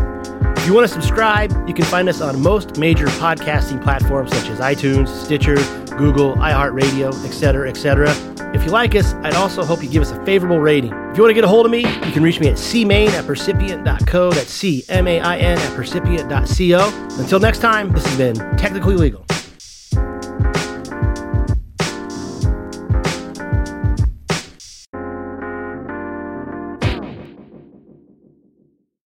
If 0.65 0.69
you 0.69 0.73
want 0.73 0.87
to 0.87 0.93
subscribe, 0.93 1.51
you 1.67 1.75
can 1.75 1.85
find 1.85 2.09
us 2.09 2.21
on 2.21 2.41
most 2.41 2.79
major 2.79 3.05
podcasting 3.05 3.83
platforms 3.83 4.35
such 4.35 4.49
as 4.49 4.57
iTunes, 4.57 5.09
Stitcher, 5.09 5.57
Google, 5.95 6.33
iHeartRadio, 6.37 7.13
etc., 7.23 7.69
etc. 7.69 8.09
If 8.51 8.65
you 8.65 8.71
like 8.71 8.95
us, 8.95 9.13
I'd 9.13 9.35
also 9.35 9.63
hope 9.63 9.83
you 9.83 9.89
give 9.89 10.01
us 10.01 10.09
a 10.09 10.25
favorable 10.25 10.57
rating. 10.57 10.91
If 11.11 11.17
you 11.17 11.21
want 11.21 11.29
to 11.29 11.33
get 11.35 11.43
a 11.43 11.47
hold 11.47 11.67
of 11.67 11.71
me, 11.71 11.81
you 11.81 12.11
can 12.11 12.23
reach 12.23 12.39
me 12.39 12.47
at 12.47 12.55
cmain 12.55 13.09
at 13.09 13.25
percipient.co. 13.25 14.31
That's 14.31 14.49
C-M-A-I-N 14.49 15.57
at 15.59 15.73
percipient.co. 15.77 17.19
Until 17.19 17.39
next 17.39 17.59
time, 17.59 17.91
this 17.91 18.03
has 18.03 18.17
been 18.17 18.57
Technically 18.57 18.95
Legal. 18.95 19.23